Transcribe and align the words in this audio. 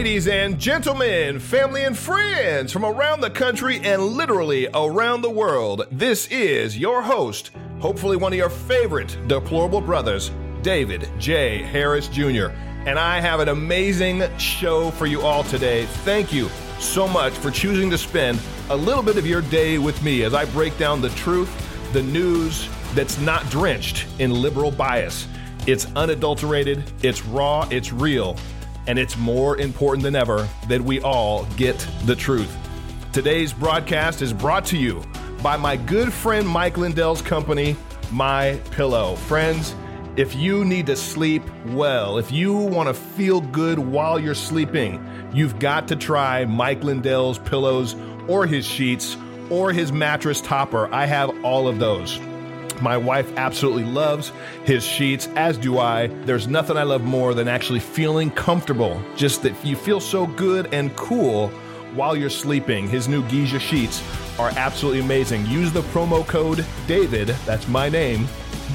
Ladies 0.00 0.28
and 0.28 0.58
gentlemen, 0.58 1.38
family 1.38 1.84
and 1.84 1.94
friends 1.94 2.72
from 2.72 2.86
around 2.86 3.20
the 3.20 3.28
country 3.28 3.80
and 3.84 4.02
literally 4.02 4.66
around 4.72 5.20
the 5.20 5.28
world, 5.28 5.86
this 5.92 6.26
is 6.28 6.78
your 6.78 7.02
host, 7.02 7.50
hopefully 7.80 8.16
one 8.16 8.32
of 8.32 8.38
your 8.38 8.48
favorite 8.48 9.18
deplorable 9.26 9.82
brothers, 9.82 10.30
David 10.62 11.10
J. 11.18 11.62
Harris 11.62 12.08
Jr. 12.08 12.46
And 12.86 12.98
I 12.98 13.20
have 13.20 13.40
an 13.40 13.48
amazing 13.48 14.22
show 14.38 14.90
for 14.92 15.04
you 15.04 15.20
all 15.20 15.44
today. 15.44 15.84
Thank 16.02 16.32
you 16.32 16.48
so 16.78 17.06
much 17.06 17.34
for 17.34 17.50
choosing 17.50 17.90
to 17.90 17.98
spend 17.98 18.40
a 18.70 18.76
little 18.76 19.02
bit 19.02 19.18
of 19.18 19.26
your 19.26 19.42
day 19.42 19.76
with 19.76 20.02
me 20.02 20.22
as 20.22 20.32
I 20.32 20.46
break 20.46 20.78
down 20.78 21.02
the 21.02 21.10
truth, 21.10 21.52
the 21.92 22.02
news 22.02 22.70
that's 22.94 23.18
not 23.18 23.50
drenched 23.50 24.06
in 24.18 24.30
liberal 24.30 24.70
bias. 24.70 25.28
It's 25.66 25.94
unadulterated, 25.94 26.90
it's 27.02 27.22
raw, 27.26 27.68
it's 27.70 27.92
real, 27.92 28.38
and 28.86 28.98
it's 28.98 29.16
more 29.16 29.58
important 29.58 30.02
than 30.02 30.16
ever 30.16 30.48
that 30.68 30.80
we 30.80 31.00
all 31.00 31.44
get 31.56 31.86
the 32.04 32.16
truth. 32.16 32.56
Today's 33.12 33.52
broadcast 33.52 34.22
is 34.22 34.32
brought 34.32 34.64
to 34.66 34.76
you 34.76 35.02
by 35.42 35.56
my 35.56 35.76
good 35.76 36.12
friend 36.12 36.46
Mike 36.46 36.76
Lindell's 36.76 37.22
company, 37.22 37.76
My 38.12 38.60
Pillow. 38.70 39.16
Friends, 39.16 39.74
if 40.16 40.34
you 40.34 40.64
need 40.64 40.86
to 40.86 40.96
sleep 40.96 41.42
well, 41.68 42.18
if 42.18 42.30
you 42.30 42.52
want 42.52 42.88
to 42.88 42.94
feel 42.94 43.40
good 43.40 43.78
while 43.78 44.18
you're 44.18 44.34
sleeping, 44.34 45.04
you've 45.32 45.58
got 45.58 45.88
to 45.88 45.96
try 45.96 46.44
Mike 46.44 46.82
Lindell's 46.84 47.38
pillows 47.38 47.96
or 48.28 48.46
his 48.46 48.66
sheets 48.66 49.16
or 49.50 49.72
his 49.72 49.92
mattress 49.92 50.40
topper. 50.40 50.92
I 50.92 51.06
have 51.06 51.44
all 51.44 51.68
of 51.68 51.78
those. 51.78 52.20
My 52.80 52.96
wife 52.96 53.32
absolutely 53.36 53.84
loves 53.84 54.32
his 54.64 54.84
sheets, 54.84 55.28
as 55.36 55.58
do 55.58 55.78
I. 55.78 56.08
There's 56.24 56.48
nothing 56.48 56.76
I 56.76 56.82
love 56.82 57.02
more 57.02 57.34
than 57.34 57.48
actually 57.48 57.80
feeling 57.80 58.30
comfortable. 58.30 59.00
Just 59.16 59.42
that 59.42 59.64
you 59.64 59.76
feel 59.76 60.00
so 60.00 60.26
good 60.26 60.72
and 60.72 60.94
cool 60.96 61.48
while 61.94 62.16
you're 62.16 62.30
sleeping. 62.30 62.88
His 62.88 63.08
new 63.08 63.22
Giza 63.28 63.58
sheets 63.58 64.02
are 64.38 64.52
absolutely 64.56 65.00
amazing. 65.00 65.46
Use 65.46 65.72
the 65.72 65.82
promo 65.82 66.26
code 66.26 66.64
DAVID, 66.86 67.34
that's 67.44 67.68
my 67.68 67.88
name, 67.88 68.26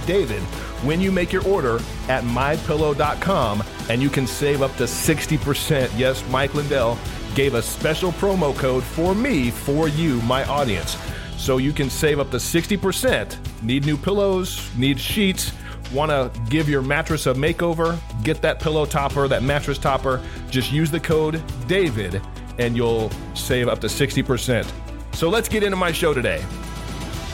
David, 0.05 0.41
when 0.83 1.01
you 1.01 1.11
make 1.11 1.31
your 1.31 1.45
order 1.47 1.77
at 2.07 2.23
mypillow.com 2.23 3.63
and 3.89 4.01
you 4.01 4.09
can 4.09 4.27
save 4.27 4.61
up 4.61 4.75
to 4.77 4.83
60%. 4.83 5.89
Yes, 5.97 6.23
Mike 6.29 6.53
Lindell 6.53 6.97
gave 7.33 7.55
a 7.55 7.61
special 7.61 8.11
promo 8.13 8.55
code 8.55 8.83
for 8.83 9.15
me, 9.15 9.51
for 9.51 9.87
you, 9.87 10.21
my 10.21 10.43
audience. 10.45 10.97
So 11.37 11.57
you 11.57 11.73
can 11.73 11.89
save 11.89 12.19
up 12.19 12.31
to 12.31 12.37
60%. 12.37 13.63
Need 13.63 13.85
new 13.85 13.97
pillows, 13.97 14.69
need 14.75 14.99
sheets, 14.99 15.51
want 15.93 16.11
to 16.11 16.31
give 16.49 16.67
your 16.67 16.81
mattress 16.81 17.27
a 17.27 17.33
makeover, 17.33 17.99
get 18.23 18.41
that 18.41 18.59
pillow 18.59 18.85
topper, 18.85 19.27
that 19.27 19.43
mattress 19.43 19.77
topper, 19.77 20.21
just 20.49 20.71
use 20.71 20.89
the 20.91 20.99
code 20.99 21.35
DAVID 21.67 22.25
and 22.57 22.75
you'll 22.75 23.11
save 23.33 23.67
up 23.67 23.79
to 23.81 23.87
60%. 23.87 24.71
So 25.13 25.29
let's 25.29 25.49
get 25.49 25.63
into 25.63 25.77
my 25.77 25.91
show 25.91 26.13
today. 26.13 26.43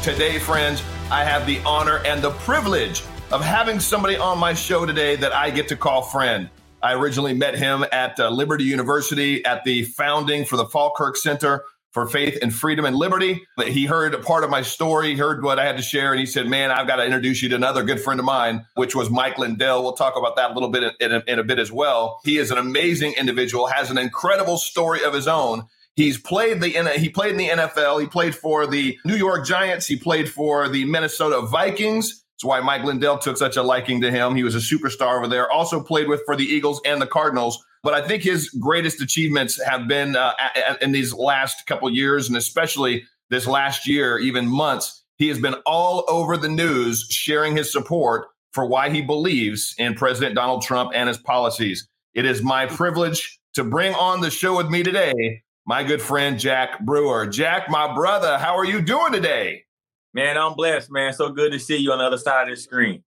Today, 0.03 0.39
friends, 0.39 0.83
I 1.11 1.23
have 1.23 1.45
the 1.45 1.59
honor 1.59 2.01
and 2.05 2.21
the 2.21 2.31
privilege 2.31 3.03
of 3.31 3.43
having 3.43 3.79
somebody 3.79 4.17
on 4.17 4.37
my 4.37 4.53
show 4.53 4.85
today 4.85 5.15
that 5.15 5.33
I 5.33 5.49
get 5.49 5.67
to 5.69 5.75
call 5.75 6.01
friend. 6.01 6.49
I 6.83 6.93
originally 6.93 7.33
met 7.33 7.55
him 7.55 7.85
at 7.91 8.19
uh, 8.19 8.29
Liberty 8.29 8.63
University 8.63 9.45
at 9.45 9.63
the 9.63 9.83
founding 9.83 10.43
for 10.45 10.57
the 10.57 10.65
Falkirk 10.65 11.15
Center 11.15 11.63
for 11.91 12.07
Faith 12.07 12.37
and 12.41 12.53
Freedom 12.53 12.85
and 12.85 12.95
Liberty. 12.95 13.41
But 13.57 13.67
He 13.69 13.85
heard 13.85 14.13
a 14.13 14.19
part 14.19 14.43
of 14.43 14.49
my 14.49 14.61
story, 14.61 15.15
heard 15.15 15.43
what 15.43 15.59
I 15.59 15.65
had 15.65 15.77
to 15.77 15.83
share, 15.83 16.11
and 16.11 16.19
he 16.19 16.25
said, 16.25 16.47
Man, 16.47 16.71
I've 16.71 16.87
got 16.87 16.97
to 16.97 17.05
introduce 17.05 17.41
you 17.41 17.49
to 17.49 17.55
another 17.55 17.83
good 17.83 18.01
friend 18.01 18.19
of 18.19 18.25
mine, 18.25 18.65
which 18.75 18.95
was 18.95 19.09
Mike 19.09 19.37
Lindell. 19.37 19.83
We'll 19.83 19.93
talk 19.93 20.17
about 20.17 20.35
that 20.37 20.51
a 20.51 20.53
little 20.53 20.69
bit 20.69 20.93
in 20.99 21.11
a, 21.11 21.23
in 21.27 21.39
a 21.39 21.43
bit 21.43 21.59
as 21.59 21.71
well. 21.71 22.19
He 22.23 22.37
is 22.37 22.51
an 22.51 22.57
amazing 22.57 23.13
individual, 23.17 23.67
has 23.67 23.91
an 23.91 23.97
incredible 23.97 24.57
story 24.57 25.03
of 25.03 25.13
his 25.13 25.27
own. 25.27 25.63
He's 25.95 26.17
played 26.17 26.61
the 26.61 26.69
he 26.97 27.09
played 27.09 27.31
in 27.31 27.37
the 27.37 27.49
NFL. 27.49 27.99
He 27.99 28.07
played 28.07 28.33
for 28.33 28.65
the 28.65 28.97
New 29.03 29.15
York 29.15 29.45
Giants. 29.45 29.87
He 29.87 29.97
played 29.97 30.29
for 30.29 30.69
the 30.69 30.85
Minnesota 30.85 31.41
Vikings. 31.41 32.23
That's 32.41 32.47
why 32.47 32.59
Mike 32.59 32.83
Lindell 32.83 33.19
took 33.19 33.37
such 33.37 33.55
a 33.55 33.61
liking 33.61 34.01
to 34.01 34.09
him. 34.09 34.35
He 34.35 34.41
was 34.43 34.55
a 34.55 34.57
superstar 34.57 35.15
over 35.15 35.27
there. 35.27 35.51
Also 35.51 35.79
played 35.79 36.07
with 36.07 36.23
for 36.25 36.35
the 36.35 36.43
Eagles 36.43 36.81
and 36.85 36.99
the 36.99 37.05
Cardinals. 37.05 37.63
But 37.83 37.93
I 37.93 38.01
think 38.01 38.23
his 38.23 38.49
greatest 38.49 38.99
achievements 38.99 39.63
have 39.63 39.87
been 39.87 40.15
uh, 40.15 40.33
in 40.81 40.91
these 40.91 41.13
last 41.13 41.67
couple 41.67 41.87
years, 41.91 42.29
and 42.29 42.35
especially 42.35 43.03
this 43.29 43.45
last 43.45 43.87
year, 43.87 44.17
even 44.17 44.47
months. 44.47 45.03
He 45.17 45.27
has 45.27 45.37
been 45.37 45.53
all 45.67 46.03
over 46.07 46.35
the 46.35 46.49
news 46.49 47.05
sharing 47.11 47.55
his 47.55 47.71
support 47.71 48.29
for 48.53 48.65
why 48.65 48.89
he 48.89 49.01
believes 49.01 49.75
in 49.77 49.93
President 49.93 50.33
Donald 50.33 50.63
Trump 50.63 50.93
and 50.95 51.07
his 51.09 51.19
policies. 51.19 51.87
It 52.15 52.25
is 52.25 52.41
my 52.41 52.65
privilege 52.65 53.39
to 53.53 53.63
bring 53.63 53.93
on 53.93 54.21
the 54.21 54.31
show 54.31 54.57
with 54.57 54.71
me 54.71 54.81
today 54.81 55.43
my 55.67 55.83
good 55.83 56.01
friend 56.01 56.39
Jack 56.39 56.79
Brewer. 56.79 57.27
Jack, 57.27 57.69
my 57.69 57.93
brother, 57.93 58.39
how 58.39 58.57
are 58.57 58.65
you 58.65 58.81
doing 58.81 59.13
today? 59.13 59.65
Man, 60.13 60.37
I'm 60.37 60.55
blessed, 60.55 60.91
man. 60.91 61.13
So 61.13 61.31
good 61.31 61.51
to 61.53 61.59
see 61.59 61.77
you 61.77 61.91
on 61.91 61.99
the 61.99 62.05
other 62.05 62.17
side 62.17 62.49
of 62.49 62.55
the 62.55 62.61
screen. 62.61 63.03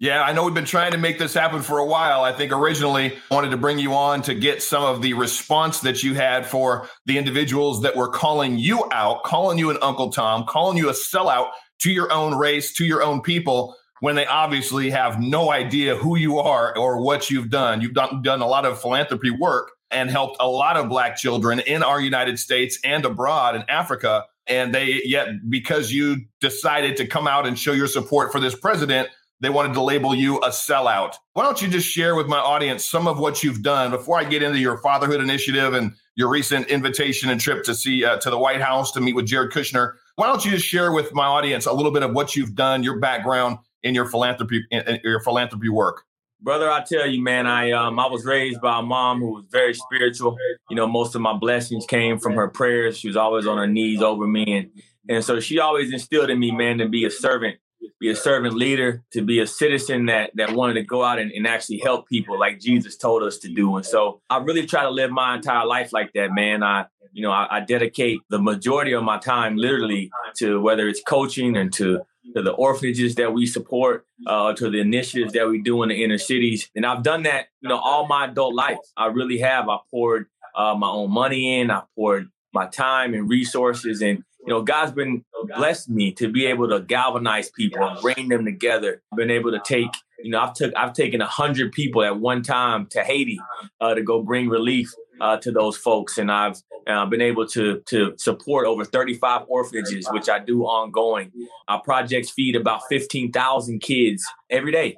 Yeah, 0.00 0.22
I 0.22 0.32
know 0.32 0.44
we've 0.44 0.52
been 0.52 0.64
trying 0.64 0.92
to 0.92 0.98
make 0.98 1.18
this 1.18 1.32
happen 1.32 1.62
for 1.62 1.78
a 1.78 1.86
while. 1.86 2.24
I 2.24 2.32
think 2.32 2.52
originally 2.52 3.16
wanted 3.30 3.50
to 3.52 3.56
bring 3.56 3.78
you 3.78 3.94
on 3.94 4.22
to 4.22 4.34
get 4.34 4.62
some 4.62 4.82
of 4.82 5.00
the 5.00 5.14
response 5.14 5.80
that 5.80 6.02
you 6.02 6.14
had 6.14 6.44
for 6.44 6.88
the 7.06 7.16
individuals 7.16 7.80
that 7.82 7.96
were 7.96 8.08
calling 8.08 8.58
you 8.58 8.86
out, 8.92 9.22
calling 9.22 9.56
you 9.56 9.70
an 9.70 9.78
Uncle 9.80 10.10
Tom, 10.10 10.44
calling 10.46 10.76
you 10.76 10.90
a 10.90 10.92
sellout 10.92 11.50
to 11.78 11.90
your 11.90 12.12
own 12.12 12.36
race, 12.36 12.74
to 12.74 12.84
your 12.84 13.02
own 13.02 13.22
people, 13.22 13.76
when 14.00 14.16
they 14.16 14.26
obviously 14.26 14.90
have 14.90 15.20
no 15.20 15.50
idea 15.50 15.96
who 15.96 16.16
you 16.16 16.38
are 16.38 16.76
or 16.76 17.00
what 17.00 17.30
you've 17.30 17.48
done. 17.48 17.80
You've 17.80 17.94
done, 17.94 18.20
done 18.20 18.42
a 18.42 18.46
lot 18.46 18.66
of 18.66 18.80
philanthropy 18.80 19.30
work 19.30 19.70
and 19.90 20.10
helped 20.10 20.36
a 20.40 20.48
lot 20.48 20.76
of 20.76 20.88
black 20.88 21.16
children 21.16 21.60
in 21.60 21.82
our 21.82 22.00
United 22.00 22.38
States 22.38 22.78
and 22.84 23.04
abroad 23.06 23.54
in 23.54 23.62
Africa 23.68 24.24
and 24.46 24.74
they 24.74 25.00
yet 25.04 25.28
because 25.48 25.92
you 25.92 26.16
decided 26.40 26.96
to 26.96 27.06
come 27.06 27.26
out 27.26 27.46
and 27.46 27.58
show 27.58 27.72
your 27.72 27.86
support 27.86 28.32
for 28.32 28.40
this 28.40 28.54
president 28.54 29.08
they 29.40 29.50
wanted 29.50 29.74
to 29.74 29.82
label 29.82 30.14
you 30.14 30.38
a 30.38 30.48
sellout. 30.48 31.16
Why 31.34 31.44
don't 31.44 31.60
you 31.60 31.68
just 31.68 31.86
share 31.86 32.14
with 32.14 32.28
my 32.28 32.38
audience 32.38 32.84
some 32.84 33.06
of 33.06 33.18
what 33.18 33.42
you've 33.42 33.62
done 33.62 33.90
before 33.90 34.18
i 34.18 34.24
get 34.24 34.42
into 34.42 34.58
your 34.58 34.78
fatherhood 34.78 35.20
initiative 35.20 35.74
and 35.74 35.92
your 36.16 36.30
recent 36.30 36.68
invitation 36.68 37.28
and 37.28 37.40
trip 37.40 37.64
to 37.64 37.74
see 37.74 38.04
uh, 38.04 38.16
to 38.18 38.30
the 38.30 38.38
white 38.38 38.62
house 38.62 38.92
to 38.92 39.00
meet 39.00 39.14
with 39.14 39.26
jared 39.26 39.52
kushner? 39.52 39.94
Why 40.16 40.28
don't 40.28 40.44
you 40.44 40.52
just 40.52 40.64
share 40.64 40.92
with 40.92 41.12
my 41.12 41.26
audience 41.26 41.66
a 41.66 41.72
little 41.72 41.90
bit 41.90 42.02
of 42.02 42.12
what 42.12 42.36
you've 42.36 42.54
done 42.54 42.82
your 42.82 43.00
background 43.00 43.58
in 43.82 43.94
your 43.94 44.06
philanthropy 44.06 44.64
in 44.70 45.00
your 45.04 45.20
philanthropy 45.20 45.68
work 45.68 46.04
brother 46.44 46.70
i 46.70 46.82
tell 46.82 47.06
you 47.06 47.22
man 47.22 47.46
i 47.46 47.70
um 47.72 47.98
i 47.98 48.06
was 48.06 48.24
raised 48.24 48.60
by 48.60 48.78
a 48.78 48.82
mom 48.82 49.18
who 49.18 49.32
was 49.32 49.46
very 49.50 49.72
spiritual. 49.74 50.36
You 50.68 50.76
know 50.76 50.86
most 50.86 51.14
of 51.14 51.22
my 51.22 51.32
blessings 51.32 51.86
came 51.86 52.18
from 52.18 52.34
her 52.34 52.48
prayers. 52.48 52.98
She 52.98 53.08
was 53.08 53.16
always 53.16 53.46
on 53.46 53.56
her 53.56 53.66
knees 53.66 54.02
over 54.02 54.26
me. 54.26 54.44
And 54.52 54.70
and 55.08 55.24
so 55.24 55.40
she 55.40 55.58
always 55.58 55.92
instilled 55.92 56.30
in 56.30 56.38
me 56.38 56.50
man 56.50 56.78
to 56.78 56.88
be 56.88 57.04
a 57.04 57.10
servant 57.10 57.56
be 58.00 58.10
a 58.10 58.16
servant 58.16 58.54
leader 58.54 59.02
to 59.12 59.22
be 59.22 59.40
a 59.40 59.46
citizen 59.46 60.06
that 60.06 60.30
that 60.34 60.52
wanted 60.52 60.74
to 60.74 60.82
go 60.82 61.02
out 61.02 61.18
and, 61.18 61.30
and 61.32 61.46
actually 61.46 61.78
help 61.78 62.08
people 62.08 62.38
like 62.38 62.60
jesus 62.60 62.96
told 62.96 63.22
us 63.22 63.38
to 63.38 63.48
do. 63.48 63.76
And 63.76 63.86
so 63.86 64.20
i 64.28 64.36
really 64.38 64.66
try 64.66 64.82
to 64.82 64.90
live 64.90 65.10
my 65.10 65.34
entire 65.36 65.66
life 65.66 65.92
like 65.92 66.12
that 66.14 66.32
man. 66.32 66.62
I 66.62 66.86
you 67.12 67.22
know 67.22 67.32
I, 67.32 67.56
I 67.56 67.60
dedicate 67.60 68.20
the 68.28 68.38
majority 68.38 68.92
of 68.92 69.02
my 69.02 69.18
time 69.18 69.56
literally 69.56 70.10
to 70.36 70.60
whether 70.60 70.88
it's 70.88 71.02
coaching 71.02 71.56
and 71.56 71.72
to 71.74 72.00
to 72.34 72.42
the 72.42 72.52
orphanages 72.52 73.14
that 73.16 73.32
we 73.32 73.46
support, 73.46 74.06
uh, 74.26 74.52
to 74.54 74.70
the 74.70 74.80
initiatives 74.80 75.32
that 75.34 75.48
we 75.48 75.60
do 75.60 75.82
in 75.82 75.90
the 75.90 76.02
inner 76.02 76.18
cities. 76.18 76.70
And 76.74 76.86
I've 76.86 77.02
done 77.02 77.24
that, 77.24 77.46
you 77.60 77.68
know, 77.68 77.78
all 77.78 78.06
my 78.06 78.26
adult 78.26 78.54
life. 78.54 78.78
I 78.96 79.06
really 79.06 79.38
have. 79.38 79.68
I 79.68 79.78
poured 79.90 80.26
uh, 80.54 80.74
my 80.74 80.88
own 80.88 81.10
money 81.10 81.60
in. 81.60 81.70
I 81.70 81.82
poured 81.94 82.30
my 82.52 82.66
time 82.66 83.14
and 83.14 83.28
resources. 83.28 84.00
And, 84.00 84.22
you 84.46 84.48
know, 84.48 84.62
God's 84.62 84.92
been 84.92 85.24
blessed 85.56 85.90
me 85.90 86.12
to 86.12 86.28
be 86.28 86.46
able 86.46 86.68
to 86.68 86.80
galvanize 86.80 87.50
people 87.50 87.86
and 87.86 88.00
bring 88.00 88.28
them 88.28 88.44
together. 88.44 89.02
I've 89.12 89.18
been 89.18 89.30
able 89.30 89.52
to 89.52 89.60
take, 89.64 89.90
you 90.18 90.30
know, 90.30 90.40
I've 90.40 90.54
took 90.54 90.74
I've 90.76 90.92
taken 90.92 91.20
a 91.20 91.26
hundred 91.26 91.72
people 91.72 92.02
at 92.02 92.18
one 92.18 92.42
time 92.42 92.86
to 92.90 93.02
Haiti 93.02 93.38
uh, 93.80 93.94
to 93.94 94.02
go 94.02 94.22
bring 94.22 94.48
relief 94.48 94.92
uh, 95.20 95.36
to 95.38 95.50
those 95.50 95.76
folks, 95.76 96.18
and 96.18 96.30
I've 96.30 96.60
uh, 96.86 97.06
been 97.06 97.20
able 97.20 97.46
to 97.48 97.82
to 97.86 98.14
support 98.18 98.66
over 98.66 98.84
35 98.84 99.42
orphanages, 99.48 100.06
which 100.10 100.28
I 100.28 100.38
do 100.38 100.64
ongoing. 100.64 101.32
Our 101.68 101.80
projects 101.80 102.30
feed 102.30 102.56
about 102.56 102.82
15,000 102.88 103.80
kids 103.80 104.24
every 104.50 104.72
day, 104.72 104.96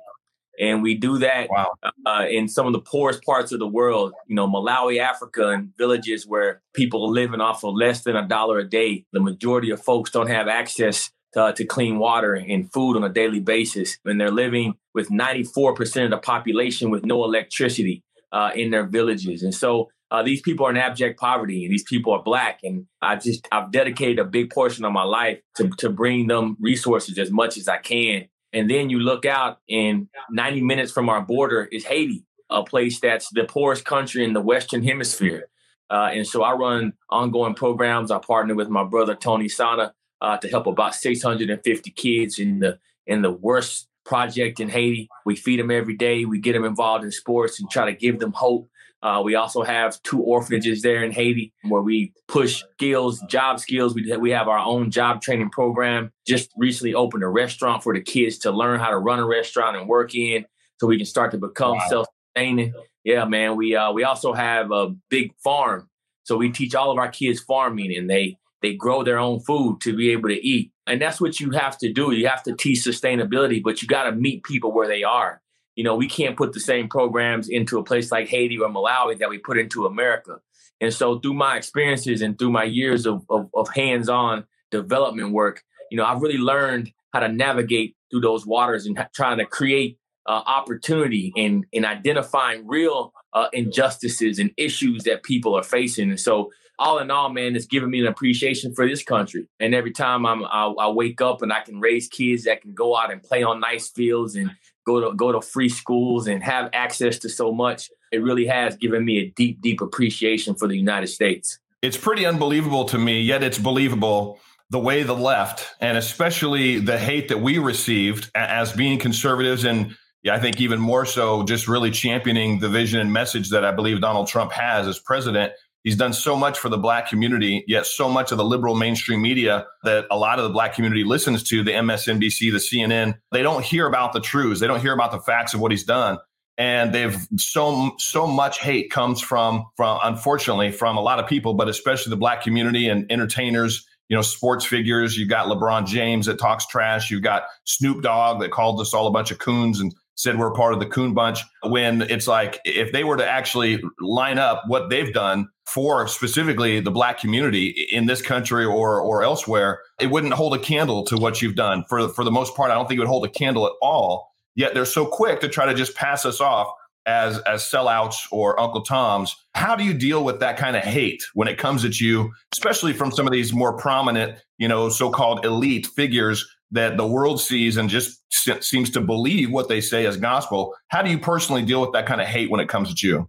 and 0.59 0.83
we 0.83 0.95
do 0.95 1.19
that 1.19 1.49
wow. 1.51 1.73
uh, 2.05 2.27
in 2.29 2.49
some 2.49 2.67
of 2.67 2.73
the 2.73 2.81
poorest 2.81 3.23
parts 3.23 3.53
of 3.53 3.59
the 3.59 3.67
world. 3.67 4.13
You 4.27 4.37
know, 4.37 4.49
Malawi, 4.49 5.01
Africa, 5.01 5.49
and 5.51 5.77
villages 5.77 6.27
where 6.27 6.63
people 6.75 7.05
are 7.05 7.13
living 7.13 7.41
off 7.41 7.65
of 7.65 7.75
less 7.75 8.03
than 8.03 8.17
a 8.17 8.27
dollar 8.27 8.59
a 8.59 8.69
day. 8.69 9.05
The 9.13 9.21
majority 9.21 9.71
of 9.71 9.83
folks 9.83 10.11
don't 10.11 10.29
have 10.29 10.49
access 10.49 11.11
to, 11.35 11.53
to, 11.53 11.65
clean 11.65 11.99
water 11.99 12.35
and 12.35 12.73
food 12.73 12.97
on 12.97 13.05
a 13.05 13.09
daily 13.09 13.41
basis, 13.41 13.99
and 14.05 14.21
they're 14.21 14.31
living 14.31 14.75
with 14.95 15.11
94% 15.11 16.05
of 16.05 16.11
the 16.11 16.19
population 16.19 16.91
with 16.91 17.05
no 17.05 17.25
electricity 17.25 18.03
uh, 18.33 18.51
in 18.55 18.71
their 18.71 18.87
villages. 18.87 19.43
And 19.43 19.55
so 19.55 19.91
uh, 20.11 20.23
these 20.23 20.41
people 20.41 20.67
are 20.67 20.71
in 20.71 20.77
abject 20.77 21.19
poverty 21.19 21.65
and 21.65 21.73
these 21.73 21.83
people 21.83 22.13
are 22.13 22.23
black 22.23 22.61
and 22.63 22.87
i 23.03 23.17
just 23.17 23.47
i've 23.53 23.71
dedicated 23.71 24.19
a 24.19 24.25
big 24.25 24.51
portion 24.51 24.85
of 24.85 24.93
my 24.93 25.03
life 25.03 25.39
to, 25.57 25.69
to 25.79 25.91
bring 25.91 26.27
them 26.27 26.57
resources 26.61 27.19
as 27.19 27.31
much 27.31 27.57
as 27.57 27.69
i 27.69 27.79
can 27.79 28.27
and 28.53 28.71
then 28.71 28.89
you 28.89 28.99
look 28.99 29.25
out 29.27 29.59
and 29.69 30.09
90 30.31 30.63
minutes 30.63 30.93
from 30.93 31.09
our 31.09 31.21
border 31.21 31.69
is 31.73 31.85
haiti 31.85 32.27
a 32.51 32.63
place 32.63 33.01
that's 33.01 33.29
the 33.31 33.45
poorest 33.45 33.85
country 33.85 34.25
in 34.25 34.33
the 34.33 34.41
Western 34.41 34.83
Hemisphere. 34.83 35.49
Uh, 35.91 36.11
and 36.13 36.27
so 36.27 36.43
I 36.43 36.53
run 36.53 36.93
ongoing 37.11 37.55
programs. 37.55 38.11
I 38.11 38.19
partner 38.19 38.55
with 38.55 38.69
my 38.69 38.85
brother 38.85 39.15
Tony 39.15 39.49
Sana 39.49 39.95
uh, 40.21 40.37
to 40.39 40.49
help 40.49 40.67
about 40.67 40.95
650 40.95 41.91
kids 41.93 42.39
in 42.39 42.61
the 42.61 42.79
in 43.07 43.23
the 43.23 43.31
worst 43.31 43.89
project 44.05 44.59
in 44.59 44.69
Haiti. 44.69 45.09
We 45.25 45.37
feed 45.37 45.61
them 45.61 45.71
every 45.71 45.97
day. 45.97 46.25
We 46.25 46.41
get 46.41 46.55
them 46.55 46.65
involved 46.65 47.05
in 47.05 47.13
sports 47.13 47.61
and 47.61 47.71
try 47.71 47.87
to 47.87 47.97
give 47.97 48.19
them 48.19 48.33
hope. 48.33 48.69
Uh, 49.03 49.21
we 49.25 49.35
also 49.35 49.63
have 49.63 50.03
two 50.03 50.21
orphanages 50.21 50.83
there 50.83 51.05
in 51.05 51.13
Haiti 51.13 51.53
where 51.69 51.83
we 51.83 52.13
push 52.29 52.65
skills, 52.75 53.23
job 53.29 53.61
skills. 53.61 53.95
We, 53.95 54.17
we 54.17 54.31
have 54.31 54.49
our 54.49 54.59
own 54.59 54.91
job 54.91 55.21
training 55.21 55.51
program. 55.51 56.11
Just 56.27 56.51
recently 56.57 56.95
opened 56.95 57.23
a 57.23 57.29
restaurant 57.29 57.83
for 57.83 57.95
the 57.95 58.01
kids 58.01 58.39
to 58.39 58.51
learn 58.51 58.81
how 58.81 58.91
to 58.91 58.99
run 58.99 59.19
a 59.19 59.27
restaurant 59.27 59.77
and 59.77 59.89
work 59.89 60.15
in 60.15 60.47
so 60.81 60.87
we 60.87 60.97
can 60.97 61.07
start 61.07 61.31
to 61.33 61.39
become 61.39 61.77
wow. 61.77 61.89
self 61.89 62.07
sustaining. 62.37 62.75
Yeah, 63.05 63.25
man. 63.25 63.57
We 63.57 63.77
uh, 63.77 63.93
we 63.93 64.05
also 64.05 64.33
have 64.33 64.73
a 64.73 64.95
big 65.11 65.33
farm. 65.43 65.89
So 66.25 66.37
we 66.37 66.51
teach 66.51 66.75
all 66.75 66.91
of 66.91 66.99
our 66.99 67.09
kids 67.09 67.41
farming 67.41 67.97
and 67.97 68.11
they 68.11 68.39
they 68.63 68.75
grow 68.75 69.05
their 69.05 69.19
own 69.19 69.41
food 69.41 69.81
to 69.83 69.97
be 69.97 70.11
able 70.11 70.29
to 70.29 70.47
eat. 70.47 70.73
And 70.87 71.01
that's 71.01 71.21
what 71.21 71.41
you 71.41 71.51
have 71.51 71.79
to 71.79 71.93
do. 71.93 72.13
You 72.13 72.27
have 72.29 72.43
to 72.45 72.55
teach 72.55 72.79
sustainability, 72.79 73.63
but 73.63 73.83
you 73.83 73.89
got 73.89 74.05
to 74.05 74.13
meet 74.13 74.45
people 74.45 74.73
where 74.73 74.89
they 74.89 75.05
are. 75.05 75.41
You 75.77 75.85
know, 75.85 75.95
we 75.95 76.09
can't 76.09 76.37
put 76.37 76.53
the 76.53 76.61
same 76.61 76.89
programs 76.89 77.49
into 77.49 77.79
a 77.79 77.85
place 77.85 78.11
like 78.11 78.29
Haiti 78.29 78.59
or 78.59 78.69
Malawi 78.69 79.19
that 79.19 79.31
we 79.31 79.39
put 79.39 79.59
into 79.59 79.87
America. 79.87 80.41
And 80.81 80.93
so 80.93 81.19
through 81.19 81.35
my 81.35 81.57
experiences 81.57 82.23
and 82.23 82.39
through 82.39 82.51
my 82.51 82.65
years 82.65 83.07
of, 83.07 83.25
of, 83.31 83.49
of 83.55 83.69
hands-on 83.75 84.45
development 84.71 85.33
work, 85.33 85.63
you 85.91 85.97
know, 85.97 86.05
I've 86.05 86.21
really 86.21 86.39
learned 86.39 86.93
how 87.13 87.21
to 87.21 87.29
navigate 87.29 87.97
through 88.11 88.21
those 88.21 88.47
waters 88.47 88.87
and 88.87 88.99
trying 89.15 89.39
to 89.39 89.47
create 89.47 89.99
uh, 90.27 90.43
opportunity 90.47 91.33
in 91.37 91.65
in 91.73 91.85
identifying 91.85 92.67
real 92.67 93.13
uh, 93.33 93.49
injustices 93.53 94.39
and 94.39 94.51
issues 94.57 95.05
that 95.05 95.23
people 95.23 95.55
are 95.55 95.63
facing. 95.63 96.11
And 96.11 96.21
so, 96.21 96.51
all 96.79 96.99
in 96.99 97.11
all, 97.11 97.31
man, 97.31 97.57
it's 97.57 97.67
given 97.67 97.91
me 97.91 98.01
an 98.01 98.07
appreciation 98.07 98.75
for 98.75 98.87
this 98.87 99.03
country. 99.03 99.49
And 99.61 99.75
every 99.75 99.93
time 99.93 100.27
I'm 100.27 100.45
I, 100.45 100.67
I 100.79 100.89
wake 100.89 101.21
up 101.21 101.43
and 101.43 101.53
I 101.53 101.61
can 101.61 101.81
raise 101.81 102.09
kids 102.09 102.45
that 102.45 102.61
can 102.61 102.75
go 102.75 102.97
out 102.97 103.13
and 103.13 103.23
play 103.23 103.43
on 103.43 103.61
nice 103.61 103.89
fields 103.89 104.35
and 104.35 104.51
go 104.87 105.01
to 105.01 105.17
go 105.17 105.33
to 105.33 105.41
free 105.41 105.69
schools 105.69 106.27
and 106.27 106.43
have 106.43 106.71
access 106.73 107.19
to 107.21 107.29
so 107.29 107.53
much, 107.53 107.91
it 108.13 108.23
really 108.23 108.47
has 108.47 108.77
given 108.77 109.05
me 109.05 109.19
a 109.19 109.31
deep, 109.31 109.61
deep 109.61 109.81
appreciation 109.81 110.55
for 110.55 110.69
the 110.69 110.77
United 110.77 111.09
States. 111.09 111.59
It's 111.83 111.97
pretty 111.97 112.25
unbelievable 112.25 112.85
to 112.87 112.99
me, 112.99 113.21
yet 113.21 113.43
it's 113.43 113.59
believable 113.59 114.41
the 114.71 114.79
way 114.79 115.03
the 115.03 115.15
left 115.15 115.75
and 115.81 115.97
especially 115.97 116.79
the 116.81 116.99
hate 116.99 117.29
that 117.29 117.41
we 117.41 117.59
received 117.59 118.31
as 118.35 118.73
being 118.73 118.99
conservatives 118.99 119.65
and 119.65 119.95
I 120.29 120.41
think 120.41 120.61
even 120.61 120.81
more 120.81 121.07
so, 121.07 121.45
just 121.45 121.69
really 121.69 121.91
championing 121.93 122.59
the 122.59 122.69
vision 122.69 122.99
and 123.01 123.13
message 123.13 123.51
that 123.51 123.65
I 123.65 123.71
believe 123.71 124.01
Donald 124.01 124.27
Trump 124.27 124.51
has 124.53 124.89
as 124.89 124.99
president. 124.99 125.53
He's 125.87 125.95
done 125.95 126.13
so 126.13 126.35
much 126.35 126.59
for 126.59 126.69
the 126.69 126.79
black 126.79 127.09
community, 127.09 127.63
yet 127.69 127.87
so 127.87 128.09
much 128.09 128.33
of 128.33 128.39
the 128.39 128.45
liberal 128.45 128.75
mainstream 128.75 129.23
media 129.23 129.67
that 129.85 130.07
a 130.11 130.19
lot 130.19 130.41
of 130.41 130.45
the 130.45 130.51
black 130.51 130.75
community 130.75 131.05
listens 131.05 131.45
to, 131.45 131.63
the 131.63 131.71
MSNBC, 131.71 132.51
the 132.51 132.59
CNN, 132.59 133.15
they 133.31 133.41
don't 133.41 133.65
hear 133.65 133.87
about 133.87 134.13
the 134.13 134.19
truths. 134.19 134.59
They 134.59 134.67
don't 134.67 134.81
hear 134.81 134.93
about 134.93 135.13
the 135.13 135.21
facts 135.21 135.55
of 135.55 135.61
what 135.61 135.71
he's 135.71 135.85
done. 135.85 136.19
And 136.59 136.93
they've 136.93 137.17
so 137.37 137.93
so 137.99 138.27
much 138.27 138.59
hate 138.59 138.91
comes 138.91 139.21
from 139.21 139.67
from 139.77 140.01
unfortunately 140.03 140.73
from 140.73 140.97
a 140.97 141.03
lot 141.03 141.21
of 141.21 141.29
people, 141.29 141.55
but 141.55 141.69
especially 141.69 142.11
the 142.11 142.17
black 142.17 142.43
community 142.43 142.89
and 142.89 143.07
entertainers 143.09 143.87
you 144.09 144.17
know, 144.17 144.23
sports 144.23 144.65
figures. 144.65 145.17
You've 145.17 145.29
got 145.29 145.47
LeBron 145.47 145.87
James 145.87 146.27
that 146.27 146.39
talks 146.39 146.67
trash. 146.67 147.11
You've 147.11 147.23
got 147.23 147.45
Snoop 147.65 148.03
Dogg 148.03 148.41
that 148.41 148.51
called 148.51 148.81
us 148.81 148.95
all 148.95 149.07
a 149.07 149.11
bunch 149.11 149.31
of 149.31 149.39
coons 149.39 149.81
and 149.81 149.95
said 150.17 150.39
we're 150.39 150.53
part 150.53 150.73
of 150.73 150.81
the 150.81 150.87
coon 150.87 151.15
bunch 151.15 151.41
when 151.63 152.03
it's 152.03 152.27
like 152.27 152.61
if 152.65 152.93
they 152.93 153.05
were 153.05 153.17
to 153.17 153.27
actually 153.27 153.83
line 154.01 154.39
up 154.39 154.63
what 154.67 154.91
they've 154.91 155.13
done 155.13 155.49
for 155.67 156.09
specifically 156.09 156.81
the 156.81 156.91
black 156.91 157.19
community 157.19 157.87
in 157.93 158.07
this 158.07 158.23
country 158.23 158.65
or 158.65 159.01
or 159.01 159.23
elsewhere 159.23 159.81
it 160.01 160.09
wouldn't 160.09 160.33
hold 160.33 160.55
a 160.55 160.59
candle 160.59 161.05
to 161.05 161.17
what 161.17 161.41
you've 161.41 161.55
done 161.55 161.85
for 161.89 162.09
for 162.09 162.25
the 162.25 162.31
most 162.31 162.55
part. 162.55 162.71
I 162.71 162.75
don't 162.75 162.89
think 162.89 162.99
it 162.99 163.01
would 163.01 163.09
hold 163.09 163.25
a 163.25 163.31
candle 163.31 163.67
at 163.67 163.73
all. 163.81 164.33
Yet 164.55 164.75
they're 164.75 164.87
so 164.87 165.07
quick 165.07 165.41
to 165.41 165.49
try 165.49 165.67
to 165.67 165.75
just 165.75 165.95
pass 165.95 166.25
us 166.25 166.41
off 166.41 166.69
as 167.07 167.39
as 167.41 167.63
sellouts 167.63 168.17
or 168.31 168.59
uncle 168.59 168.83
toms. 168.83 169.37
How 169.55 169.77
do 169.77 169.85
you 169.85 169.95
deal 169.95 170.25
with 170.25 170.41
that 170.41 170.57
kind 170.57 170.77
of 170.77 170.83
hate 170.83 171.23
when 171.35 171.49
it 171.49 171.59
comes 171.59 171.85
at 171.85 172.01
you 172.01 172.33
especially 172.53 172.93
from 172.93 173.13
some 173.13 173.27
of 173.27 173.33
these 173.33 173.53
more 173.53 173.77
prominent 173.77 174.39
you 174.59 174.69
know 174.69 174.89
so-called 174.89 175.45
elite 175.45 175.87
figures 175.87 176.47
that 176.73 176.97
the 176.97 177.07
world 177.07 177.41
sees 177.41 177.77
and 177.77 177.89
just 177.89 178.23
seems 178.61 178.91
to 178.91 179.01
believe 179.01 179.51
what 179.51 179.69
they 179.69 179.81
say 179.81 180.07
as 180.07 180.17
gospel. 180.17 180.75
How 180.89 181.03
do 181.03 181.11
you 181.11 181.19
personally 181.19 181.63
deal 181.63 181.81
with 181.81 181.93
that 181.93 182.07
kind 182.07 182.21
of 182.21 182.27
hate 182.27 182.51
when 182.51 182.61
it 182.61 182.69
comes 182.69 182.93
to 182.95 183.07
you? 183.07 183.29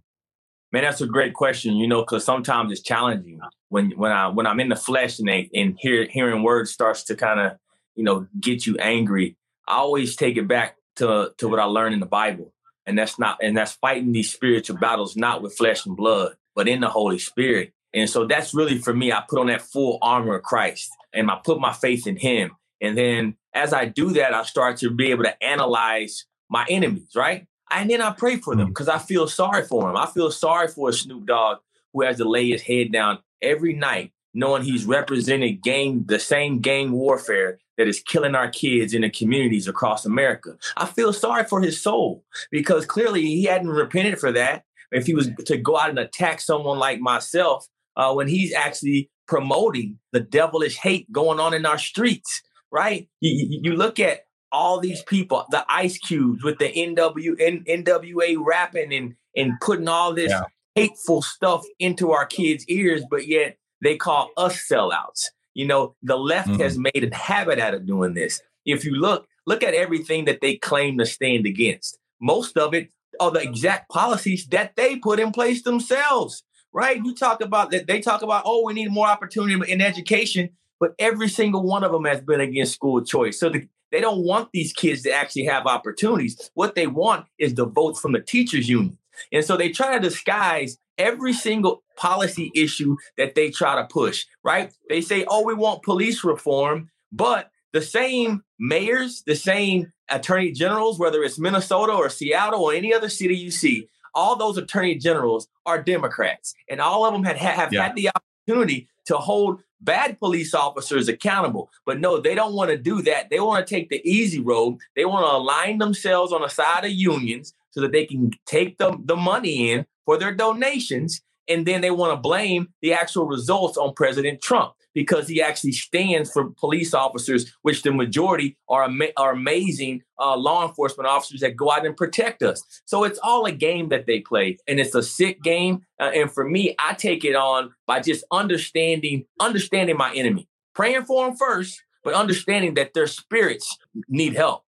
Man, 0.70 0.82
that's 0.82 1.00
a 1.00 1.06
great 1.06 1.34
question. 1.34 1.76
You 1.76 1.88
know, 1.88 2.02
because 2.02 2.24
sometimes 2.24 2.72
it's 2.72 2.82
challenging 2.82 3.40
when 3.68 3.92
when 3.92 4.12
I 4.12 4.28
when 4.28 4.46
I'm 4.46 4.60
in 4.60 4.68
the 4.68 4.76
flesh 4.76 5.18
and 5.18 5.28
they, 5.28 5.50
and 5.54 5.76
hear, 5.78 6.06
hearing 6.10 6.42
words 6.42 6.70
starts 6.70 7.04
to 7.04 7.16
kind 7.16 7.40
of 7.40 7.58
you 7.94 8.04
know 8.04 8.26
get 8.38 8.66
you 8.66 8.76
angry. 8.78 9.36
I 9.66 9.76
always 9.76 10.16
take 10.16 10.36
it 10.36 10.48
back 10.48 10.76
to 10.96 11.32
to 11.38 11.48
what 11.48 11.60
I 11.60 11.64
learned 11.64 11.94
in 11.94 12.00
the 12.00 12.06
Bible, 12.06 12.52
and 12.86 12.98
that's 12.98 13.18
not 13.18 13.38
and 13.42 13.56
that's 13.56 13.72
fighting 13.72 14.12
these 14.12 14.32
spiritual 14.32 14.76
battles 14.76 15.16
not 15.16 15.42
with 15.42 15.56
flesh 15.56 15.86
and 15.86 15.96
blood, 15.96 16.34
but 16.54 16.68
in 16.68 16.80
the 16.80 16.88
Holy 16.88 17.18
Spirit. 17.18 17.72
And 17.94 18.10
so 18.10 18.26
that's 18.26 18.52
really 18.52 18.78
for 18.78 18.92
me. 18.92 19.12
I 19.12 19.22
put 19.26 19.38
on 19.38 19.46
that 19.46 19.62
full 19.62 19.98
armor 20.02 20.36
of 20.36 20.42
Christ, 20.42 20.90
and 21.14 21.30
I 21.30 21.40
put 21.42 21.60
my 21.60 21.72
faith 21.72 22.06
in 22.06 22.16
Him. 22.16 22.56
And 22.80 22.96
then 22.96 23.36
as 23.54 23.72
I 23.72 23.86
do 23.86 24.10
that, 24.12 24.34
I 24.34 24.42
start 24.44 24.76
to 24.78 24.90
be 24.90 25.10
able 25.10 25.24
to 25.24 25.42
analyze 25.42 26.26
my 26.48 26.66
enemies, 26.68 27.10
right? 27.14 27.46
And 27.70 27.90
then 27.90 28.00
I 28.00 28.12
pray 28.12 28.36
for 28.36 28.56
them 28.56 28.68
because 28.68 28.88
mm. 28.88 28.94
I 28.94 28.98
feel 28.98 29.28
sorry 29.28 29.64
for 29.64 29.82
them. 29.82 29.96
I 29.96 30.06
feel 30.06 30.30
sorry 30.30 30.68
for 30.68 30.88
a 30.88 30.92
Snoop 30.92 31.26
Dogg 31.26 31.58
who 31.92 32.02
has 32.02 32.16
to 32.18 32.28
lay 32.28 32.48
his 32.48 32.62
head 32.62 32.92
down 32.92 33.18
every 33.42 33.74
night, 33.74 34.12
knowing 34.34 34.62
he's 34.62 34.84
representing 34.84 35.60
gang, 35.62 36.04
the 36.06 36.18
same 36.18 36.60
gang 36.60 36.92
warfare 36.92 37.58
that 37.76 37.88
is 37.88 38.00
killing 38.00 38.34
our 38.34 38.50
kids 38.50 38.92
in 38.92 39.02
the 39.02 39.10
communities 39.10 39.68
across 39.68 40.04
America. 40.04 40.56
I 40.76 40.86
feel 40.86 41.12
sorry 41.12 41.44
for 41.44 41.60
his 41.60 41.80
soul 41.80 42.24
because 42.50 42.86
clearly 42.86 43.22
he 43.22 43.44
hadn't 43.44 43.68
repented 43.68 44.18
for 44.18 44.32
that. 44.32 44.64
If 44.90 45.06
he 45.06 45.14
was 45.14 45.30
to 45.46 45.56
go 45.56 45.78
out 45.78 45.90
and 45.90 45.98
attack 45.98 46.40
someone 46.40 46.78
like 46.78 46.98
myself, 46.98 47.66
uh, 47.96 48.12
when 48.14 48.26
he's 48.26 48.54
actually 48.54 49.10
promoting 49.26 49.98
the 50.12 50.20
devilish 50.20 50.78
hate 50.78 51.10
going 51.12 51.38
on 51.38 51.52
in 51.52 51.66
our 51.66 51.78
streets 51.78 52.42
right? 52.70 53.08
You, 53.20 53.60
you 53.62 53.76
look 53.76 53.98
at 53.98 54.26
all 54.50 54.80
these 54.80 55.02
people, 55.02 55.44
the 55.50 55.64
Ice 55.68 55.98
Cubes 55.98 56.42
with 56.42 56.58
the 56.58 56.72
NW, 56.72 57.40
N, 57.40 57.64
NWA 57.68 58.36
rapping 58.44 58.92
and 58.92 59.14
and 59.36 59.52
putting 59.60 59.88
all 59.88 60.14
this 60.14 60.30
yeah. 60.30 60.44
hateful 60.74 61.22
stuff 61.22 61.64
into 61.78 62.12
our 62.12 62.26
kids' 62.26 62.64
ears, 62.66 63.04
but 63.08 63.26
yet 63.26 63.56
they 63.82 63.96
call 63.96 64.30
us 64.36 64.66
sellouts. 64.68 65.26
You 65.54 65.66
know, 65.66 65.94
the 66.02 66.16
left 66.16 66.48
mm-hmm. 66.48 66.62
has 66.62 66.78
made 66.78 67.08
a 67.10 67.14
habit 67.14 67.58
out 67.58 67.74
of 67.74 67.86
doing 67.86 68.14
this. 68.14 68.40
If 68.64 68.84
you 68.84 68.94
look, 68.94 69.26
look 69.46 69.62
at 69.62 69.74
everything 69.74 70.24
that 70.24 70.40
they 70.40 70.56
claim 70.56 70.98
to 70.98 71.06
stand 71.06 71.46
against. 71.46 71.98
Most 72.20 72.56
of 72.56 72.74
it 72.74 72.90
are 73.20 73.30
the 73.30 73.42
exact 73.42 73.90
policies 73.90 74.46
that 74.46 74.76
they 74.76 74.96
put 74.96 75.20
in 75.20 75.30
place 75.30 75.62
themselves. 75.62 76.42
Right? 76.72 77.02
You 77.02 77.14
talk 77.14 77.40
about 77.40 77.70
that. 77.70 77.86
They 77.86 78.00
talk 78.00 78.22
about, 78.22 78.42
oh, 78.44 78.64
we 78.64 78.74
need 78.74 78.90
more 78.90 79.06
opportunity 79.06 79.72
in 79.72 79.80
education 79.80 80.50
but 80.80 80.94
every 80.98 81.28
single 81.28 81.62
one 81.62 81.84
of 81.84 81.92
them 81.92 82.04
has 82.04 82.20
been 82.20 82.40
against 82.40 82.74
school 82.74 83.02
choice. 83.02 83.38
So 83.38 83.48
the, 83.48 83.68
they 83.90 84.00
don't 84.00 84.24
want 84.24 84.50
these 84.52 84.72
kids 84.72 85.02
to 85.02 85.12
actually 85.12 85.44
have 85.44 85.66
opportunities. 85.66 86.50
What 86.54 86.74
they 86.74 86.86
want 86.86 87.26
is 87.38 87.54
the 87.54 87.66
votes 87.66 88.00
from 88.00 88.12
the 88.12 88.20
teachers 88.20 88.68
union. 88.68 88.98
And 89.32 89.44
so 89.44 89.56
they 89.56 89.70
try 89.70 89.94
to 89.94 90.00
disguise 90.00 90.78
every 90.96 91.32
single 91.32 91.82
policy 91.96 92.50
issue 92.54 92.96
that 93.16 93.34
they 93.34 93.50
try 93.50 93.76
to 93.76 93.86
push, 93.86 94.26
right? 94.44 94.72
They 94.88 95.00
say, 95.00 95.24
oh, 95.28 95.44
we 95.44 95.54
want 95.54 95.82
police 95.82 96.22
reform, 96.24 96.90
but 97.12 97.50
the 97.72 97.82
same 97.82 98.42
mayors, 98.58 99.22
the 99.26 99.36
same 99.36 99.92
attorney 100.08 100.52
generals, 100.52 100.98
whether 100.98 101.22
it's 101.22 101.38
Minnesota 101.38 101.92
or 101.92 102.08
Seattle 102.08 102.62
or 102.62 102.72
any 102.72 102.94
other 102.94 103.08
city 103.08 103.36
you 103.36 103.50
see, 103.50 103.88
all 104.14 104.36
those 104.36 104.56
attorney 104.56 104.96
generals 104.96 105.48
are 105.66 105.82
Democrats. 105.82 106.54
And 106.68 106.80
all 106.80 107.04
of 107.04 107.12
them 107.12 107.24
had, 107.24 107.36
have 107.36 107.72
yeah. 107.72 107.84
had 107.84 107.94
the 107.94 108.10
opportunity 108.10 108.88
to 109.06 109.16
hold 109.16 109.62
bad 109.80 110.18
police 110.18 110.54
officers 110.54 111.08
accountable. 111.08 111.70
But 111.86 112.00
no, 112.00 112.20
they 112.20 112.34
don't 112.34 112.54
want 112.54 112.70
to 112.70 112.76
do 112.76 113.02
that. 113.02 113.30
They 113.30 113.40
want 113.40 113.66
to 113.66 113.74
take 113.74 113.88
the 113.90 114.00
easy 114.08 114.40
road. 114.40 114.78
They 114.96 115.04
want 115.04 115.26
to 115.26 115.32
align 115.32 115.78
themselves 115.78 116.32
on 116.32 116.42
the 116.42 116.48
side 116.48 116.84
of 116.84 116.90
unions 116.90 117.54
so 117.70 117.80
that 117.80 117.92
they 117.92 118.06
can 118.06 118.30
take 118.46 118.78
the, 118.78 118.96
the 119.04 119.16
money 119.16 119.70
in 119.70 119.86
for 120.04 120.18
their 120.18 120.34
donations. 120.34 121.20
And 121.48 121.64
then 121.66 121.80
they 121.80 121.90
want 121.90 122.12
to 122.12 122.20
blame 122.20 122.68
the 122.82 122.92
actual 122.92 123.26
results 123.26 123.78
on 123.78 123.94
President 123.94 124.42
Trump 124.42 124.74
because 124.98 125.28
he 125.28 125.40
actually 125.40 125.70
stands 125.70 126.28
for 126.28 126.50
police 126.58 126.92
officers, 126.92 127.54
which 127.62 127.84
the 127.84 127.92
majority 127.92 128.58
are, 128.68 128.82
ama- 128.82 129.12
are 129.16 129.30
amazing 129.30 130.02
uh, 130.18 130.36
law 130.36 130.66
enforcement 130.66 131.06
officers 131.06 131.38
that 131.38 131.54
go 131.54 131.70
out 131.70 131.86
and 131.86 131.96
protect 131.96 132.42
us. 132.42 132.64
So 132.84 133.04
it's 133.04 133.20
all 133.22 133.46
a 133.46 133.52
game 133.52 133.90
that 133.90 134.06
they 134.06 134.18
play, 134.18 134.58
and 134.66 134.80
it's 134.80 134.96
a 134.96 135.02
sick 135.04 135.40
game. 135.40 135.82
Uh, 136.00 136.10
and 136.12 136.32
for 136.32 136.44
me, 136.44 136.74
I 136.80 136.94
take 136.94 137.24
it 137.24 137.36
on 137.36 137.72
by 137.86 138.00
just 138.00 138.24
understanding 138.32 139.24
understanding 139.38 139.96
my 139.96 140.12
enemy, 140.14 140.48
praying 140.74 141.04
for 141.04 141.24
them 141.24 141.36
first, 141.36 141.80
but 142.02 142.14
understanding 142.14 142.74
that 142.74 142.92
their 142.92 143.06
spirits 143.06 143.78
need 144.08 144.34
help. 144.34 144.64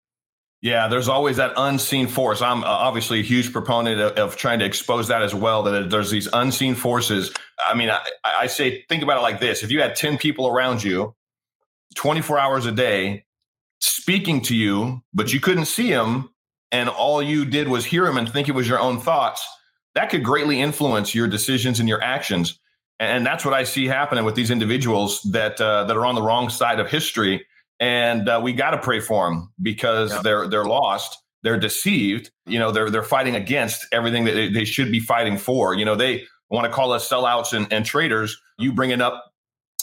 Yeah, 0.67 0.89
there's 0.89 1.07
always 1.07 1.37
that 1.37 1.53
unseen 1.55 2.07
force. 2.07 2.41
I'm 2.41 2.61
uh, 2.61 2.67
obviously 2.67 3.21
a 3.21 3.23
huge 3.23 3.53
proponent 3.53 4.01
of, 4.01 4.11
of, 4.17 4.35
trying 4.35 4.59
to 4.59 4.65
expose 4.65 5.07
that 5.07 5.21
as 5.21 5.33
well. 5.33 5.63
That 5.63 5.89
there's 5.89 6.11
these 6.11 6.27
unseen 6.33 6.75
forces. 6.75 7.33
I 7.65 7.73
mean, 7.73 7.89
I, 7.89 8.01
I 8.25 8.47
say, 8.47 8.83
think 8.89 9.01
about 9.01 9.17
it 9.17 9.21
like 9.21 9.39
this: 9.39 9.63
if 9.63 9.71
you 9.71 9.81
had 9.81 9.95
10 9.95 10.17
people 10.17 10.45
around 10.45 10.83
you, 10.83 11.15
24 11.95 12.37
hours 12.37 12.65
a 12.65 12.73
day, 12.73 13.23
speaking 13.79 14.41
to 14.41 14.55
you, 14.57 15.03
but 15.13 15.31
you 15.31 15.39
couldn't 15.39 15.67
see 15.67 15.89
them, 15.89 16.31
and 16.69 16.89
all 16.89 17.23
you 17.23 17.45
did 17.45 17.69
was 17.69 17.85
hear 17.85 18.03
them 18.03 18.17
and 18.17 18.29
think 18.29 18.49
it 18.49 18.55
was 18.55 18.67
your 18.67 18.81
own 18.81 18.99
thoughts, 18.99 19.47
that 19.95 20.09
could 20.09 20.21
greatly 20.21 20.59
influence 20.59 21.15
your 21.15 21.29
decisions 21.29 21.79
and 21.79 21.87
your 21.87 22.03
actions. 22.03 22.59
And 22.99 23.25
that's 23.25 23.45
what 23.45 23.53
I 23.53 23.63
see 23.63 23.87
happening 23.87 24.25
with 24.25 24.35
these 24.35 24.51
individuals 24.51 25.21
that 25.31 25.61
uh, 25.61 25.85
that 25.85 25.95
are 25.95 26.05
on 26.05 26.15
the 26.15 26.21
wrong 26.21 26.49
side 26.49 26.81
of 26.81 26.89
history 26.89 27.45
and 27.79 28.27
uh, 28.27 28.39
we 28.43 28.53
got 28.53 28.71
to 28.71 28.77
pray 28.77 28.99
for 28.99 29.29
them 29.29 29.51
because 29.61 30.11
yeah. 30.11 30.21
they're 30.21 30.47
they're 30.47 30.65
lost 30.65 31.17
they're 31.43 31.59
deceived 31.59 32.31
you 32.45 32.59
know 32.59 32.71
they're 32.71 32.89
they're 32.89 33.03
fighting 33.03 33.35
against 33.35 33.85
everything 33.91 34.25
that 34.25 34.33
they, 34.33 34.49
they 34.49 34.65
should 34.65 34.91
be 34.91 34.99
fighting 34.99 35.37
for. 35.37 35.73
You 35.73 35.85
know 35.85 35.95
they 35.95 36.25
want 36.49 36.65
to 36.65 36.71
call 36.71 36.91
us 36.91 37.07
sellouts 37.07 37.53
and, 37.53 37.71
and 37.71 37.85
traitors. 37.85 38.39
You 38.57 38.73
bringing 38.73 39.01
up 39.01 39.31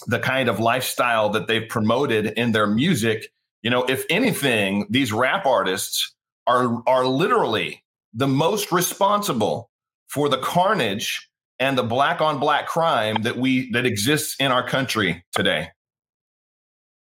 the 0.06 0.18
kind 0.18 0.48
of 0.48 0.58
lifestyle 0.60 1.30
that 1.30 1.46
they've 1.46 1.68
promoted 1.68 2.26
in 2.26 2.52
their 2.52 2.66
music 2.66 3.28
you 3.62 3.70
know 3.70 3.84
if 3.84 4.04
anything 4.10 4.86
these 4.90 5.12
rap 5.12 5.46
artists 5.46 6.14
are 6.46 6.82
are 6.86 7.06
literally 7.06 7.82
the 8.12 8.28
most 8.28 8.70
responsible 8.70 9.70
for 10.08 10.28
the 10.28 10.38
carnage 10.38 11.28
and 11.58 11.78
the 11.78 11.82
black 11.82 12.20
on 12.20 12.38
black 12.38 12.66
crime 12.66 13.22
that 13.22 13.36
we 13.36 13.70
that 13.72 13.86
exists 13.86 14.36
in 14.38 14.52
our 14.52 14.66
country 14.66 15.24
today 15.32 15.68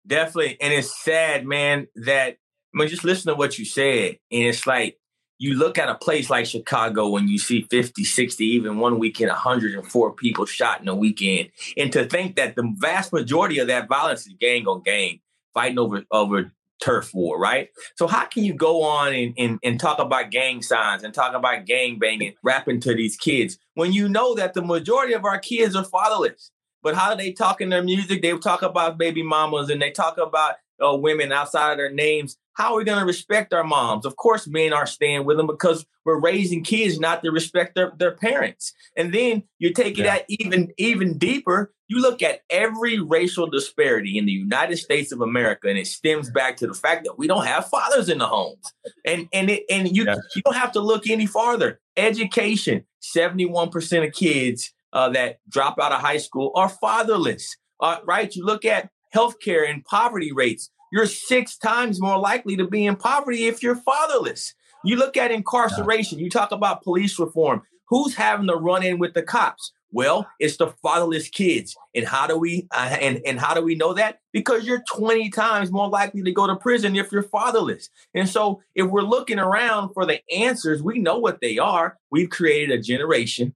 Definitely. 0.06 0.58
And 0.60 0.74
it's 0.74 1.04
sad, 1.04 1.46
man, 1.46 1.88
that 1.96 2.38
I 2.74 2.78
mean, 2.78 2.88
just 2.88 3.04
listen 3.04 3.32
to 3.32 3.38
what 3.38 3.60
you 3.60 3.66
said. 3.66 4.18
And 4.32 4.44
it's 4.44 4.66
like 4.66 4.98
you 5.38 5.56
look 5.56 5.78
at 5.78 5.90
a 5.90 5.96
place 5.96 6.30
like 6.30 6.46
Chicago 6.46 7.10
when 7.10 7.28
you 7.28 7.38
see 7.38 7.64
50, 7.70 8.04
60, 8.04 8.46
even 8.46 8.80
one 8.80 9.00
weekend, 9.00 9.30
104 9.30 10.14
people 10.14 10.46
shot 10.46 10.82
in 10.82 10.88
a 10.88 10.96
weekend. 10.96 11.50
And 11.78 11.92
to 11.94 12.06
think 12.06 12.36
that 12.36 12.56
the 12.56 12.72
vast 12.78 13.12
majority 13.12 13.60
of 13.60 13.68
that 13.68 13.88
violence 13.88 14.26
is 14.28 14.36
gang 14.40 14.68
on 14.68 14.82
gang, 14.84 15.20
fighting 15.54 15.80
over 15.80 16.04
over 16.12 16.52
turf 16.82 17.14
war, 17.14 17.40
right? 17.40 17.70
So 17.96 18.08
how 18.08 18.26
can 18.26 18.44
you 18.44 18.54
go 18.54 18.84
on 18.84 19.14
and, 19.14 19.34
and, 19.38 19.60
and 19.64 19.80
talk 19.80 20.00
about 20.00 20.32
gang 20.32 20.62
signs 20.62 21.04
and 21.04 21.14
talk 21.14 21.36
about 21.36 21.66
gang 21.66 22.00
banging, 22.00 22.34
rapping 22.44 22.80
to 22.82 22.96
these 22.96 23.16
kids 23.18 23.58
when 23.76 23.94
you 23.94 24.10
know 24.10 24.36
that 24.36 24.54
the 24.54 24.62
majority 24.62 25.14
of 25.14 25.24
our 25.24 25.40
kids 25.40 25.76
are 25.76 25.84
fatherless? 25.84 26.52
But 26.84 26.96
how 26.96 27.16
they 27.16 27.32
talk 27.32 27.62
in 27.62 27.70
their 27.70 27.84
music? 27.84 28.22
They 28.22 28.38
talk 28.38 28.62
about 28.62 28.98
baby 28.98 29.24
mamas 29.24 29.70
and 29.70 29.82
they 29.82 29.92
talk 29.92 30.18
about 30.18 30.56
uh, 30.84 30.96
women 30.96 31.32
outside 31.32 31.72
of 31.72 31.78
their 31.78 31.92
names. 31.92 32.38
How 32.54 32.74
are 32.74 32.78
we 32.78 32.84
going 32.84 33.00
to 33.00 33.06
respect 33.06 33.54
our 33.54 33.64
moms? 33.64 34.06
Of 34.06 34.18
course, 34.18 34.48
men 34.48 34.74
aren't 34.74 34.90
staying 34.90 35.26
with 35.26 35.38
them 35.38 35.48
because 35.48 35.86
we're 36.04 36.20
raising 36.20 36.64
kids 36.64 37.00
not 37.00 37.24
to 37.24 37.32
respect 37.32 37.76
their, 37.76 37.94
their 37.98 38.12
parents. 38.12 38.74
And 38.98 39.14
then 39.14 39.44
you 39.60 39.74
take 39.74 39.98
it 39.98 40.06
yeah. 40.06 40.16
that 40.16 40.26
even 40.28 40.72
even 40.78 41.18
deeper. 41.18 41.74
You 41.88 42.02
look 42.02 42.22
at 42.22 42.42
every 42.50 43.00
racial 43.00 43.48
disparity 43.48 44.18
in 44.18 44.26
the 44.26 44.32
United 44.32 44.78
States 44.78 45.12
of 45.12 45.20
America, 45.20 45.68
and 45.68 45.78
it 45.78 45.88
stems 45.88 46.30
back 46.30 46.56
to 46.58 46.68
the 46.68 46.74
fact 46.74 47.04
that 47.04 47.18
we 47.18 47.28
don't 47.28 47.46
have 47.46 47.68
fathers 47.68 48.08
in 48.10 48.18
the 48.18 48.28
homes. 48.28 48.74
And 49.06 49.28
and 49.34 49.50
it, 49.50 49.64
and 49.70 49.96
you 49.96 50.06
yeah. 50.06 50.16
you 50.36 50.42
don't 50.42 50.56
have 50.56 50.72
to 50.74 50.80
look 50.80 51.10
any 51.10 51.26
farther. 51.26 51.80
Education: 51.98 52.86
seventy 53.00 53.46
one 53.46 53.70
percent 53.70 54.06
of 54.06 54.14
kids 54.14 54.74
uh, 54.94 55.10
that 55.10 55.38
drop 55.50 55.80
out 55.80 55.92
of 55.92 56.00
high 56.00 56.18
school 56.18 56.52
are 56.56 56.70
fatherless, 56.70 57.58
uh, 57.80 57.98
right? 58.06 58.36
You 58.36 58.46
look 58.46 58.66
at 58.66 58.90
healthcare 59.16 59.70
and 59.70 59.84
poverty 59.86 60.32
rates. 60.32 60.70
You're 60.92 61.06
six 61.06 61.58
times 61.58 62.02
more 62.02 62.18
likely 62.18 62.58
to 62.58 62.68
be 62.68 62.86
in 62.86 62.96
poverty 62.96 63.46
if 63.46 63.64
you're 63.64 63.76
fatherless. 63.76 64.54
You 64.84 64.98
look 64.98 65.16
at 65.16 65.32
incarceration. 65.32 66.20
You 66.20 66.30
talk 66.30 66.52
about 66.52 66.84
police 66.84 67.18
reform. 67.20 67.62
Who's 67.90 68.16
having 68.16 68.48
to 68.48 68.56
run 68.56 68.84
in 68.84 69.00
with 69.00 69.14
the 69.14 69.22
cops? 69.22 69.72
Well, 69.94 70.28
it's 70.40 70.56
the 70.58 70.68
fatherless 70.82 71.30
kids. 71.30 71.76
And 71.94 72.08
how 72.08 72.26
do 72.26 72.38
we 72.38 72.68
uh, 72.72 72.98
and 73.02 73.22
and 73.26 73.40
how 73.40 73.54
do 73.54 73.62
we 73.62 73.76
know 73.76 73.94
that? 73.94 74.20
Because 74.32 74.66
you're 74.66 74.84
20 74.94 75.30
times 75.30 75.72
more 75.72 75.90
likely 75.90 76.24
to 76.24 76.32
go 76.32 76.48
to 76.48 76.56
prison 76.56 76.96
if 76.96 77.12
you're 77.12 77.24
fatherless. 77.24 77.90
And 78.14 78.30
so, 78.30 78.62
if 78.74 78.88
we're 78.88 79.02
looking 79.02 79.40
around 79.40 79.94
for 79.94 80.06
the 80.06 80.22
answers, 80.34 80.82
we 80.82 81.00
know 81.00 81.20
what 81.20 81.42
they 81.42 81.58
are. 81.58 81.98
We've 82.10 82.30
created 82.30 82.72
a 82.72 82.82
generation 82.82 83.54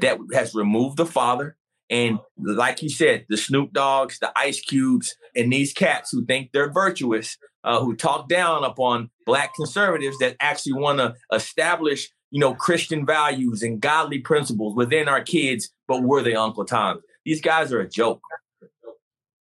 that 0.00 0.18
has 0.32 0.54
removed 0.54 0.96
the 0.96 1.06
father. 1.06 1.56
And 1.90 2.18
like 2.36 2.82
you 2.82 2.90
said, 2.90 3.24
the 3.28 3.36
Snoop 3.36 3.72
Doggs, 3.72 4.18
the 4.18 4.30
Ice 4.36 4.60
Cubes, 4.60 5.16
and 5.34 5.52
these 5.52 5.72
cats 5.72 6.10
who 6.12 6.24
think 6.24 6.50
they're 6.52 6.70
virtuous, 6.70 7.38
uh, 7.64 7.80
who 7.80 7.96
talk 7.96 8.28
down 8.28 8.64
upon 8.64 9.10
black 9.24 9.54
conservatives 9.54 10.18
that 10.18 10.36
actually 10.40 10.74
want 10.74 10.98
to 10.98 11.14
establish, 11.32 12.10
you 12.30 12.40
know, 12.40 12.54
Christian 12.54 13.06
values 13.06 13.62
and 13.62 13.80
godly 13.80 14.18
principles 14.18 14.76
within 14.76 15.08
our 15.08 15.22
kids, 15.22 15.70
but 15.86 16.02
we're 16.02 16.22
the 16.22 16.36
Uncle 16.36 16.64
Tom. 16.64 17.00
These 17.24 17.40
guys 17.40 17.72
are 17.72 17.80
a 17.80 17.88
joke. 17.88 18.20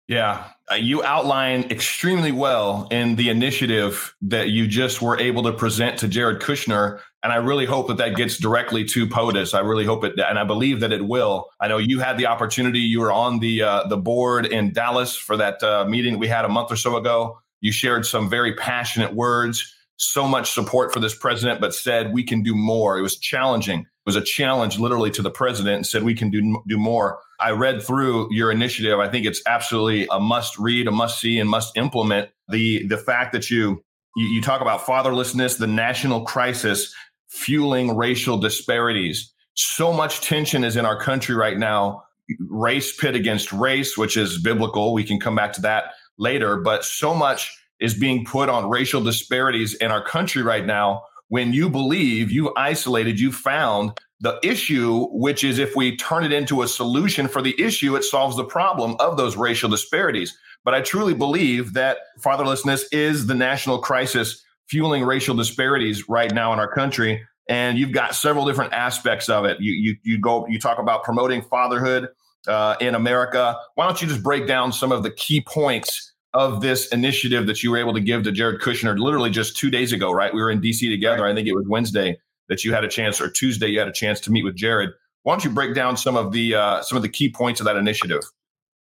Yeah, 0.09 0.45
uh, 0.73 0.77
you 0.77 1.05
outline 1.05 1.71
extremely 1.71 2.33
well 2.33 2.89
in 2.91 3.17
the 3.17 3.29
initiative 3.29 4.15
that 4.23 4.49
you 4.49 4.67
just 4.67 5.03
were 5.03 5.21
able 5.21 5.43
to 5.43 5.53
present 5.53 5.99
to 5.99 6.09
Jared 6.09 6.41
Kushner. 6.41 7.01
And 7.23 7.31
I 7.31 7.37
really 7.37 7.67
hope 7.67 7.89
that 7.89 7.99
that 7.99 8.17
gets 8.17 8.39
directly 8.39 8.87
to 8.87 9.07
POTUS. 9.07 9.53
I 9.53 9.61
really 9.61 9.85
hope 9.85 10.05
it, 10.05 10.19
and 10.19 10.39
I 10.39 10.45
believe 10.45 10.81
that 10.81 10.93
it 10.93 11.07
will. 11.07 11.47
I 11.61 11.69
know 11.69 11.77
you 11.77 11.99
had 11.99 12.17
the 12.17 12.27
opportunity. 12.27 12.79
You 12.79 13.01
were 13.01 13.13
on 13.13 13.41
the 13.41 13.63
uh, 13.63 13.87
the 13.89 13.99
board 13.99 14.47
in 14.47 14.73
Dallas 14.73 15.15
for 15.15 15.37
that 15.37 15.63
uh, 15.63 15.85
meeting 15.87 16.19
we 16.19 16.29
had 16.29 16.47
a 16.47 16.49
month 16.49 16.73
or 16.73 16.77
so 16.77 16.97
ago. 16.97 17.39
You 17.61 17.71
shared 17.71 18.07
some 18.07 18.31
very 18.31 18.55
passionate 18.55 19.15
words, 19.15 19.75
so 19.97 20.27
much 20.27 20.53
support 20.53 20.91
for 20.93 21.01
this 21.01 21.15
president, 21.15 21.61
but 21.61 21.75
said 21.75 22.15
we 22.15 22.23
can 22.23 22.43
do 22.43 22.55
more. 22.55 22.97
It 22.99 23.03
was 23.03 23.19
challenging. 23.19 23.81
It 23.81 23.87
was 24.07 24.17
a 24.17 24.23
challenge, 24.23 24.79
literally, 24.79 25.11
to 25.11 25.23
the 25.23 25.31
president, 25.31 25.77
and 25.77 25.87
said 25.87 26.03
we 26.03 26.15
can 26.15 26.31
do 26.31 26.63
do 26.67 26.79
more. 26.79 27.19
I 27.41 27.53
read 27.53 27.83
through 27.83 28.33
your 28.33 28.51
initiative. 28.51 28.99
I 28.99 29.09
think 29.09 29.27
it's 29.27 29.43
absolutely 29.47 30.07
a 30.11 30.19
must 30.19 30.59
read, 30.59 30.89
a 30.89 30.91
must 30.91 31.21
see, 31.21 31.39
and 31.39 31.49
must 31.49 31.77
implement. 31.77 32.31
The 32.49 32.87
the 32.87 32.99
fact 32.99 33.33
that 33.33 33.51
you 33.51 33.83
you, 34.17 34.27
you 34.27 34.43
talk 34.43 34.61
about 34.61 34.81
fatherlessness, 34.81 35.59
the 35.59 35.67
national 35.67 36.23
crisis 36.23 36.95
fueling 37.29 37.97
racial 37.97 38.39
disparities. 38.39 39.33
So 39.55 39.93
much 39.93 40.21
tension 40.23 40.65
is 40.65 40.77
in 40.77 40.87
our 40.87 40.99
country 41.01 41.35
right 41.35 41.59
now. 41.59 42.05
Race 42.49 42.95
pit 42.97 43.15
against 43.15 43.53
race, 43.53 43.97
which 43.97 44.17
is 44.17 44.39
biblical. 44.39 44.93
We 44.93 45.05
can 45.05 45.19
come 45.21 45.35
back 45.35 45.53
to 45.55 45.61
that 45.63 45.93
later, 46.19 46.57
but 46.57 46.85
so 46.85 47.15
much 47.15 47.57
is 47.81 47.95
being 47.95 48.25
put 48.25 48.49
on 48.49 48.69
racial 48.69 49.03
disparities 49.03 49.75
in 49.75 49.91
our 49.91 50.05
country 50.05 50.43
right 50.43 50.67
now 50.67 51.03
when 51.29 51.53
you 51.53 51.69
believe 51.71 52.31
you 52.31 52.53
isolated, 52.57 53.21
you 53.21 53.33
found 53.33 53.99
the 54.21 54.39
issue, 54.43 55.07
which 55.11 55.45
is 55.45 55.59
if 55.59 55.77
we 55.77 55.97
turn 55.97 56.25
it 56.25 56.33
into 56.33 56.63
a 56.63 56.69
solution 56.69 57.29
for 57.29 57.41
the 57.41 57.59
issue, 57.61 57.95
it 57.95 58.03
solves 58.03 58.37
the 58.37 58.45
problem 58.45 58.97
of 58.99 59.17
those 59.17 59.37
racial 59.37 59.69
disparities. 59.69 60.37
But 60.65 60.75
I 60.75 60.81
truly 60.81 61.15
believe 61.15 61.75
that 61.75 61.99
fatherlessness 62.21 62.83
is 62.91 63.27
the 63.27 63.35
national 63.35 63.79
crisis 63.79 64.43
fueling 64.69 65.05
racial 65.05 65.35
disparities 65.35 66.09
right 66.09 66.33
now 66.35 66.53
in 66.53 66.59
our 66.59 66.71
country. 66.71 67.25
And 67.49 67.79
you've 67.79 67.93
got 67.93 68.15
several 68.15 68.45
different 68.45 68.73
aspects 68.73 69.29
of 69.29 69.45
it. 69.45 69.59
You 69.61 69.73
you 69.73 69.97
you 70.03 70.19
go 70.19 70.47
you 70.49 70.59
talk 70.59 70.79
about 70.79 71.05
promoting 71.05 71.41
fatherhood 71.41 72.09
uh, 72.47 72.77
in 72.81 72.95
America. 72.95 73.57
Why 73.75 73.87
don't 73.87 74.03
you 74.03 74.09
just 74.09 74.23
break 74.23 74.47
down 74.47 74.73
some 74.73 74.93
of 74.93 75.03
the 75.03 75.11
key 75.11 75.41
points 75.41 76.08
of 76.35 76.61
this 76.61 76.89
initiative 76.89 77.47
that 77.47 77.63
you 77.63 77.71
were 77.71 77.79
able 77.79 77.95
to 77.95 78.01
give 78.01 78.23
to 78.25 78.33
Jared 78.33 78.61
Kushner 78.61 78.99
literally 78.99 79.31
just 79.31 79.57
two 79.57 79.71
days 79.71 79.93
ago? 79.93 80.13
Right, 80.13 80.33
we 80.33 80.41
were 80.41 80.51
in 80.51 80.61
D.C. 80.61 80.89
together. 80.89 81.27
I 81.27 81.35
think 81.35 81.49
it 81.49 81.55
was 81.55 81.67
Wednesday 81.67 82.19
that 82.49 82.65
you 82.65 82.73
had 82.73 82.85
a 82.85 82.89
chance, 82.89 83.21
or 83.21 83.31
Tuesday 83.31 83.69
you 83.69 83.79
had 83.79 83.89
a 83.89 83.93
chance 83.93 84.21
to 84.21 84.33
meet 84.33 84.45
with 84.45 84.57
Jared. 84.57 84.91
Why 85.23 85.35
don't 85.35 85.45
you 85.45 85.51
break 85.51 85.75
down 85.75 85.97
some 85.97 86.17
of 86.17 86.33
the 86.33 86.55
uh, 86.55 86.83
some 86.83 86.97
of 86.97 87.03
the 87.03 87.09
key 87.09 87.31
points 87.31 87.61
of 87.61 87.67
that 87.67 87.77
initiative? 87.77 88.23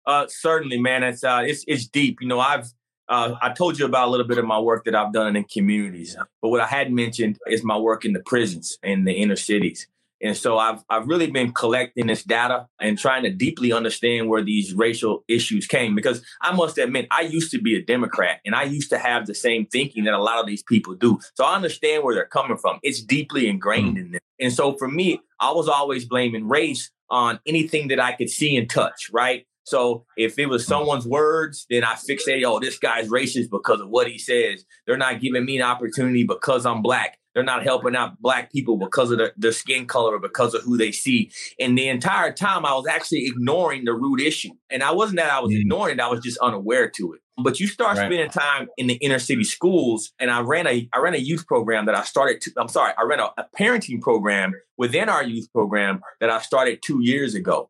Uh, 0.05 0.27
certainly, 0.27 0.79
man. 0.79 1.03
It's 1.03 1.23
uh, 1.23 1.43
it's 1.45 1.63
it's 1.67 1.87
deep. 1.87 2.17
You 2.21 2.27
know, 2.27 2.39
I've 2.39 2.71
uh, 3.07 3.35
I 3.41 3.51
told 3.51 3.79
you 3.79 3.85
about 3.85 4.07
a 4.07 4.11
little 4.11 4.27
bit 4.27 4.37
of 4.37 4.45
my 4.45 4.59
work 4.59 4.85
that 4.85 4.95
I've 4.95 5.13
done 5.13 5.35
in 5.35 5.43
communities, 5.45 6.15
but 6.41 6.49
what 6.49 6.61
I 6.61 6.67
hadn't 6.67 6.95
mentioned 6.95 7.37
is 7.47 7.63
my 7.63 7.77
work 7.77 8.05
in 8.05 8.13
the 8.13 8.19
prisons 8.19 8.77
in 8.83 9.05
the 9.05 9.13
inner 9.13 9.35
cities. 9.35 9.87
And 10.25 10.35
so 10.35 10.57
I've 10.57 10.83
I've 10.89 11.07
really 11.07 11.29
been 11.29 11.51
collecting 11.51 12.07
this 12.07 12.23
data 12.23 12.67
and 12.81 12.97
trying 12.97 13.21
to 13.23 13.29
deeply 13.29 13.71
understand 13.71 14.27
where 14.27 14.43
these 14.43 14.73
racial 14.73 15.23
issues 15.27 15.67
came 15.67 15.93
because 15.93 16.25
I 16.41 16.51
must 16.51 16.79
admit 16.79 17.07
I 17.11 17.21
used 17.21 17.51
to 17.51 17.61
be 17.61 17.75
a 17.75 17.81
Democrat 17.83 18.39
and 18.43 18.55
I 18.55 18.63
used 18.63 18.89
to 18.89 18.97
have 18.97 19.27
the 19.27 19.35
same 19.35 19.67
thinking 19.67 20.05
that 20.05 20.15
a 20.15 20.23
lot 20.23 20.39
of 20.39 20.47
these 20.47 20.63
people 20.63 20.95
do. 20.95 21.19
So 21.35 21.45
I 21.45 21.55
understand 21.55 22.03
where 22.03 22.15
they're 22.15 22.25
coming 22.25 22.57
from. 22.57 22.79
It's 22.81 23.03
deeply 23.03 23.47
ingrained 23.47 23.97
mm-hmm. 23.97 24.05
in 24.05 24.11
them. 24.13 24.21
And 24.39 24.51
so 24.51 24.73
for 24.77 24.87
me, 24.87 25.21
I 25.39 25.51
was 25.51 25.69
always 25.69 26.05
blaming 26.05 26.47
race 26.47 26.89
on 27.11 27.39
anything 27.45 27.89
that 27.89 27.99
I 27.99 28.13
could 28.13 28.31
see 28.31 28.57
and 28.57 28.67
touch, 28.67 29.11
right? 29.13 29.45
So 29.63 30.05
if 30.17 30.39
it 30.39 30.47
was 30.47 30.63
mm. 30.63 30.69
someone's 30.69 31.05
words, 31.05 31.67
then 31.69 31.83
I 31.83 31.93
fixate, 31.93 32.43
oh, 32.45 32.59
this 32.59 32.79
guy's 32.79 33.09
racist 33.09 33.49
because 33.51 33.79
of 33.79 33.89
what 33.89 34.07
he 34.07 34.17
says. 34.17 34.65
They're 34.85 34.97
not 34.97 35.21
giving 35.21 35.45
me 35.45 35.57
an 35.57 35.63
opportunity 35.63 36.23
because 36.23 36.65
I'm 36.65 36.81
black. 36.81 37.19
They're 37.35 37.43
not 37.43 37.63
helping 37.63 37.95
out 37.95 38.19
black 38.21 38.51
people 38.51 38.77
because 38.77 39.11
of 39.11 39.17
their, 39.17 39.33
their 39.35 39.51
skin 39.51 39.85
color 39.85 40.15
or 40.15 40.19
because 40.19 40.53
of 40.53 40.63
who 40.63 40.77
they 40.77 40.93
see. 40.93 41.29
And 41.59 41.77
the 41.77 41.89
entire 41.89 42.31
time 42.31 42.65
I 42.65 42.73
was 42.73 42.87
actually 42.87 43.25
ignoring 43.25 43.83
the 43.83 43.93
root 43.93 44.21
issue. 44.21 44.51
And 44.69 44.81
I 44.81 44.91
wasn't 44.91 45.17
that 45.17 45.29
I 45.29 45.41
was 45.41 45.51
mm. 45.51 45.59
ignoring 45.59 45.95
it, 45.95 46.01
I 46.01 46.07
was 46.07 46.21
just 46.21 46.37
unaware 46.37 46.89
to 46.91 47.13
it. 47.13 47.19
But 47.37 47.59
you 47.59 47.67
start 47.67 47.97
right. 47.97 48.05
spending 48.05 48.29
time 48.29 48.69
in 48.77 48.87
the 48.87 48.93
inner 48.95 49.19
city 49.19 49.43
schools, 49.43 50.13
and 50.19 50.31
I 50.31 50.39
ran 50.39 50.65
a 50.67 50.87
I 50.93 50.99
ran 50.99 51.15
a 51.15 51.17
youth 51.17 51.45
program 51.45 51.85
that 51.87 51.93
I 51.93 52.03
started. 52.03 52.39
To, 52.39 52.51
I'm 52.55 52.69
sorry, 52.69 52.93
I 52.97 53.03
ran 53.03 53.19
a, 53.19 53.25
a 53.37 53.45
parenting 53.59 53.99
program 53.99 54.53
within 54.77 55.09
our 55.09 55.21
youth 55.21 55.51
program 55.51 55.99
that 56.21 56.29
I 56.29 56.39
started 56.39 56.79
two 56.81 56.99
years 57.01 57.35
ago, 57.35 57.69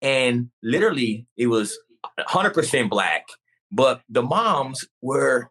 and 0.00 0.48
literally 0.62 1.26
it 1.36 1.48
was 1.48 1.78
100 2.16 2.54
percent 2.54 2.88
black, 2.88 3.26
but 3.70 4.00
the 4.08 4.22
moms 4.22 4.88
were 5.02 5.50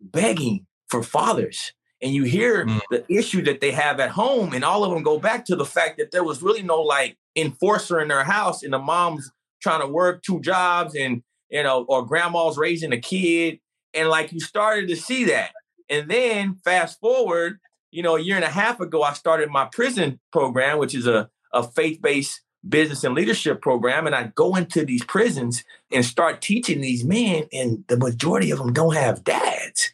begging 0.00 0.64
for 0.88 1.02
fathers 1.02 1.74
and 2.02 2.12
you 2.12 2.24
hear 2.24 2.66
mm. 2.66 2.80
the 2.90 3.04
issue 3.12 3.42
that 3.42 3.60
they 3.60 3.70
have 3.70 4.00
at 4.00 4.10
home 4.10 4.52
and 4.52 4.64
all 4.64 4.84
of 4.84 4.90
them 4.90 5.02
go 5.02 5.18
back 5.18 5.44
to 5.46 5.56
the 5.56 5.64
fact 5.64 5.98
that 5.98 6.10
there 6.10 6.24
was 6.24 6.42
really 6.42 6.62
no 6.62 6.80
like 6.80 7.16
enforcer 7.36 8.00
in 8.00 8.08
their 8.08 8.24
house 8.24 8.62
and 8.62 8.72
the 8.72 8.78
mom's 8.78 9.30
trying 9.62 9.80
to 9.80 9.86
work 9.86 10.22
two 10.22 10.40
jobs 10.40 10.94
and 10.94 11.22
you 11.50 11.62
know 11.62 11.84
or 11.88 12.04
grandma's 12.04 12.58
raising 12.58 12.92
a 12.92 13.00
kid. 13.00 13.60
And 13.92 14.08
like 14.08 14.32
you 14.32 14.40
started 14.40 14.88
to 14.88 14.96
see 14.96 15.24
that. 15.24 15.50
And 15.88 16.08
then 16.08 16.54
fast 16.64 17.00
forward 17.00 17.58
you 17.90 18.02
know 18.02 18.16
a 18.16 18.20
year 18.20 18.36
and 18.36 18.44
a 18.44 18.50
half 18.50 18.80
ago 18.80 19.02
i 19.02 19.12
started 19.12 19.50
my 19.50 19.66
prison 19.66 20.18
program 20.32 20.78
which 20.78 20.94
is 20.94 21.06
a, 21.06 21.28
a 21.52 21.62
faith-based 21.62 22.40
business 22.68 23.04
and 23.04 23.14
leadership 23.14 23.60
program 23.60 24.06
and 24.06 24.14
i 24.14 24.30
go 24.34 24.54
into 24.54 24.84
these 24.84 25.04
prisons 25.04 25.64
and 25.92 26.04
start 26.04 26.40
teaching 26.40 26.80
these 26.80 27.04
men 27.04 27.44
and 27.52 27.84
the 27.88 27.96
majority 27.96 28.50
of 28.50 28.58
them 28.58 28.72
don't 28.72 28.94
have 28.94 29.24
dads 29.24 29.92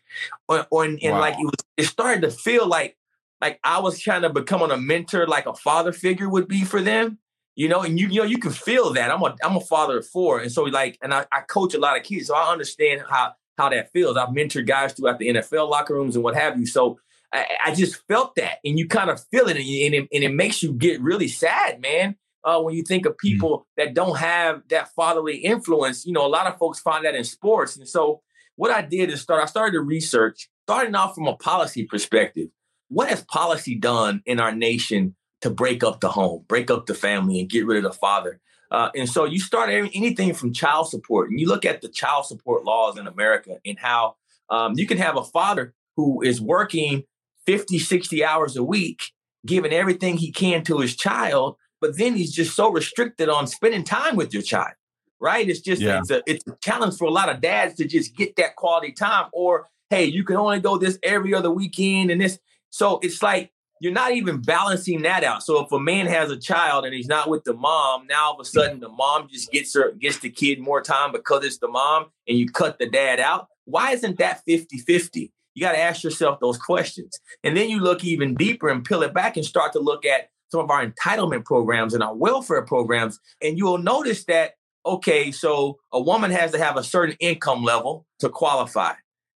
or, 0.49 0.67
or 0.71 0.85
and 0.85 1.00
wow. 1.03 1.21
like 1.21 1.35
it 1.35 1.45
was 1.45 1.65
it 1.76 1.85
started 1.85 2.23
to 2.23 2.31
feel 2.31 2.67
like 2.67 2.97
like 3.41 3.61
I 3.62 3.81
was 3.81 4.03
kind 4.03 4.25
of 4.25 4.33
becoming 4.33 4.71
a 4.71 4.76
mentor, 4.76 5.26
like 5.26 5.47
a 5.47 5.55
father 5.55 5.93
figure 5.93 6.29
would 6.29 6.49
be 6.49 6.65
for 6.65 6.81
them. 6.81 7.19
You 7.55 7.69
know, 7.69 7.83
and 7.83 7.99
you 7.99 8.09
you 8.09 8.21
know 8.21 8.26
you 8.26 8.38
can 8.38 8.53
feel 8.53 8.93
that. 8.95 9.11
I'm 9.11 9.23
a 9.23 9.35
I'm 9.43 9.57
a 9.57 9.61
father 9.61 9.99
of 9.99 10.07
four, 10.07 10.41
and 10.41 10.53
so 10.53 10.65
like, 10.65 10.99
and 11.03 11.15
I, 11.15 11.25
I 11.33 11.41
coach 11.41 11.75
a 11.75 11.79
lot 11.79 11.97
of 11.97 12.03
kids, 12.03 12.26
so 12.26 12.35
I 12.35 12.53
understand 12.53 13.03
how 13.09 13.33
how 13.57 13.71
that 13.71 13.91
feels. 13.93 14.17
I've 14.19 14.29
mentored 14.29 14.67
guys 14.67 14.93
throughout 14.93 15.19
the 15.19 15.29
NFL 15.29 15.71
locker 15.71 15.95
rooms 15.95 16.17
and 16.17 16.25
what 16.25 16.35
have 16.35 16.59
you. 16.59 16.67
So 16.67 16.99
I, 17.33 17.47
I 17.67 17.75
just 17.75 18.07
felt 18.09 18.35
that, 18.37 18.59
and 18.62 18.79
you 18.79 18.87
kind 18.87 19.09
of 19.09 19.25
feel 19.31 19.49
it, 19.49 19.57
and, 19.57 19.65
you, 19.65 19.87
and 19.87 19.95
it, 19.95 20.09
and 20.12 20.25
it 20.25 20.35
makes 20.35 20.62
you 20.62 20.73
get 20.73 21.00
really 21.00 21.29
sad, 21.29 21.81
man. 21.81 22.17
Uh, 22.45 22.61
when 22.61 22.75
you 22.75 22.83
think 22.83 23.07
of 23.07 23.12
mm-hmm. 23.12 23.29
people 23.29 23.59
mm-hmm. 23.59 23.83
that 23.83 23.95
don't 23.95 24.19
have 24.19 24.62
that 24.69 24.91
fatherly 24.95 25.38
influence, 25.38 26.05
you 26.05 26.12
know, 26.12 26.26
a 26.26 26.29
lot 26.29 26.47
of 26.47 26.59
folks 26.59 26.79
find 26.79 27.07
that 27.07 27.15
in 27.15 27.25
sports, 27.25 27.76
and 27.76 27.88
so 27.88 28.21
what 28.57 28.71
I 28.71 28.83
did 28.83 29.11
is 29.11 29.21
start, 29.21 29.43
I 29.43 29.47
started 29.47 29.73
to 29.73 29.81
research, 29.81 30.49
starting 30.67 30.95
off 30.95 31.15
from 31.15 31.29
a 31.29 31.37
policy 31.37 31.85
perspective. 31.85 32.49
What 32.89 33.09
has 33.09 33.23
policy 33.25 33.75
done 33.75 34.23
in 34.27 34.41
our 34.41 34.53
nation 34.53 35.15
to 35.43 35.51
break 35.51 35.85
up 35.85 36.01
the 36.01 36.09
home, 36.09 36.45
break 36.49 36.71
up 36.71 36.87
the 36.87 36.95
family, 36.95 37.41
and 37.41 37.49
get 37.49 37.67
rid 37.67 37.85
of 37.85 37.93
the 37.93 37.99
father? 37.99 38.41
Uh, 38.71 38.91
and 38.97 39.09
so 39.09 39.25
you 39.25 39.39
start 39.39 39.71
anything 39.71 40.35
from 40.35 40.53
child 40.53 40.89
support, 40.89 41.31
and 41.31 41.39
you 41.39 41.47
look 41.47 41.65
at 41.65 41.83
the 41.83 41.89
child 41.89 42.27
support 42.27 42.65
laws 42.65 42.99
in 42.99 43.07
America 43.07 43.59
and 43.65 43.79
how 43.79 44.17
um, 44.51 44.73
you 44.77 44.87
can 44.87 44.99
have 44.99 45.17
a 45.17 45.25
father 45.25 45.75
who 45.97 46.23
is 46.23 46.41
working 46.41 47.05
50, 47.47 47.79
60 47.79 48.25
hours 48.25 48.57
a 48.57 48.65
week, 48.65 49.13
giving 49.45 49.73
everything 49.73 50.17
he 50.17 50.33
can 50.33 50.65
to 50.65 50.79
his 50.79 50.97
child, 50.97 51.57
but 51.81 51.97
then 51.97 52.17
he's 52.17 52.33
just 52.33 52.57
so 52.57 52.71
restricted 52.71 53.29
on 53.29 53.47
spending 53.47 53.85
time 53.85 54.17
with 54.17 54.33
your 54.33 54.43
child 54.43 54.75
right? 55.20 55.49
It's 55.49 55.61
just 55.61 55.82
yeah. 55.82 55.99
it's 55.99 56.11
a 56.11 56.23
it's 56.26 56.44
a 56.46 56.56
challenge 56.62 56.96
for 56.96 57.06
a 57.06 57.11
lot 57.11 57.28
of 57.28 57.40
dads 57.40 57.75
to 57.75 57.87
just 57.87 58.16
get 58.16 58.37
that 58.37 58.56
quality 58.56 58.92
time. 58.92 59.28
Or 59.32 59.68
hey, 59.90 60.04
you 60.04 60.25
can 60.25 60.37
only 60.37 60.61
go 60.61 60.78
this 60.78 60.99
every 61.02 61.35
other 61.35 61.50
weekend 61.50 62.11
and 62.11 62.20
this. 62.20 62.38
So 62.70 62.99
it's 63.02 63.23
like 63.23 63.52
you're 63.80 63.92
not 63.92 64.12
even 64.12 64.40
balancing 64.40 65.02
that 65.02 65.23
out. 65.23 65.42
So 65.42 65.64
if 65.64 65.70
a 65.73 65.78
man 65.78 66.06
has 66.06 66.30
a 66.30 66.37
child 66.37 66.85
and 66.85 66.94
he's 66.94 67.08
not 67.08 67.28
with 67.28 67.44
the 67.44 67.54
mom, 67.54 68.06
now 68.06 68.26
all 68.26 68.35
of 68.35 68.40
a 68.40 68.44
sudden 68.44 68.80
the 68.80 68.88
mom 68.88 69.28
just 69.28 69.50
gets 69.50 69.75
her 69.75 69.92
gets 69.92 70.18
the 70.18 70.31
kid 70.31 70.61
more 70.61 70.81
time 70.81 71.12
because 71.12 71.44
it's 71.44 71.59
the 71.59 71.68
mom 71.68 72.07
and 72.26 72.38
you 72.38 72.48
cut 72.48 72.79
the 72.79 72.88
dad 72.88 73.20
out. 73.20 73.48
Why 73.64 73.92
isn't 73.92 74.18
that 74.18 74.42
50-50? 74.48 75.31
You 75.55 75.62
got 75.62 75.72
to 75.72 75.81
ask 75.81 76.05
yourself 76.05 76.38
those 76.40 76.59
questions. 76.59 77.18
And 77.42 77.57
then 77.57 77.70
you 77.70 77.81
look 77.81 78.05
even 78.05 78.35
deeper 78.35 78.68
and 78.68 78.85
peel 78.85 79.02
it 79.02 79.14
back 79.14 79.37
and 79.37 79.44
start 79.44 79.72
to 79.72 79.79
look 79.79 80.05
at 80.05 80.29
some 80.50 80.61
of 80.61 80.70
our 80.70 80.87
entitlement 80.87 81.44
programs 81.44 81.94
and 81.94 82.02
our 82.02 82.14
welfare 82.14 82.62
programs. 82.62 83.18
And 83.42 83.59
you'll 83.59 83.79
notice 83.79 84.24
that 84.24 84.52
okay, 84.87 85.31
so 85.31 85.79
a 85.92 86.01
woman 86.01 86.31
has 86.31 86.53
to 86.53 86.59
have 86.59 86.77
a 86.77 86.85
certain 86.85 87.16
income 87.20 87.62
level 87.62 88.07
to 88.20 88.29
qualify. 88.29 88.94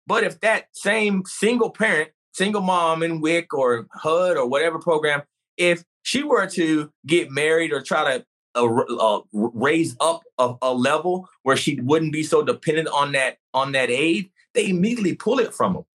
But 0.06 0.24
if 0.24 0.40
that 0.42 0.68
same 0.74 1.24
single 1.26 1.70
parent, 1.70 2.12
single 2.34 2.62
mom 2.62 3.04
in 3.04 3.22
WIC 3.22 3.54
or 3.54 3.88
HUD 3.94 4.38
or 4.38 4.48
whatever 4.48 4.80
program, 4.80 5.24
if 5.58 5.84
she 6.04 6.24
were 6.24 6.48
to 6.48 6.92
get 7.06 7.32
married 7.32 7.74
or 7.74 7.82
try 7.82 8.18
to 8.18 8.26
uh, 8.56 8.66
uh, 8.66 9.22
raise 9.34 9.96
up 10.00 10.24
a, 10.38 10.56
a, 10.62 10.74
level 10.74 11.28
where 11.44 11.58
she 11.58 11.80
wouldn't 11.82 12.14
be 12.14 12.24
so 12.24 12.42
dependent 12.42 12.88
on 12.88 13.12
that 13.12 13.38
on 13.54 13.74
that 13.74 13.90
aid, 13.90 14.30
they 14.54 14.70
immediately 14.70 15.16
pull 15.16 15.40
it 15.40 15.54
from 15.54 15.74
them. 15.74 15.86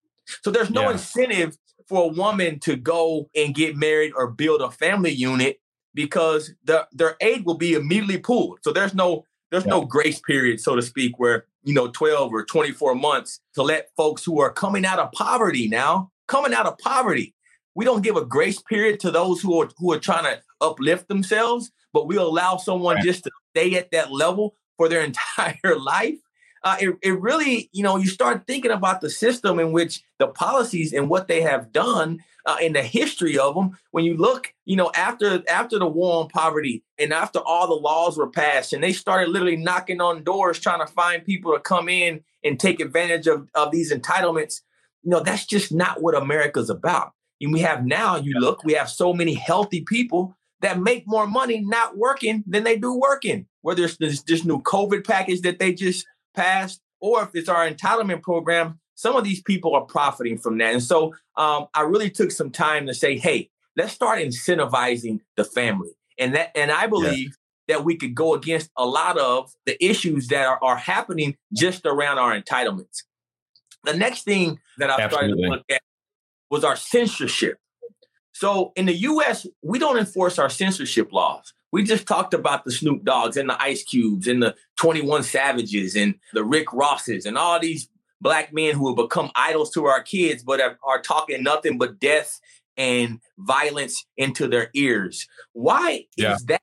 So 0.43 0.51
there's 0.51 0.69
no 0.69 0.83
yeah. 0.83 0.91
incentive 0.91 1.57
for 1.87 2.03
a 2.03 2.13
woman 2.13 2.59
to 2.59 2.75
go 2.75 3.29
and 3.35 3.53
get 3.53 3.75
married 3.75 4.13
or 4.15 4.27
build 4.27 4.61
a 4.61 4.71
family 4.71 5.11
unit 5.11 5.59
because 5.93 6.53
the, 6.63 6.87
their 6.91 7.17
aid 7.21 7.45
will 7.45 7.57
be 7.57 7.73
immediately 7.73 8.17
pulled. 8.17 8.59
So 8.63 8.71
there's 8.71 8.93
no 8.93 9.25
there's 9.53 9.65
yeah. 9.65 9.69
no 9.69 9.85
grace 9.85 10.19
period, 10.19 10.59
so 10.59 10.75
to 10.75 10.81
speak, 10.81 11.19
where, 11.19 11.45
you 11.63 11.75
know, 11.75 11.87
12 11.87 12.33
or 12.33 12.43
24 12.43 12.95
months 12.95 13.39
to 13.53 13.61
let 13.61 13.91
folks 13.95 14.25
who 14.25 14.41
are 14.41 14.51
coming 14.51 14.83
out 14.83 14.97
of 14.97 15.11
poverty 15.11 15.67
now, 15.67 16.09
coming 16.27 16.55
out 16.55 16.65
of 16.65 16.79
poverty. 16.79 17.35
We 17.75 17.85
don't 17.85 18.01
give 18.01 18.17
a 18.17 18.25
grace 18.25 18.59
period 18.63 18.99
to 19.01 19.11
those 19.11 19.41
who 19.41 19.61
are 19.61 19.69
who 19.77 19.93
are 19.93 19.99
trying 19.99 20.23
to 20.23 20.41
uplift 20.59 21.07
themselves, 21.07 21.71
but 21.93 22.07
we 22.07 22.17
allow 22.17 22.57
someone 22.57 22.95
right. 22.95 23.05
just 23.05 23.25
to 23.25 23.31
stay 23.55 23.75
at 23.75 23.91
that 23.91 24.11
level 24.11 24.55
for 24.75 24.89
their 24.89 25.01
entire 25.05 25.77
life 25.77 26.17
uh, 26.63 26.77
it, 26.79 26.95
it 27.01 27.19
really, 27.19 27.69
you 27.73 27.83
know, 27.83 27.97
you 27.97 28.07
start 28.07 28.47
thinking 28.47 28.71
about 28.71 29.01
the 29.01 29.09
system 29.09 29.59
in 29.59 29.71
which 29.71 30.01
the 30.19 30.27
policies 30.27 30.93
and 30.93 31.09
what 31.09 31.27
they 31.27 31.41
have 31.41 31.71
done 31.71 32.23
uh, 32.45 32.57
in 32.61 32.73
the 32.73 32.81
history 32.81 33.37
of 33.37 33.55
them. 33.55 33.77
When 33.91 34.05
you 34.05 34.15
look, 34.15 34.53
you 34.65 34.75
know, 34.75 34.91
after 34.95 35.43
after 35.49 35.77
the 35.79 35.87
war 35.87 36.23
on 36.23 36.29
poverty 36.29 36.83
and 36.97 37.11
after 37.13 37.39
all 37.39 37.67
the 37.67 37.73
laws 37.73 38.17
were 38.17 38.29
passed 38.29 38.73
and 38.73 38.83
they 38.83 38.93
started 38.93 39.29
literally 39.29 39.57
knocking 39.57 40.01
on 40.01 40.23
doors 40.23 40.59
trying 40.59 40.85
to 40.85 40.91
find 40.91 41.25
people 41.25 41.53
to 41.53 41.59
come 41.59 41.89
in 41.89 42.21
and 42.43 42.59
take 42.59 42.79
advantage 42.79 43.27
of, 43.27 43.49
of 43.55 43.71
these 43.71 43.93
entitlements, 43.93 44.61
you 45.03 45.09
know, 45.09 45.19
that's 45.19 45.45
just 45.45 45.71
not 45.71 46.01
what 46.01 46.15
America's 46.15 46.69
about. 46.69 47.11
And 47.41 47.51
we 47.51 47.59
have 47.59 47.85
now, 47.85 48.15
you 48.15 48.39
look, 48.39 48.63
we 48.63 48.73
have 48.73 48.89
so 48.89 49.13
many 49.13 49.33
healthy 49.33 49.81
people 49.81 50.37
that 50.61 50.79
make 50.79 51.03
more 51.05 51.27
money 51.27 51.59
not 51.59 51.97
working 51.97 52.43
than 52.47 52.63
they 52.63 52.77
do 52.77 52.93
working. 52.97 53.47
Whether 53.61 53.83
it's 53.83 53.97
this, 53.97 54.21
this 54.23 54.45
new 54.45 54.61
COVID 54.61 55.05
package 55.05 55.41
that 55.41 55.59
they 55.59 55.73
just 55.73 56.05
passed, 56.33 56.81
or 56.99 57.23
if 57.23 57.29
it's 57.33 57.49
our 57.49 57.69
entitlement 57.69 58.21
program, 58.21 58.79
some 58.95 59.15
of 59.15 59.23
these 59.23 59.41
people 59.41 59.75
are 59.75 59.85
profiting 59.85 60.37
from 60.37 60.57
that. 60.59 60.73
And 60.73 60.83
so 60.83 61.13
um, 61.35 61.67
I 61.73 61.81
really 61.81 62.09
took 62.09 62.31
some 62.31 62.51
time 62.51 62.87
to 62.87 62.93
say, 62.93 63.17
hey, 63.17 63.49
let's 63.75 63.93
start 63.93 64.19
incentivizing 64.19 65.19
the 65.35 65.43
family. 65.43 65.91
And 66.19 66.35
that 66.35 66.51
and 66.55 66.71
I 66.71 66.87
believe 66.87 67.35
that 67.67 67.83
we 67.83 67.95
could 67.95 68.13
go 68.13 68.33
against 68.33 68.69
a 68.77 68.85
lot 68.85 69.17
of 69.17 69.51
the 69.65 69.83
issues 69.83 70.27
that 70.27 70.45
are, 70.45 70.59
are 70.61 70.77
happening 70.77 71.35
just 71.53 71.85
around 71.85 72.19
our 72.19 72.39
entitlements. 72.39 73.03
The 73.83 73.95
next 73.95 74.23
thing 74.23 74.59
that 74.77 74.89
I 74.89 75.07
started 75.09 75.35
to 75.35 75.35
look 75.35 75.63
at 75.69 75.81
was 76.49 76.63
our 76.63 76.75
censorship. 76.75 77.57
So 78.33 78.73
in 78.75 78.85
the 78.85 78.93
US, 78.93 79.47
we 79.61 79.79
don't 79.79 79.97
enforce 79.97 80.39
our 80.39 80.49
censorship 80.49 81.11
laws. 81.11 81.53
We 81.73 81.81
just 81.81 82.05
talked 82.05 82.35
about 82.35 82.65
the 82.65 82.71
Snoop 82.71 83.03
Doggs 83.03 83.35
and 83.35 83.49
the 83.49 83.59
Ice 83.59 83.83
Cubes 83.83 84.27
and 84.27 84.43
the 84.43 84.55
21 84.77 85.23
Savages 85.23 85.95
and 85.95 86.13
the 86.31 86.43
Rick 86.43 86.71
Rosses 86.71 87.25
and 87.25 87.35
all 87.35 87.59
these 87.59 87.89
black 88.21 88.53
men 88.53 88.75
who 88.75 88.89
have 88.89 88.95
become 88.95 89.31
idols 89.33 89.71
to 89.71 89.85
our 89.85 90.03
kids, 90.03 90.43
but 90.43 90.61
are, 90.61 90.77
are 90.83 91.01
talking 91.01 91.41
nothing 91.41 91.79
but 91.79 91.99
death 91.99 92.39
and 92.77 93.19
violence 93.39 94.05
into 94.17 94.47
their 94.47 94.69
ears. 94.75 95.27
Why 95.53 96.05
yeah. 96.15 96.35
is 96.35 96.45
that? 96.45 96.61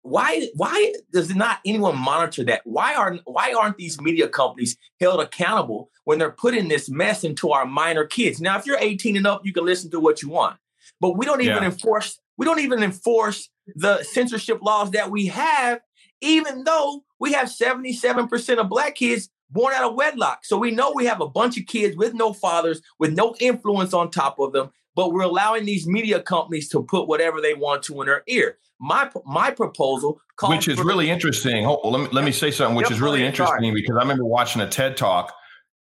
Why 0.00 0.48
why 0.54 0.94
does 1.12 1.34
not 1.34 1.58
anyone 1.66 1.98
monitor 1.98 2.42
that? 2.44 2.62
Why 2.64 2.94
aren't 2.94 3.20
why 3.26 3.52
aren't 3.52 3.76
these 3.76 4.00
media 4.00 4.26
companies 4.26 4.78
held 4.98 5.20
accountable 5.20 5.90
when 6.04 6.18
they're 6.18 6.30
putting 6.30 6.68
this 6.68 6.88
mess 6.88 7.24
into 7.24 7.50
our 7.50 7.66
minor 7.66 8.06
kids? 8.06 8.40
Now, 8.40 8.56
if 8.56 8.64
you're 8.64 8.78
18 8.80 9.18
and 9.18 9.26
up, 9.26 9.44
you 9.44 9.52
can 9.52 9.66
listen 9.66 9.90
to 9.90 10.00
what 10.00 10.22
you 10.22 10.30
want, 10.30 10.56
but 10.98 11.18
we 11.18 11.26
don't 11.26 11.42
even 11.42 11.56
yeah. 11.56 11.64
enforce 11.66 12.18
we 12.38 12.46
don't 12.46 12.60
even 12.60 12.82
enforce 12.82 13.50
the 13.74 14.02
censorship 14.02 14.60
laws 14.62 14.92
that 14.92 15.10
we 15.10 15.26
have, 15.26 15.80
even 16.20 16.64
though 16.64 17.04
we 17.18 17.32
have 17.32 17.48
77% 17.48 18.58
of 18.58 18.68
black 18.68 18.94
kids 18.94 19.28
born 19.50 19.74
out 19.74 19.90
of 19.90 19.94
wedlock. 19.94 20.44
So 20.44 20.56
we 20.56 20.70
know 20.70 20.92
we 20.94 21.06
have 21.06 21.20
a 21.20 21.28
bunch 21.28 21.58
of 21.58 21.66
kids 21.66 21.96
with 21.96 22.14
no 22.14 22.32
fathers, 22.32 22.80
with 22.98 23.12
no 23.12 23.34
influence 23.40 23.94
on 23.94 24.10
top 24.10 24.38
of 24.38 24.52
them, 24.52 24.70
but 24.94 25.12
we're 25.12 25.22
allowing 25.22 25.64
these 25.64 25.86
media 25.86 26.20
companies 26.20 26.68
to 26.70 26.82
put 26.82 27.06
whatever 27.06 27.40
they 27.40 27.54
want 27.54 27.82
to 27.84 28.00
in 28.00 28.06
their 28.06 28.22
ear. 28.26 28.58
My 28.78 29.10
my 29.24 29.50
proposal, 29.50 30.20
which 30.42 30.68
is 30.68 30.78
really 30.78 31.08
interesting. 31.08 31.64
Hold, 31.64 31.80
let 31.84 32.00
me 32.00 32.08
let 32.12 32.24
me 32.24 32.32
say 32.32 32.50
something, 32.50 32.76
which 32.76 32.90
is 32.90 33.00
really 33.00 33.24
interesting 33.24 33.72
because 33.72 33.96
I 33.96 34.00
remember 34.00 34.24
watching 34.24 34.60
a 34.60 34.68
TED 34.68 34.96
talk, 34.96 35.32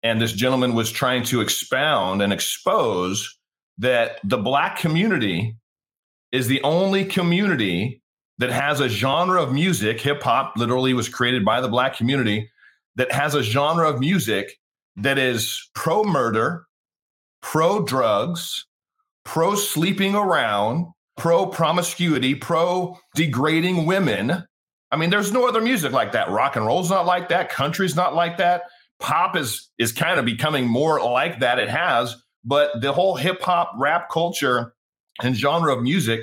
and 0.04 0.20
this 0.20 0.32
gentleman 0.32 0.74
was 0.74 0.92
trying 0.92 1.24
to 1.24 1.40
expound 1.40 2.22
and 2.22 2.32
expose 2.32 3.36
that 3.78 4.20
the 4.22 4.38
black 4.38 4.78
community 4.78 5.56
is 6.34 6.48
the 6.48 6.60
only 6.64 7.04
community 7.04 8.02
that 8.38 8.50
has 8.50 8.80
a 8.80 8.88
genre 8.88 9.40
of 9.40 9.52
music, 9.52 10.00
hip 10.00 10.20
hop 10.20 10.56
literally 10.56 10.92
was 10.92 11.08
created 11.08 11.44
by 11.44 11.60
the 11.60 11.68
black 11.68 11.96
community, 11.96 12.50
that 12.96 13.12
has 13.12 13.36
a 13.36 13.42
genre 13.42 13.88
of 13.88 14.00
music 14.00 14.58
that 14.96 15.16
is 15.16 15.70
pro 15.76 16.02
murder, 16.02 16.66
pro 17.40 17.84
drugs, 17.84 18.66
pro 19.24 19.54
sleeping 19.54 20.16
around, 20.16 20.86
pro 21.16 21.46
promiscuity, 21.46 22.34
pro 22.34 22.98
degrading 23.14 23.86
women. 23.86 24.44
I 24.90 24.96
mean, 24.96 25.10
there's 25.10 25.30
no 25.30 25.46
other 25.46 25.60
music 25.60 25.92
like 25.92 26.10
that. 26.12 26.30
Rock 26.30 26.56
and 26.56 26.66
roll's 26.66 26.90
not 26.90 27.06
like 27.06 27.28
that. 27.28 27.48
Country's 27.48 27.94
not 27.94 28.16
like 28.16 28.38
that. 28.38 28.62
Pop 28.98 29.36
is 29.36 29.70
is 29.78 29.92
kind 29.92 30.18
of 30.18 30.24
becoming 30.24 30.66
more 30.66 31.00
like 31.00 31.38
that. 31.38 31.60
It 31.60 31.68
has, 31.68 32.16
but 32.44 32.80
the 32.80 32.92
whole 32.92 33.14
hip 33.14 33.40
hop 33.40 33.72
rap 33.78 34.10
culture 34.10 34.74
and 35.22 35.36
genre 35.36 35.74
of 35.74 35.82
music 35.82 36.20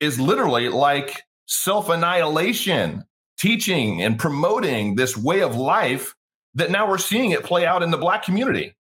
is 0.00 0.18
literally 0.20 0.68
like 0.68 1.22
self 1.46 1.88
annihilation, 1.88 3.04
teaching 3.38 4.02
and 4.02 4.18
promoting 4.18 4.96
this 4.96 5.16
way 5.16 5.40
of 5.40 5.56
life 5.56 6.14
that 6.54 6.70
now 6.70 6.88
we're 6.88 6.98
seeing 6.98 7.30
it 7.30 7.44
play 7.44 7.66
out 7.66 7.82
in 7.82 7.90
the 7.90 7.98
black 7.98 8.24
community. 8.24 8.74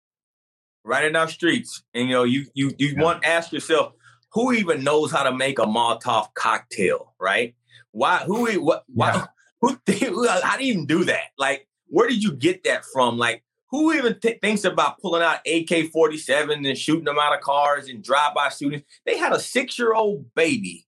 Right 0.85 1.05
in 1.05 1.15
our 1.15 1.29
streets. 1.29 1.83
And 1.95 2.09
you 2.09 2.15
know, 2.15 2.25
you 2.25 2.47
you 2.55 2.73
you 2.79 2.95
yeah. 2.97 3.03
want 3.03 3.23
to 3.23 3.29
ask 3.29 3.53
yourself, 3.53 3.93
who 4.33 4.53
even 4.53 4.83
knows 4.85 5.11
how 5.11 5.23
to 5.23 5.33
make 5.33 5.59
a 5.59 5.65
Molotov 5.65 6.33
cocktail, 6.35 7.15
right? 7.21 7.55
Why 7.93 8.19
who 8.19 8.51
what 8.61 8.85
why 8.93 9.13
yeah. 9.15 9.27
who 9.61 9.79
how 10.43 10.57
do 10.57 10.65
you 10.65 10.73
even 10.73 10.87
do 10.87 11.05
that? 11.05 11.31
Like, 11.39 11.69
where 11.87 12.09
did 12.09 12.23
you 12.23 12.33
get 12.33 12.65
that 12.65 12.85
from? 12.93 13.19
Like, 13.19 13.45
who 13.71 13.93
even 13.93 14.19
th- 14.19 14.41
thinks 14.41 14.65
about 14.65 15.01
pulling 15.01 15.23
out 15.23 15.41
AK 15.47 15.91
47 15.93 16.67
and 16.67 16.79
shooting 16.79 17.05
them 17.05 17.19
out 17.21 17.35
of 17.35 17.41
cars 17.41 17.89
and 17.89 18.03
drive 18.03 18.35
by 18.35 18.49
shootings? 18.49 18.83
They 19.07 19.17
had 19.17 19.33
a 19.33 19.41
six 19.41 19.79
year 19.79 19.95
old 19.95 20.35
baby 20.35 20.87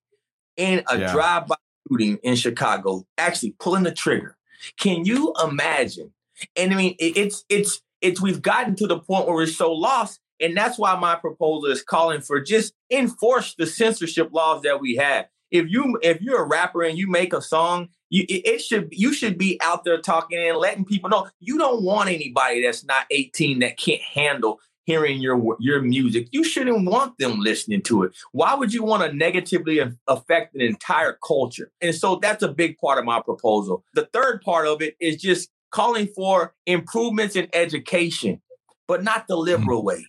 in 0.57 0.83
a 0.89 0.99
yeah. 0.99 1.13
drive 1.13 1.47
by 1.47 1.57
shooting 1.89 2.19
in 2.23 2.37
Chicago, 2.37 3.07
actually 3.19 3.55
pulling 3.59 3.85
the 3.85 3.93
trigger. 3.93 4.37
Can 4.79 5.05
you 5.05 5.33
imagine? 5.43 6.13
And 6.57 6.73
I 6.73 6.77
mean, 6.77 6.95
it, 6.99 7.17
it's 7.17 7.45
it's 7.49 7.83
it's 8.01 8.21
we've 8.21 8.43
gotten 8.43 8.75
to 8.77 8.87
the 8.87 8.99
point 8.99 9.27
where 9.27 9.37
we're 9.37 9.47
so 9.47 9.73
lost, 9.73 10.21
and 10.41 10.57
that's 10.57 10.79
why 10.79 10.97
my 10.99 11.15
proposal 11.15 11.71
is 11.71 11.83
calling 11.83 12.21
for 12.21 12.41
just 12.41 12.75
enforce 12.91 13.55
the 13.55 13.67
censorship 13.67 14.31
laws 14.33 14.63
that 14.63 14.81
we 14.81 14.97
have. 14.97 15.27
If 15.53 15.71
you 15.71 15.99
if 16.03 16.21
you're 16.21 16.43
a 16.43 16.49
rapper 16.49 16.83
and 16.83 16.99
you 16.99 17.09
make 17.09 17.33
a 17.33 17.43
song, 17.43 17.89
you 18.11 18.25
it 18.29 18.61
should 18.61 18.89
you 18.91 19.13
should 19.13 19.39
be 19.39 19.61
out 19.63 19.85
there 19.85 20.01
talking 20.01 20.39
and 20.39 20.57
letting 20.57 20.85
people 20.85 21.11
know 21.11 21.29
you 21.39 21.59
don't 21.59 21.83
want 21.83 22.09
anybody 22.09 22.63
that's 22.63 22.85
not 22.85 23.07
18 23.11 23.61
that 23.61 23.77
can't 23.77 24.01
handle 24.01 24.59
hearing 24.85 25.21
your 25.21 25.57
your 25.61 25.81
music. 25.83 26.29
You 26.33 26.43
shouldn't 26.43 26.87
want 26.87 27.19
them 27.19 27.39
listening 27.39 27.83
to 27.83 28.03
it. 28.05 28.13
Why 28.33 28.55
would 28.55 28.73
you 28.73 28.83
want 28.83 29.03
to 29.03 29.17
negatively 29.17 29.81
affect 30.09 30.55
an 30.55 30.61
entire 30.61 31.19
culture? 31.27 31.71
And 31.81 31.95
so 31.95 32.17
that's 32.17 32.43
a 32.43 32.49
big 32.49 32.79
part 32.79 32.99
of 32.99 33.05
my 33.05 33.21
proposal. 33.21 33.85
The 33.95 34.09
third 34.13 34.43
part 34.43 34.67
of 34.67 34.83
it 34.83 34.97
is 35.01 35.21
just 35.21 35.51
calling 35.71 36.07
for 36.09 36.55
improvements 36.67 37.37
in 37.37 37.49
education, 37.53 38.41
but 38.89 39.03
not 39.03 39.27
the 39.29 39.35
mm-hmm. 39.35 39.45
liberal 39.45 39.81
mm-hmm. 39.81 39.89
way, 39.89 40.07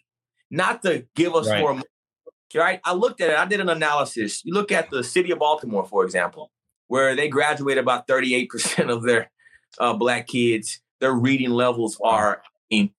not 0.52 0.82
to 0.84 1.06
give 1.16 1.36
us 1.36 1.50
right. 1.50 1.60
more. 1.62 1.82
Right? 2.56 2.80
I 2.84 2.94
looked 2.94 3.22
at 3.22 3.30
it. 3.30 3.38
I 3.38 3.46
did 3.46 3.60
an 3.60 3.70
analysis. 3.70 4.44
You 4.46 4.54
look 4.54 4.72
at 4.72 4.90
the 4.90 5.04
city 5.04 5.32
of 5.32 5.40
Baltimore, 5.40 5.86
for 5.86 6.04
example, 6.04 6.52
where 6.88 7.16
they 7.16 7.28
graduate 7.28 7.78
about 7.78 8.08
38% 8.08 8.90
of 8.94 9.04
their 9.04 9.32
uh, 9.80 9.94
black 9.94 10.28
kids. 10.28 10.80
Their 11.00 11.14
reading 11.14 11.50
levels 11.50 12.00
are 12.04 12.42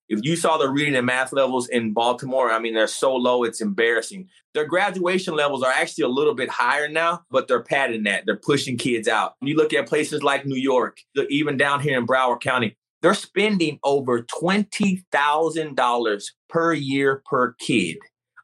if 0.08 0.20
you 0.22 0.36
saw 0.36 0.56
the 0.56 0.68
reading 0.68 0.94
and 0.94 1.06
math 1.06 1.32
levels 1.32 1.68
in 1.68 1.92
Baltimore, 1.92 2.50
I 2.50 2.58
mean, 2.58 2.74
they're 2.74 2.86
so 2.86 3.14
low, 3.14 3.44
it's 3.44 3.60
embarrassing. 3.60 4.28
Their 4.52 4.66
graduation 4.66 5.34
levels 5.34 5.62
are 5.62 5.72
actually 5.72 6.04
a 6.04 6.08
little 6.08 6.34
bit 6.34 6.48
higher 6.48 6.88
now, 6.88 7.22
but 7.30 7.48
they're 7.48 7.62
padding 7.62 8.04
that. 8.04 8.24
They're 8.26 8.36
pushing 8.36 8.76
kids 8.76 9.08
out. 9.08 9.34
You 9.40 9.56
look 9.56 9.72
at 9.72 9.88
places 9.88 10.22
like 10.22 10.46
New 10.46 10.60
York, 10.60 10.98
even 11.28 11.56
down 11.56 11.80
here 11.80 11.98
in 11.98 12.06
Broward 12.06 12.40
County, 12.40 12.76
they're 13.02 13.14
spending 13.14 13.78
over 13.82 14.22
$20,000 14.22 16.24
per 16.48 16.72
year 16.72 17.22
per 17.26 17.52
kid 17.54 17.98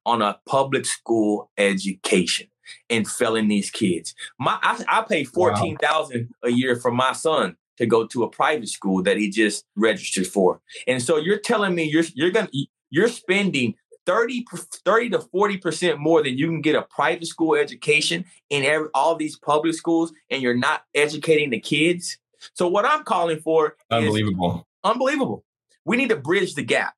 on 0.06 0.22
a 0.22 0.38
public 0.46 0.86
school 0.86 1.50
education 1.58 2.48
and 2.88 3.08
failing 3.08 3.48
these 3.48 3.70
kids. 3.70 4.14
My 4.38 4.58
I, 4.62 4.82
I 4.88 5.02
pay 5.02 5.24
fourteen 5.24 5.76
thousand 5.76 6.28
wow. 6.42 6.48
a 6.48 6.52
year 6.52 6.76
for 6.76 6.90
my 6.90 7.12
son 7.12 7.56
to 7.78 7.86
go 7.86 8.06
to 8.06 8.24
a 8.24 8.30
private 8.30 8.68
school 8.68 9.02
that 9.02 9.16
he 9.16 9.30
just 9.30 9.64
registered 9.74 10.26
for. 10.26 10.60
And 10.86 11.02
so 11.02 11.16
you're 11.16 11.38
telling 11.38 11.74
me 11.74 11.84
you're 11.84 12.04
you're 12.14 12.30
gonna 12.30 12.50
you're 12.90 13.08
spending 13.08 13.74
30, 14.06 14.44
30 14.84 15.10
to 15.10 15.18
40% 15.18 15.98
more 15.98 16.22
than 16.22 16.36
you 16.36 16.46
can 16.46 16.60
get 16.60 16.74
a 16.74 16.82
private 16.82 17.26
school 17.26 17.54
education 17.54 18.24
in 18.48 18.64
every, 18.64 18.88
all 18.94 19.14
these 19.14 19.38
public 19.38 19.74
schools, 19.74 20.12
and 20.30 20.42
you're 20.42 20.56
not 20.56 20.82
educating 20.94 21.50
the 21.50 21.60
kids. 21.60 22.18
So 22.54 22.66
what 22.66 22.84
I'm 22.84 23.04
calling 23.04 23.38
for 23.38 23.76
unbelievable. 23.90 24.66
unbelievable. 24.84 25.44
We 25.84 25.96
need 25.96 26.08
to 26.08 26.16
bridge 26.16 26.54
the 26.54 26.62
gap. 26.62 26.94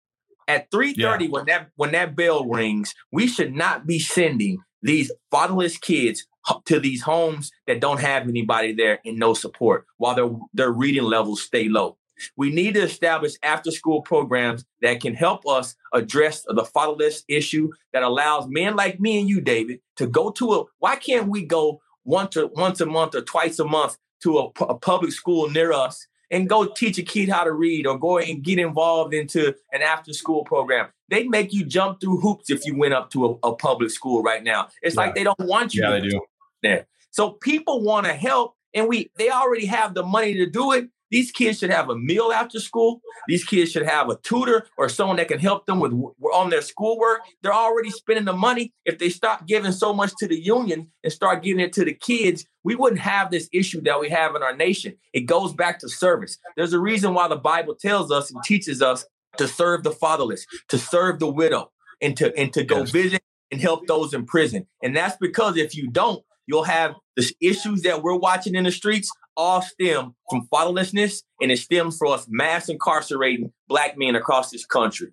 At 0.53 0.71
3:30, 0.71 0.97
yeah. 0.97 1.29
when 1.31 1.47
that 1.47 1.71
when 1.77 1.93
that 1.93 2.15
bell 2.15 2.45
rings, 2.45 2.95
we 3.11 3.27
should 3.27 3.55
not 3.55 3.87
be 3.87 3.99
sending 3.99 4.59
these 4.83 5.11
fatherless 5.31 5.79
kids 5.79 6.27
to 6.67 6.79
these 6.79 7.03
homes 7.03 7.51
that 7.67 7.81
don't 7.81 8.01
have 8.01 8.29
anybody 8.29 8.75
there 8.75 8.99
and 9.05 9.19
no 9.19 9.33
support 9.33 9.87
while 9.97 10.15
their, 10.15 10.31
their 10.53 10.73
reading 10.73 11.05
levels 11.05 11.43
stay 11.43 11.69
low. 11.69 11.97
We 12.37 12.53
need 12.53 12.75
to 12.75 12.83
establish 12.83 13.35
after 13.43 13.71
school 13.71 14.03
programs 14.03 14.65
that 14.83 15.01
can 15.01 15.15
help 15.15 15.47
us 15.47 15.75
address 15.95 16.45
the 16.47 16.65
fatherless 16.65 17.25
issue 17.29 17.71
that 17.93 18.03
allows 18.03 18.47
men 18.49 18.77
like 18.77 19.01
me 19.01 19.21
and 19.21 19.29
you, 19.29 19.41
David, 19.41 19.81
to 19.97 20.07
go 20.07 20.31
to 20.33 20.53
a. 20.53 20.65
Why 20.79 20.97
can't 20.97 21.29
we 21.29 21.47
go 21.47 21.81
once 22.05 22.37
or 22.37 22.49
once 22.49 22.81
a 22.81 22.87
month 22.87 23.15
or 23.15 23.23
twice 23.23 23.59
a 23.59 23.65
month 23.65 23.97
to 24.23 24.38
a, 24.38 24.65
a 24.65 24.75
public 24.75 25.12
school 25.12 25.49
near 25.49 25.73
us 25.73 26.07
and 26.33 26.49
go 26.49 26.64
teach 26.64 26.99
a 26.99 27.03
kid 27.03 27.29
how 27.29 27.45
to 27.45 27.53
read 27.53 27.87
or 27.87 27.97
go 27.97 28.18
and 28.18 28.42
get 28.42 28.59
involved 28.59 29.14
into 29.14 29.55
an 29.71 29.83
after 29.83 30.12
school 30.14 30.42
program. 30.45 30.88
They 31.09 31.25
make 31.25 31.53
you 31.53 31.64
jump 31.64 32.01
through 32.01 32.21
hoops 32.21 32.51
if 32.51 32.64
you 32.64 32.75
went 32.75 32.95
up 32.95 33.11
to 33.11 33.27
a, 33.27 33.49
a 33.51 33.55
public 33.55 33.90
school 33.90 34.23
right 34.23 34.42
now. 34.42 34.68
It's 34.83 34.97
yeah. 34.97 35.03
like 35.03 35.14
they 35.14 35.25
don't 35.25 35.38
want 35.40 35.75
you. 35.75 35.83
Yeah, 35.83 35.90
they 35.90 36.01
do 36.01 36.21
there. 36.62 36.87
So 37.11 37.33
people 37.33 37.83
want 37.83 38.07
to 38.07 38.14
help, 38.14 38.57
and 38.73 38.88
we 38.88 39.11
they 39.16 39.29
already 39.31 39.66
have 39.66 39.95
the 39.95 40.03
money 40.03 40.33
to 40.35 40.47
do 40.47 40.73
it. 40.73 40.88
These 41.12 41.31
kids 41.31 41.59
should 41.59 41.70
have 41.70 41.90
a 41.90 41.94
meal 41.94 42.33
after 42.33 42.59
school. 42.59 43.03
These 43.29 43.44
kids 43.44 43.70
should 43.70 43.87
have 43.87 44.09
a 44.09 44.16
tutor 44.22 44.66
or 44.79 44.88
someone 44.88 45.18
that 45.18 45.29
can 45.29 45.38
help 45.38 45.66
them 45.66 45.79
with 45.79 45.92
on 46.33 46.48
their 46.48 46.62
schoolwork. 46.62 47.20
They're 47.42 47.53
already 47.53 47.90
spending 47.90 48.25
the 48.25 48.33
money. 48.33 48.72
If 48.87 48.98
they 48.98 49.11
stop 49.11 49.46
giving 49.46 49.72
so 49.72 49.92
much 49.92 50.12
to 50.18 50.27
the 50.27 50.40
union 50.40 50.90
and 51.05 51.12
start 51.12 51.42
giving 51.42 51.62
it 51.62 51.75
to 51.75 51.85
the 51.85 51.92
kids, 51.92 52.46
we 52.64 52.75
wouldn't 52.75 53.03
have 53.03 53.31
this 53.31 53.48
issue 53.53 53.83
that 53.83 54.01
we 54.01 54.09
have 54.09 54.35
in 54.35 54.42
our 54.42 54.57
nation. 54.57 54.94
It 55.12 55.27
goes 55.27 55.53
back 55.53 55.79
to 55.81 55.88
service. 55.88 56.38
There's 56.57 56.72
a 56.72 56.81
reason 56.81 57.12
why 57.12 57.29
the 57.29 57.37
Bible 57.37 57.75
tells 57.75 58.11
us 58.11 58.31
and 58.31 58.42
teaches 58.42 58.81
us 58.81 59.05
to 59.37 59.46
serve 59.46 59.83
the 59.83 59.92
fatherless, 59.92 60.46
to 60.68 60.79
serve 60.79 61.18
the 61.18 61.31
widow, 61.31 61.72
and 62.01 62.16
to 62.16 62.35
and 62.37 62.53
to 62.55 62.64
go 62.64 62.85
visit 62.85 63.22
and 63.51 63.61
help 63.61 63.87
those 63.87 64.14
in 64.14 64.25
prison. 64.25 64.66
And 64.83 64.96
that's 64.96 65.16
because 65.18 65.59
if 65.59 65.77
you 65.77 65.90
don't, 65.90 66.25
you'll 66.46 66.64
have 66.64 66.94
the 67.16 67.31
issues 67.40 67.83
that 67.83 68.02
we're 68.02 68.16
watching 68.16 68.55
in 68.55 68.64
the 68.64 68.72
streets 68.72 69.11
all 69.37 69.62
stem 69.62 70.14
from 70.28 70.46
fatherlessness 70.52 71.22
and 71.40 71.50
it 71.50 71.59
stems 71.59 71.96
from 71.96 72.12
us 72.12 72.26
mass 72.28 72.68
incarcerating 72.68 73.52
black 73.68 73.96
men 73.96 74.14
across 74.14 74.50
this 74.50 74.66
country. 74.66 75.09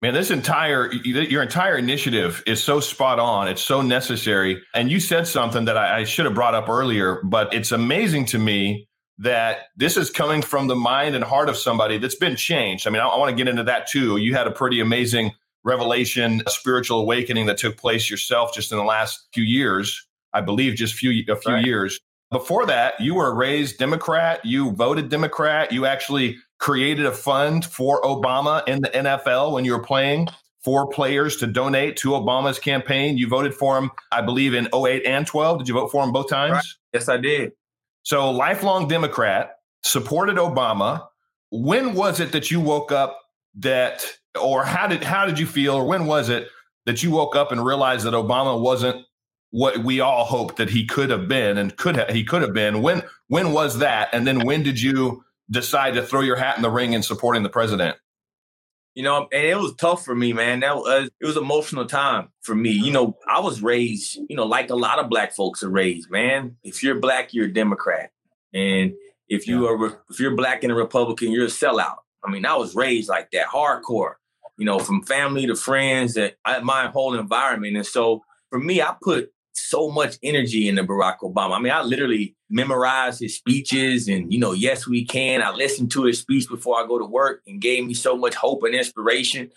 Man, 0.00 0.14
this 0.14 0.32
entire 0.32 0.92
your 0.92 1.42
entire 1.42 1.76
initiative 1.76 2.42
is 2.44 2.62
so 2.62 2.80
spot 2.80 3.20
on. 3.20 3.46
It's 3.46 3.62
so 3.62 3.82
necessary. 3.82 4.60
And 4.74 4.90
you 4.90 4.98
said 4.98 5.28
something 5.28 5.66
that 5.66 5.76
I, 5.76 6.00
I 6.00 6.04
should 6.04 6.24
have 6.24 6.34
brought 6.34 6.56
up 6.56 6.68
earlier, 6.68 7.20
but 7.22 7.54
it's 7.54 7.70
amazing 7.70 8.26
to 8.26 8.38
me 8.38 8.88
that 9.18 9.66
this 9.76 9.96
is 9.96 10.10
coming 10.10 10.42
from 10.42 10.66
the 10.66 10.74
mind 10.74 11.14
and 11.14 11.22
heart 11.22 11.48
of 11.48 11.56
somebody 11.56 11.98
that's 11.98 12.16
been 12.16 12.34
changed. 12.34 12.88
I 12.88 12.90
mean, 12.90 13.00
I, 13.00 13.06
I 13.06 13.16
want 13.16 13.30
to 13.30 13.36
get 13.36 13.48
into 13.48 13.62
that 13.64 13.86
too. 13.86 14.16
You 14.16 14.34
had 14.34 14.48
a 14.48 14.50
pretty 14.50 14.80
amazing 14.80 15.30
revelation, 15.62 16.42
spiritual 16.48 17.00
awakening 17.00 17.46
that 17.46 17.58
took 17.58 17.76
place 17.76 18.10
yourself 18.10 18.52
just 18.52 18.72
in 18.72 18.78
the 18.78 18.84
last 18.84 19.28
few 19.32 19.44
years. 19.44 20.04
I 20.34 20.40
believe, 20.40 20.74
just 20.74 20.94
few 20.94 21.10
a 21.32 21.36
few 21.36 21.54
right. 21.54 21.64
years. 21.64 22.00
Before 22.30 22.64
that, 22.64 22.98
you 22.98 23.14
were 23.14 23.34
raised 23.34 23.78
Democrat. 23.78 24.44
You 24.44 24.72
voted 24.72 25.10
Democrat. 25.10 25.70
You 25.70 25.84
actually 25.84 26.38
created 26.58 27.04
a 27.04 27.12
fund 27.12 27.64
for 27.64 28.00
Obama 28.02 28.66
in 28.66 28.80
the 28.80 28.88
NFL 28.88 29.52
when 29.52 29.64
you 29.64 29.72
were 29.72 29.82
playing 29.82 30.28
for 30.62 30.88
players 30.88 31.36
to 31.36 31.46
donate 31.46 31.96
to 31.98 32.10
Obama's 32.10 32.58
campaign. 32.58 33.18
You 33.18 33.28
voted 33.28 33.54
for 33.54 33.76
him, 33.76 33.90
I 34.12 34.22
believe, 34.22 34.54
in 34.54 34.68
08 34.74 35.04
and 35.04 35.26
12. 35.26 35.58
Did 35.58 35.68
you 35.68 35.74
vote 35.74 35.88
for 35.88 36.02
him 36.04 36.12
both 36.12 36.30
times? 36.30 36.52
Right. 36.52 36.64
Yes, 36.94 37.08
I 37.08 37.16
did. 37.16 37.52
So, 38.04 38.30
lifelong 38.30 38.88
Democrat, 38.88 39.56
supported 39.82 40.36
Obama. 40.36 41.06
When 41.50 41.94
was 41.94 42.18
it 42.20 42.32
that 42.32 42.50
you 42.50 42.60
woke 42.60 42.92
up 42.92 43.20
that, 43.56 44.06
or 44.40 44.64
how 44.64 44.86
did 44.86 45.04
how 45.04 45.26
did 45.26 45.38
you 45.38 45.46
feel, 45.46 45.74
or 45.74 45.84
when 45.84 46.06
was 46.06 46.28
it 46.30 46.48
that 46.86 47.02
you 47.02 47.10
woke 47.10 47.36
up 47.36 47.52
and 47.52 47.64
realized 47.64 48.06
that 48.06 48.14
Obama 48.14 48.60
wasn't 48.60 49.04
what 49.52 49.78
we 49.78 50.00
all 50.00 50.24
hoped 50.24 50.56
that 50.56 50.70
he 50.70 50.84
could 50.84 51.10
have 51.10 51.28
been 51.28 51.58
and 51.58 51.76
could 51.76 51.96
ha- 51.96 52.10
he 52.12 52.24
could 52.24 52.42
have 52.42 52.54
been. 52.54 52.82
When 52.82 53.02
when 53.28 53.52
was 53.52 53.78
that? 53.78 54.08
And 54.12 54.26
then 54.26 54.44
when 54.44 54.62
did 54.62 54.80
you 54.80 55.24
decide 55.50 55.94
to 55.94 56.02
throw 56.02 56.22
your 56.22 56.36
hat 56.36 56.56
in 56.56 56.62
the 56.62 56.70
ring 56.70 56.94
in 56.94 57.02
supporting 57.02 57.42
the 57.42 57.50
president? 57.50 57.96
You 58.94 59.02
know, 59.02 59.28
and 59.32 59.46
it 59.46 59.56
was 59.56 59.74
tough 59.76 60.04
for 60.04 60.14
me, 60.14 60.32
man. 60.32 60.60
That 60.60 60.76
was 60.76 60.88
uh, 60.88 61.08
it 61.20 61.26
was 61.26 61.36
emotional 61.36 61.84
time 61.84 62.30
for 62.40 62.54
me. 62.54 62.70
You 62.70 62.92
know, 62.92 63.16
I 63.28 63.40
was 63.40 63.62
raised, 63.62 64.18
you 64.28 64.36
know, 64.36 64.46
like 64.46 64.70
a 64.70 64.74
lot 64.74 64.98
of 64.98 65.10
black 65.10 65.32
folks 65.32 65.62
are 65.62 65.70
raised, 65.70 66.10
man. 66.10 66.56
If 66.64 66.82
you're 66.82 66.98
black, 66.98 67.32
you're 67.32 67.46
a 67.46 67.52
Democrat. 67.52 68.10
And 68.54 68.94
if 69.28 69.46
you 69.46 69.66
are 69.66 70.00
if 70.10 70.18
you're 70.18 70.34
black 70.34 70.62
and 70.62 70.72
a 70.72 70.74
Republican, 70.74 71.30
you're 71.30 71.44
a 71.44 71.48
sellout. 71.48 71.96
I 72.24 72.30
mean, 72.30 72.46
I 72.46 72.56
was 72.56 72.74
raised 72.74 73.08
like 73.08 73.30
that, 73.32 73.48
hardcore. 73.48 74.14
You 74.56 74.66
know, 74.66 74.78
from 74.78 75.02
family 75.02 75.46
to 75.46 75.56
friends, 75.56 76.14
that 76.14 76.36
uh, 76.44 76.60
my 76.62 76.88
whole 76.88 77.18
environment. 77.18 77.76
And 77.76 77.86
so 77.86 78.22
for 78.50 78.58
me, 78.58 78.82
I 78.82 78.94
put 79.02 79.31
so 79.54 79.90
much 79.90 80.16
energy 80.22 80.68
into 80.68 80.84
Barack 80.84 81.18
Obama. 81.20 81.56
I 81.56 81.60
mean, 81.60 81.72
I 81.72 81.82
literally 81.82 82.36
memorized 82.50 83.20
his 83.20 83.36
speeches 83.36 84.08
and, 84.08 84.32
you 84.32 84.38
know, 84.38 84.52
yes, 84.52 84.86
we 84.86 85.04
can. 85.04 85.42
I 85.42 85.50
listened 85.52 85.90
to 85.92 86.04
his 86.04 86.18
speech 86.18 86.48
before 86.48 86.82
I 86.82 86.86
go 86.86 86.98
to 86.98 87.04
work 87.04 87.42
and 87.46 87.60
gave 87.60 87.86
me 87.86 87.94
so 87.94 88.16
much 88.16 88.34
hope 88.34 88.62
and 88.64 88.74
inspiration. 88.74 89.50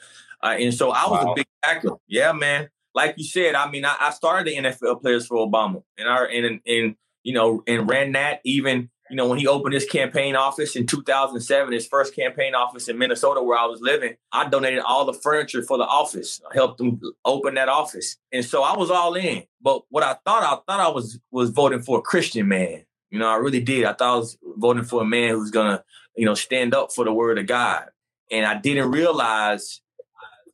Uh, 0.43 0.55
and 0.59 0.73
so 0.73 0.91
I 0.91 1.03
was 1.09 1.25
wow. 1.25 1.31
a 1.31 1.35
big 1.35 1.47
backer. 1.61 1.91
Yeah, 2.07 2.31
man. 2.33 2.69
Like 2.93 3.15
you 3.17 3.25
said, 3.25 3.55
I 3.55 3.69
mean, 3.69 3.85
I, 3.85 3.95
I 3.99 4.11
started 4.11 4.47
the 4.47 4.57
NFL 4.57 5.01
Players 5.01 5.27
for 5.27 5.37
Obama 5.37 5.83
and, 5.97 6.07
our, 6.07 6.25
and, 6.25 6.61
and, 6.65 6.95
you 7.23 7.33
know, 7.33 7.63
and 7.67 7.89
ran 7.89 8.13
that 8.13 8.41
even 8.45 8.89
you 9.09 9.15
know, 9.15 9.27
when 9.27 9.37
he 9.37 9.47
opened 9.47 9.73
his 9.73 9.85
campaign 9.85 10.35
office 10.35 10.75
in 10.75 10.87
2007, 10.87 11.71
his 11.73 11.85
first 11.85 12.15
campaign 12.15 12.55
office 12.55 12.87
in 12.87 12.97
Minnesota 12.97 13.41
where 13.41 13.57
I 13.57 13.65
was 13.65 13.79
living, 13.79 14.15
I 14.31 14.49
donated 14.49 14.79
all 14.79 15.05
the 15.05 15.13
furniture 15.13 15.61
for 15.61 15.77
the 15.77 15.83
office. 15.83 16.41
I 16.49 16.55
helped 16.55 16.81
him 16.81 16.99
open 17.23 17.55
that 17.55 17.69
office. 17.69 18.17
And 18.31 18.43
so 18.43 18.63
I 18.63 18.75
was 18.75 18.89
all 18.89 19.13
in. 19.13 19.43
But 19.61 19.83
what 19.89 20.03
I 20.03 20.15
thought, 20.25 20.43
I 20.43 20.55
thought 20.65 20.79
I 20.79 20.89
was 20.89 21.19
was 21.31 21.51
voting 21.51 21.81
for 21.81 21.99
a 21.99 22.01
Christian 22.01 22.47
man. 22.47 22.85
You 23.11 23.19
know, 23.19 23.27
I 23.27 23.35
really 23.35 23.61
did. 23.61 23.85
I 23.85 23.93
thought 23.93 24.15
I 24.15 24.17
was 24.17 24.37
voting 24.57 24.83
for 24.83 25.03
a 25.03 25.05
man 25.05 25.35
who's 25.35 25.51
gonna, 25.51 25.83
you 26.15 26.25
know, 26.25 26.33
stand 26.33 26.73
up 26.73 26.91
for 26.91 27.05
the 27.05 27.13
word 27.13 27.37
of 27.37 27.45
God. 27.45 27.85
And 28.31 28.45
I 28.45 28.57
didn't 28.57 28.89
realize 28.89 29.81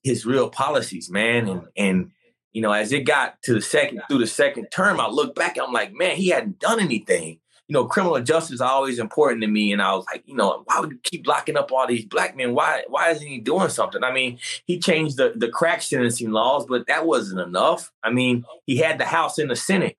his 0.04 0.26
real 0.26 0.50
policies, 0.50 1.10
man. 1.10 1.48
And 1.48 1.64
and 1.78 2.12
you 2.52 2.62
know, 2.62 2.74
as 2.74 2.92
it 2.92 3.06
got 3.06 3.42
to 3.44 3.54
the 3.54 3.62
second 3.62 4.02
through 4.10 4.20
the 4.20 4.28
second 4.28 4.68
term, 4.74 5.00
I 5.00 5.08
look 5.08 5.36
back, 5.36 5.56
and 5.56 5.66
I'm 5.66 5.74
like, 5.74 5.94
man, 5.94 6.18
he 6.18 6.30
hadn't 6.30 6.60
done 6.60 6.82
anything 6.82 7.40
you 7.72 7.78
know, 7.78 7.86
criminal 7.86 8.20
justice 8.20 8.56
is 8.56 8.62
always 8.62 9.00
important 9.00 9.42
to 9.44 9.48
me. 9.48 9.72
And 9.72 9.82
I 9.82 9.96
was 9.96 10.04
like, 10.12 10.24
you 10.26 10.36
know, 10.36 10.62
why 10.66 10.82
would 10.82 10.92
you 10.92 11.00
keep 11.04 11.26
locking 11.26 11.56
up 11.56 11.72
all 11.72 11.88
these 11.88 12.04
black 12.04 12.36
men? 12.36 12.54
Why 12.54 12.84
why 12.90 13.12
isn't 13.12 13.26
he 13.26 13.38
doing 13.38 13.70
something? 13.70 14.04
I 14.04 14.12
mean, 14.12 14.40
he 14.66 14.78
changed 14.78 15.16
the, 15.16 15.32
the 15.38 15.48
crack 15.48 15.82
sentencing 15.82 16.32
laws, 16.32 16.66
but 16.68 16.86
that 16.88 17.06
wasn't 17.06 17.40
enough. 17.40 17.90
I 18.04 18.12
mean, 18.12 18.44
he 18.66 18.76
had 18.76 18.98
the 18.98 19.06
House 19.06 19.40
in 19.40 19.48
the 19.48 19.56
Senate. 19.56 19.96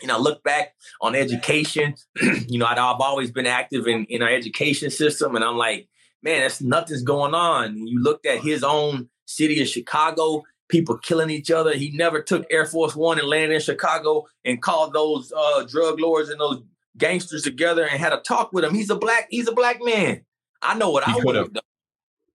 You 0.00 0.08
know, 0.08 0.18
look 0.18 0.42
back 0.42 0.74
on 1.02 1.14
education. 1.14 1.96
you 2.48 2.58
know, 2.58 2.64
i 2.64 2.74
have 2.74 3.02
always 3.02 3.30
been 3.30 3.46
active 3.46 3.86
in, 3.86 4.06
in 4.06 4.22
our 4.22 4.30
education 4.30 4.88
system. 4.88 5.36
And 5.36 5.44
I'm 5.44 5.58
like, 5.58 5.90
man, 6.22 6.40
that's 6.40 6.62
nothing's 6.62 7.02
going 7.02 7.34
on. 7.34 7.76
You 7.76 8.02
looked 8.02 8.24
at 8.24 8.40
his 8.40 8.64
own 8.64 9.10
city 9.26 9.60
of 9.60 9.68
Chicago, 9.68 10.44
people 10.70 10.96
killing 10.96 11.28
each 11.28 11.50
other. 11.50 11.74
He 11.74 11.90
never 11.90 12.22
took 12.22 12.46
Air 12.50 12.64
Force 12.64 12.96
One 12.96 13.18
and 13.18 13.28
landed 13.28 13.56
in 13.56 13.60
Chicago 13.60 14.28
and 14.46 14.62
called 14.62 14.94
those 14.94 15.30
uh, 15.36 15.64
drug 15.64 16.00
lords 16.00 16.30
and 16.30 16.40
those 16.40 16.62
gangsters 16.96 17.42
together 17.42 17.84
and 17.84 18.00
had 18.00 18.12
a 18.12 18.20
talk 18.20 18.52
with 18.52 18.64
him. 18.64 18.74
He's 18.74 18.90
a 18.90 18.96
black, 18.96 19.28
he's 19.30 19.48
a 19.48 19.52
black 19.52 19.78
man. 19.82 20.22
I 20.62 20.76
know 20.76 20.90
what 20.90 21.04
he 21.04 21.12
I 21.12 21.24
would 21.24 21.36
have 21.36 21.52
done. 21.52 21.62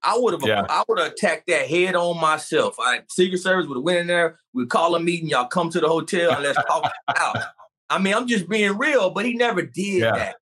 I 0.04 0.18
would 0.18 0.34
have 0.34 0.42
yeah. 0.44 0.66
I 0.68 0.82
would 0.88 0.98
have 0.98 1.12
attacked 1.12 1.46
that 1.46 1.68
head 1.68 1.94
on 1.94 2.20
myself. 2.20 2.76
I 2.80 3.00
Secret 3.08 3.38
Service 3.38 3.66
would 3.66 3.76
have 3.76 3.84
went 3.84 3.98
in 3.98 4.06
there, 4.08 4.38
we'd 4.52 4.68
call 4.68 4.94
a 4.94 5.00
meeting, 5.00 5.28
y'all 5.28 5.46
come 5.46 5.70
to 5.70 5.80
the 5.80 5.88
hotel 5.88 6.32
and 6.32 6.42
let's 6.42 6.58
talk 6.64 6.90
out. 7.16 7.36
I 7.88 7.98
mean, 7.98 8.14
I'm 8.14 8.26
just 8.26 8.48
being 8.48 8.78
real, 8.78 9.10
but 9.10 9.26
he 9.26 9.34
never 9.34 9.62
did 9.62 10.00
yeah. 10.00 10.12
that. 10.12 10.36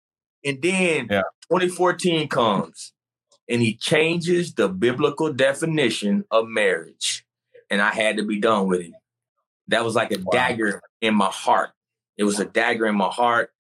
And 0.45 0.63
then 0.63 1.09
yeah. 1.11 1.23
2014 1.51 2.29
comes 2.29 2.93
and 3.49 3.61
he 3.61 3.75
changes 3.75 4.55
the 4.55 4.69
biblical 4.69 5.33
definition 5.33 6.25
of 6.31 6.47
marriage. 6.47 7.27
And 7.69 7.83
I 7.83 7.91
had 7.91 8.17
to 8.17 8.25
be 8.25 8.41
done 8.41 8.67
with 8.67 8.81
it. 8.81 8.93
That 9.69 9.85
was 9.85 9.95
like 9.95 10.13
a 10.13 10.19
wow. 10.19 10.31
dagger 10.33 10.81
in 11.01 11.15
my 11.15 11.27
heart. 11.27 11.71
It 12.17 12.25
was 12.25 12.41
a 12.41 12.45
dagger 12.45 12.87
in 12.87 12.97
my 12.97 13.09
heart 13.09 13.51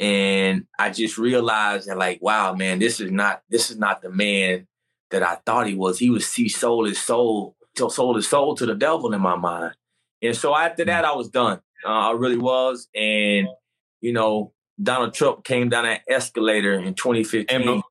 and 0.00 0.66
I 0.78 0.90
just 0.90 1.18
realized 1.18 1.88
that 1.88 1.98
like, 1.98 2.20
wow, 2.22 2.54
man, 2.54 2.78
this 2.78 3.00
is 3.00 3.10
not 3.10 3.42
this 3.48 3.70
is 3.70 3.78
not 3.78 4.02
the 4.02 4.10
man 4.10 4.66
that 5.10 5.22
I 5.22 5.36
thought 5.46 5.66
he 5.66 5.74
was. 5.74 5.98
He 5.98 6.10
was 6.10 6.32
he 6.32 6.48
sold 6.48 6.86
his 6.86 7.00
soul, 7.00 7.56
sold 7.76 8.16
his 8.16 8.28
soul 8.28 8.54
to 8.56 8.66
the 8.66 8.74
devil 8.74 9.12
in 9.12 9.20
my 9.20 9.36
mind. 9.36 9.74
And 10.22 10.36
so 10.36 10.54
after 10.56 10.84
that, 10.84 11.04
I 11.04 11.12
was 11.12 11.28
done. 11.28 11.60
Uh, 11.84 12.10
I 12.10 12.12
really 12.12 12.36
was. 12.36 12.88
And 12.94 13.48
you 14.00 14.12
know, 14.12 14.52
Donald 14.80 15.14
Trump 15.14 15.44
came 15.44 15.68
down 15.68 15.84
that 15.84 16.02
escalator 16.08 16.74
in 16.74 16.94
2015. 16.94 17.82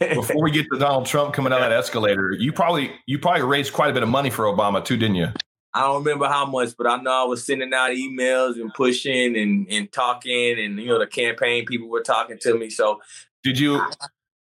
before 0.00 0.42
we 0.42 0.50
get 0.50 0.64
to 0.72 0.78
Donald 0.78 1.04
Trump 1.04 1.34
coming 1.34 1.50
down 1.50 1.60
that 1.60 1.72
escalator, 1.78 2.32
you 2.32 2.50
probably 2.50 2.92
you 3.06 3.18
probably 3.18 3.42
raised 3.42 3.74
quite 3.74 3.90
a 3.90 3.92
bit 3.92 4.02
of 4.02 4.08
money 4.08 4.30
for 4.30 4.44
Obama 4.46 4.82
too, 4.82 4.96
didn't 4.96 5.16
you? 5.16 5.28
I 5.74 5.80
don't 5.80 6.04
remember 6.04 6.26
how 6.26 6.46
much, 6.46 6.76
but 6.78 6.86
I 6.86 6.96
know 6.98 7.10
I 7.10 7.24
was 7.24 7.44
sending 7.44 7.74
out 7.74 7.90
emails 7.90 8.54
and 8.54 8.72
pushing 8.72 9.36
and, 9.36 9.66
and 9.68 9.90
talking, 9.90 10.58
and 10.60 10.78
you 10.78 10.86
know 10.86 11.00
the 11.00 11.06
campaign 11.06 11.66
people 11.66 11.88
were 11.88 12.02
talking 12.02 12.38
to 12.42 12.56
me. 12.56 12.70
So, 12.70 13.00
did 13.42 13.58
you 13.58 13.82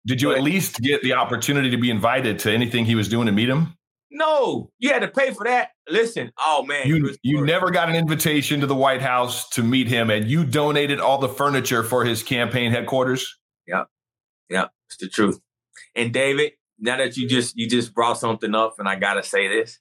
did 0.08 0.24
you 0.24 0.32
at 0.32 0.42
least 0.42 0.82
get 0.82 1.04
the 1.04 1.13
opportunity 1.13 1.70
to 1.70 1.78
be 1.78 1.92
invited 1.92 2.39
to 2.39 2.52
anything 2.52 2.86
he 2.86 2.96
was 2.96 3.08
doing 3.08 3.28
to 3.28 3.32
meet 3.32 3.48
him? 3.48 3.76
No, 4.10 4.72
you 4.80 4.89
had 4.89 5.04
to 5.04 5.08
pay 5.08 5.32
for 5.32 5.44
that. 5.44 5.70
Listen, 5.88 6.32
oh 6.39 6.63
man, 6.63 6.88
you 6.88 7.15
you 7.22 7.46
never 7.46 7.70
got 7.70 7.89
an 7.89 7.96
invitation 7.96 8.60
to 8.62 8.65
the 8.65 8.76
White 8.76 9.04
House 9.04 9.48
to 9.50 9.62
meet 9.62 9.88
him, 9.88 10.10
and 10.10 10.28
you 10.28 10.44
donated 10.44 11.00
all 11.00 11.20
the 11.20 11.30
furniture 11.30 11.84
for 11.84 12.06
his 12.06 12.24
campaign 12.24 12.72
headquarters. 12.72 13.38
Yep, 13.68 13.88
yep, 14.50 14.72
it's 14.88 14.98
the 14.98 15.10
truth. 15.10 15.39
And 15.96 16.12
David, 16.12 16.54
now 16.80 16.98
that 16.98 17.18
you 17.18 17.28
just 17.28 17.56
you 17.56 17.70
just 17.70 17.94
brought 17.94 18.18
something 18.18 18.56
up, 18.56 18.80
and 18.80 18.89
I 18.89 18.96
gotta 18.96 19.22
say 19.22 19.48
this 19.48 19.78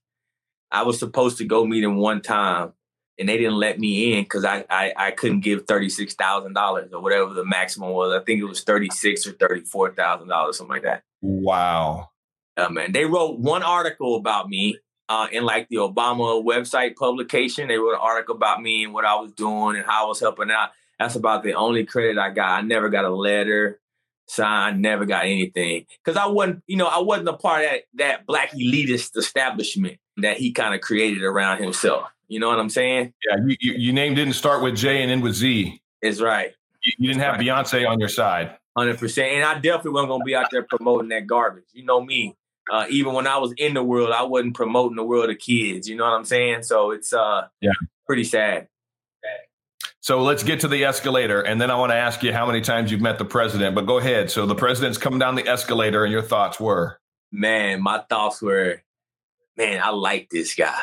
I 0.70 0.82
was 0.82 0.98
supposed 0.98 1.38
to 1.38 1.44
go 1.44 1.64
meet 1.64 1.84
him 1.84 1.96
one 1.96 2.20
time 2.20 2.72
and 3.18 3.28
they 3.28 3.36
didn't 3.36 3.56
let 3.56 3.78
me 3.78 4.14
in 4.14 4.22
because 4.22 4.44
I, 4.44 4.64
I, 4.70 4.92
I 4.96 5.10
couldn't 5.10 5.40
give 5.40 5.66
thirty 5.66 5.88
six 5.88 6.14
thousand 6.14 6.52
dollars 6.52 6.92
or 6.92 7.02
whatever 7.02 7.34
the 7.34 7.44
maximum 7.44 7.90
was. 7.90 8.14
I 8.14 8.24
think 8.24 8.40
it 8.40 8.44
was 8.44 8.62
thirty 8.62 8.88
six 8.90 9.26
or 9.26 9.32
thirty 9.32 9.62
four 9.62 9.92
thousand 9.92 10.28
dollars, 10.28 10.58
something 10.58 10.74
like 10.74 10.84
that. 10.84 11.02
Wow. 11.20 12.10
Uh, 12.56 12.68
man, 12.68 12.92
they 12.92 13.04
wrote 13.04 13.38
one 13.38 13.62
article 13.62 14.16
about 14.16 14.48
me 14.48 14.78
uh, 15.08 15.28
in 15.32 15.44
like 15.44 15.68
the 15.68 15.76
Obama 15.76 16.44
website 16.44 16.96
publication. 16.96 17.68
They 17.68 17.78
wrote 17.78 17.94
an 17.94 18.00
article 18.00 18.36
about 18.36 18.62
me 18.62 18.84
and 18.84 18.92
what 18.92 19.04
I 19.04 19.14
was 19.16 19.32
doing 19.32 19.76
and 19.76 19.84
how 19.84 20.04
I 20.04 20.08
was 20.08 20.20
helping 20.20 20.50
out. 20.50 20.70
That's 20.98 21.16
about 21.16 21.44
the 21.44 21.54
only 21.54 21.84
credit 21.84 22.18
I 22.18 22.30
got. 22.30 22.50
I 22.50 22.60
never 22.62 22.88
got 22.88 23.04
a 23.04 23.14
letter 23.14 23.80
signed, 24.26 24.82
never 24.82 25.06
got 25.06 25.24
anything 25.24 25.86
because 26.04 26.18
I 26.18 26.26
wasn't, 26.26 26.62
you 26.66 26.76
know, 26.76 26.86
I 26.86 26.98
wasn't 26.98 27.28
a 27.30 27.32
part 27.34 27.64
of 27.64 27.70
that 27.70 27.82
that 27.94 28.26
black 28.26 28.52
elitist 28.52 29.16
establishment 29.16 29.98
that 30.22 30.36
he 30.36 30.52
kind 30.52 30.74
of 30.74 30.80
created 30.80 31.22
around 31.22 31.62
himself. 31.62 32.08
You 32.28 32.40
know 32.40 32.48
what 32.48 32.58
I'm 32.58 32.68
saying? 32.68 33.14
Yeah, 33.28 33.36
you, 33.46 33.56
you, 33.60 33.72
your 33.74 33.94
name 33.94 34.14
didn't 34.14 34.34
start 34.34 34.62
with 34.62 34.76
J 34.76 35.02
and 35.02 35.10
end 35.10 35.22
with 35.22 35.34
Z. 35.34 35.80
It's 36.02 36.20
right. 36.20 36.54
You, 36.84 36.92
you 36.98 37.08
didn't 37.08 37.22
have 37.22 37.36
right. 37.36 37.46
Beyonce 37.46 37.88
on 37.88 37.98
your 37.98 38.08
side. 38.08 38.56
Hundred 38.76 38.98
percent, 38.98 39.32
and 39.32 39.44
I 39.44 39.54
definitely 39.54 39.92
wasn't 39.92 40.10
gonna 40.10 40.24
be 40.24 40.36
out 40.36 40.50
there 40.52 40.62
promoting 40.62 41.08
that 41.08 41.26
garbage. 41.26 41.64
You 41.72 41.84
know 41.84 42.00
me. 42.00 42.36
Uh, 42.70 42.86
even 42.90 43.14
when 43.14 43.26
I 43.26 43.38
was 43.38 43.52
in 43.56 43.74
the 43.74 43.82
world, 43.82 44.12
I 44.12 44.22
wasn't 44.22 44.54
promoting 44.54 44.94
the 44.94 45.02
world 45.02 45.30
of 45.30 45.38
kids. 45.38 45.88
You 45.88 45.96
know 45.96 46.04
what 46.04 46.12
I'm 46.12 46.24
saying? 46.24 46.62
So 46.64 46.90
it's 46.92 47.12
uh, 47.12 47.48
yeah, 47.60 47.72
pretty 48.06 48.24
sad. 48.24 48.68
So 50.00 50.22
let's 50.22 50.42
get 50.42 50.60
to 50.60 50.68
the 50.68 50.84
escalator, 50.84 51.42
and 51.42 51.60
then 51.60 51.70
I 51.70 51.76
want 51.76 51.90
to 51.90 51.96
ask 51.96 52.22
you 52.22 52.32
how 52.32 52.46
many 52.46 52.60
times 52.60 52.90
you've 52.90 53.00
met 53.00 53.18
the 53.18 53.24
president. 53.24 53.74
But 53.74 53.86
go 53.86 53.98
ahead. 53.98 54.30
So 54.30 54.46
the 54.46 54.54
president's 54.54 54.96
coming 54.96 55.18
down 55.18 55.34
the 55.34 55.46
escalator, 55.46 56.04
and 56.04 56.12
your 56.12 56.22
thoughts 56.22 56.60
were? 56.60 57.00
Man, 57.32 57.82
my 57.82 57.98
thoughts 58.08 58.40
were 58.40 58.82
man, 59.58 59.82
I 59.82 59.90
like 59.90 60.30
this 60.30 60.54
guy. 60.54 60.78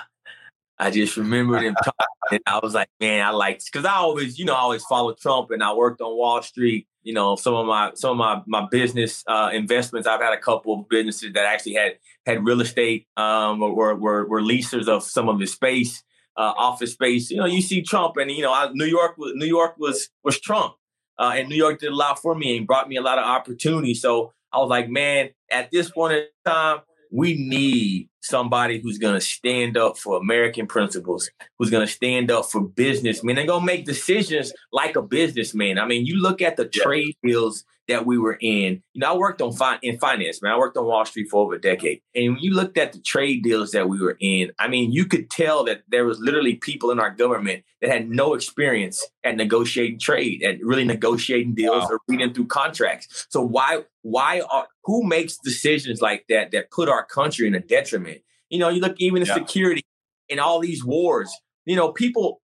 I 0.77 0.91
just 0.91 1.15
remembered 1.15 1.63
him 1.63 1.75
talking, 1.83 1.95
and 2.31 2.41
I 2.45 2.59
was 2.61 2.73
like, 2.73 2.89
man, 2.99 3.25
I 3.25 3.29
like 3.31 3.59
this 3.59 3.69
because 3.69 3.85
I 3.85 3.95
always, 3.95 4.37
you 4.37 4.45
know, 4.45 4.53
I 4.53 4.59
always 4.59 4.83
followed 4.83 5.17
Trump, 5.17 5.51
and 5.51 5.63
I 5.63 5.73
worked 5.73 6.01
on 6.01 6.15
Wall 6.17 6.41
Street. 6.41 6.87
You 7.01 7.13
know, 7.13 7.35
some 7.35 7.53
of 7.53 7.65
my 7.65 7.91
some 7.95 8.11
of 8.11 8.17
my 8.17 8.41
my 8.61 8.67
business 8.69 9.23
uh, 9.27 9.51
investments. 9.53 10.07
I've 10.07 10.21
had 10.21 10.33
a 10.33 10.39
couple 10.39 10.79
of 10.79 10.89
businesses 10.89 11.33
that 11.33 11.45
actually 11.45 11.75
had 11.75 11.97
had 12.25 12.45
real 12.45 12.61
estate 12.61 13.07
um, 13.15 13.63
or 13.63 13.73
were, 13.73 13.95
were 13.95 14.27
were 14.27 14.41
leasers 14.41 14.87
of 14.87 15.03
some 15.03 15.29
of 15.29 15.39
his 15.39 15.53
space, 15.53 16.03
uh, 16.35 16.53
office 16.57 16.91
space. 16.91 17.31
You 17.31 17.37
know, 17.37 17.45
you 17.45 17.61
see 17.61 17.81
Trump, 17.81 18.17
and 18.17 18.29
you 18.29 18.41
know, 18.41 18.51
I, 18.51 18.69
New 18.73 18.85
York 18.85 19.17
was 19.17 19.31
New 19.35 19.45
York 19.45 19.75
was 19.77 20.09
was 20.23 20.39
Trump, 20.41 20.73
uh, 21.17 21.33
and 21.35 21.47
New 21.47 21.55
York 21.55 21.79
did 21.79 21.91
a 21.91 21.95
lot 21.95 22.19
for 22.19 22.35
me 22.35 22.57
and 22.57 22.67
brought 22.67 22.89
me 22.89 22.97
a 22.97 23.01
lot 23.01 23.17
of 23.17 23.23
opportunity. 23.23 23.93
So 23.93 24.33
I 24.51 24.57
was 24.57 24.69
like, 24.69 24.89
man, 24.89 25.29
at 25.49 25.71
this 25.71 25.89
point 25.89 26.13
in 26.13 26.25
time, 26.45 26.79
we 27.11 27.35
need 27.35 28.09
somebody 28.25 28.79
who's 28.79 28.97
going 28.97 29.13
to 29.13 29.21
stand 29.21 29.77
up 29.77 29.97
for 29.97 30.17
American 30.17 30.67
principles, 30.67 31.29
who's 31.57 31.69
going 31.69 31.85
to 31.85 31.91
stand 31.91 32.31
up 32.31 32.45
for 32.45 32.61
businessmen 32.61 33.37
and 33.37 33.47
going 33.47 33.61
to 33.61 33.65
make 33.65 33.85
decisions 33.85 34.51
like 34.71 34.95
a 34.95 35.01
businessman. 35.01 35.77
I 35.77 35.85
mean, 35.85 36.05
you 36.05 36.21
look 36.21 36.41
at 36.41 36.57
the 36.57 36.65
trade 36.65 37.15
deals 37.23 37.63
that 37.87 38.05
we 38.05 38.17
were 38.17 38.37
in. 38.41 38.81
You 38.93 39.01
know, 39.01 39.13
I 39.13 39.17
worked 39.17 39.41
on 39.41 39.53
fi- 39.53 39.79
in 39.81 39.99
finance, 39.99 40.41
man. 40.41 40.53
I 40.53 40.57
worked 40.57 40.77
on 40.77 40.85
Wall 40.85 41.05
Street 41.05 41.27
for 41.29 41.43
over 41.43 41.55
a 41.55 41.61
decade. 41.61 42.01
And 42.15 42.33
when 42.33 42.43
you 42.43 42.53
looked 42.53 42.77
at 42.77 42.93
the 42.93 42.99
trade 42.99 43.43
deals 43.43 43.71
that 43.71 43.87
we 43.87 44.01
were 44.01 44.17
in, 44.19 44.51
I 44.59 44.67
mean, 44.67 44.91
you 44.91 45.05
could 45.05 45.29
tell 45.29 45.63
that 45.65 45.83
there 45.87 46.05
was 46.05 46.19
literally 46.19 46.55
people 46.55 46.91
in 46.91 46.99
our 46.99 47.11
government 47.11 47.63
that 47.81 47.91
had 47.91 48.09
no 48.09 48.33
experience 48.33 49.05
at 49.23 49.37
negotiating 49.37 49.99
trade, 49.99 50.43
at 50.43 50.63
really 50.63 50.85
negotiating 50.85 51.53
deals 51.53 51.83
wow. 51.83 51.89
or 51.91 51.99
reading 52.07 52.33
through 52.33 52.47
contracts. 52.47 53.27
So 53.29 53.41
why 53.41 53.83
why 54.01 54.41
are 54.51 54.67
who 54.83 55.03
makes 55.03 55.37
decisions 55.37 55.99
like 56.01 56.25
that 56.29 56.51
that 56.51 56.71
put 56.71 56.89
our 56.89 57.05
country 57.05 57.47
in 57.47 57.55
a 57.55 57.59
detriment? 57.59 58.14
You 58.49 58.59
know, 58.59 58.69
you 58.69 58.81
look 58.81 58.95
even 58.97 59.21
at 59.21 59.27
yeah. 59.27 59.33
security 59.35 59.83
in 60.29 60.39
all 60.39 60.59
these 60.59 60.83
wars. 60.83 61.31
You 61.65 61.75
know, 61.75 61.91
people 61.91 62.41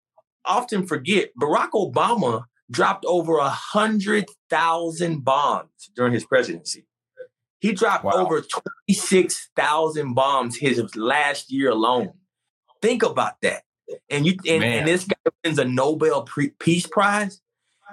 often 0.44 0.86
forget 0.86 1.30
Barack 1.40 1.70
Obama 1.70 2.44
dropped 2.70 3.04
over 3.06 3.38
a 3.38 3.48
hundred 3.48 4.26
thousand 4.50 5.24
bombs 5.24 5.90
during 5.96 6.12
his 6.12 6.24
presidency. 6.24 6.86
He 7.60 7.72
dropped 7.72 8.04
wow. 8.04 8.12
over 8.12 8.40
twenty 8.40 8.92
six 8.92 9.50
thousand 9.56 10.14
bombs 10.14 10.56
his 10.56 10.94
last 10.94 11.50
year 11.50 11.70
alone. 11.70 12.12
Think 12.80 13.02
about 13.02 13.40
that. 13.42 13.62
And 14.10 14.26
you 14.26 14.36
and, 14.46 14.62
and 14.62 14.86
this 14.86 15.04
guy 15.04 15.30
wins 15.44 15.58
a 15.58 15.64
Nobel 15.64 16.28
Peace 16.60 16.86
Prize. 16.86 17.40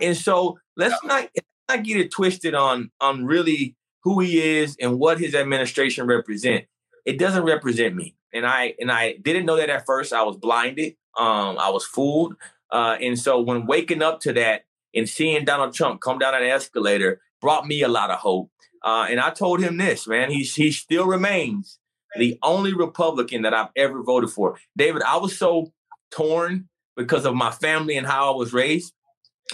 And 0.01 0.15
so 0.15 0.59
let's 0.77 0.95
not 1.03 1.29
let's 1.35 1.47
not 1.69 1.83
get 1.83 1.97
it 1.97 2.11
twisted 2.11 2.53
on 2.53 2.91
on 3.01 3.25
really 3.25 3.75
who 4.03 4.19
he 4.19 4.59
is 4.59 4.77
and 4.79 4.99
what 4.99 5.19
his 5.19 5.33
administration 5.33 6.05
represent. 6.05 6.65
It 7.05 7.19
doesn't 7.19 7.43
represent 7.43 7.95
me. 7.95 8.15
And 8.33 8.45
I 8.45 8.75
and 8.79 8.91
I 8.91 9.13
didn't 9.21 9.45
know 9.45 9.57
that 9.57 9.69
at 9.69 9.85
first. 9.85 10.11
I 10.13 10.23
was 10.23 10.37
blinded. 10.37 10.95
Um, 11.17 11.57
I 11.57 11.69
was 11.69 11.85
fooled. 11.85 12.35
Uh, 12.71 12.97
and 12.99 13.17
so 13.17 13.39
when 13.39 13.67
waking 13.67 14.01
up 14.01 14.19
to 14.21 14.33
that 14.33 14.65
and 14.93 15.07
seeing 15.07 15.45
Donald 15.45 15.73
Trump 15.73 16.01
come 16.01 16.19
down 16.19 16.35
an 16.35 16.43
escalator 16.43 17.21
brought 17.41 17.67
me 17.67 17.81
a 17.83 17.87
lot 17.87 18.09
of 18.09 18.19
hope. 18.19 18.49
Uh, 18.83 19.07
and 19.09 19.19
I 19.19 19.29
told 19.31 19.61
him 19.61 19.77
this, 19.77 20.07
man, 20.07 20.29
he, 20.29 20.43
he 20.43 20.71
still 20.71 21.05
remains 21.05 21.79
the 22.17 22.37
only 22.43 22.73
Republican 22.73 23.43
that 23.43 23.53
I've 23.53 23.69
ever 23.75 24.03
voted 24.03 24.29
for. 24.29 24.57
David, 24.77 25.01
I 25.03 25.17
was 25.17 25.37
so 25.37 25.73
torn 26.11 26.69
because 26.95 27.25
of 27.25 27.35
my 27.35 27.51
family 27.51 27.97
and 27.97 28.07
how 28.07 28.33
I 28.33 28.35
was 28.35 28.53
raised. 28.53 28.93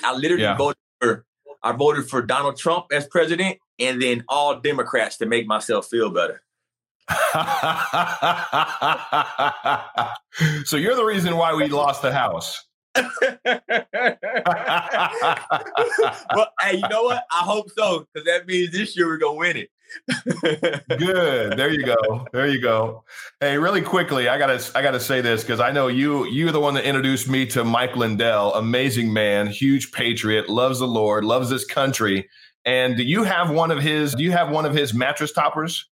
I 0.03 0.13
literally 0.13 0.43
yeah. 0.43 0.57
voted 0.57 0.77
for 0.99 1.25
I 1.63 1.73
voted 1.73 2.09
for 2.09 2.21
Donald 2.21 2.57
Trump 2.57 2.87
as 2.91 3.05
president 3.07 3.59
and 3.77 4.01
then 4.01 4.23
all 4.27 4.59
Democrats 4.59 5.17
to 5.17 5.25
make 5.25 5.45
myself 5.45 5.87
feel 5.87 6.09
better. 6.09 6.41
so 10.65 10.77
you're 10.77 10.95
the 10.95 11.05
reason 11.05 11.37
why 11.37 11.53
we 11.53 11.67
lost 11.67 12.01
the 12.01 12.11
house. 12.11 12.65
well, 12.95 13.09
hey, 16.61 16.75
you 16.75 16.87
know 16.89 17.03
what? 17.03 17.23
I 17.31 17.43
hope 17.43 17.69
so 17.77 18.07
because 18.13 18.25
that 18.25 18.47
means 18.47 18.71
this 18.71 18.97
year 18.97 19.07
we're 19.07 19.17
gonna 19.17 19.37
win 19.37 19.57
it. 19.57 19.69
Good. 20.97 21.57
There 21.57 21.71
you 21.71 21.85
go. 21.85 22.25
There 22.31 22.47
you 22.47 22.61
go. 22.61 23.03
Hey, 23.39 23.57
really 23.57 23.81
quickly, 23.81 24.27
I 24.27 24.37
gotta 24.37 24.61
I 24.75 24.81
gotta 24.81 24.99
say 24.99 25.21
this 25.21 25.41
because 25.41 25.59
I 25.59 25.71
know 25.71 25.87
you 25.87 26.25
you're 26.25 26.51
the 26.51 26.59
one 26.59 26.73
that 26.75 26.85
introduced 26.85 27.29
me 27.29 27.45
to 27.47 27.63
Mike 27.63 27.95
Lindell. 27.95 28.53
Amazing 28.55 29.13
man, 29.13 29.47
huge 29.47 29.91
patriot, 29.91 30.49
loves 30.49 30.79
the 30.79 30.87
Lord, 30.87 31.23
loves 31.23 31.49
this 31.49 31.65
country. 31.65 32.29
And 32.65 32.95
do 32.95 33.03
you 33.03 33.23
have 33.23 33.49
one 33.49 33.71
of 33.71 33.81
his? 33.81 34.13
Do 34.13 34.23
you 34.23 34.31
have 34.31 34.49
one 34.49 34.65
of 34.65 34.73
his 34.73 34.93
mattress 34.93 35.31
toppers? 35.31 35.89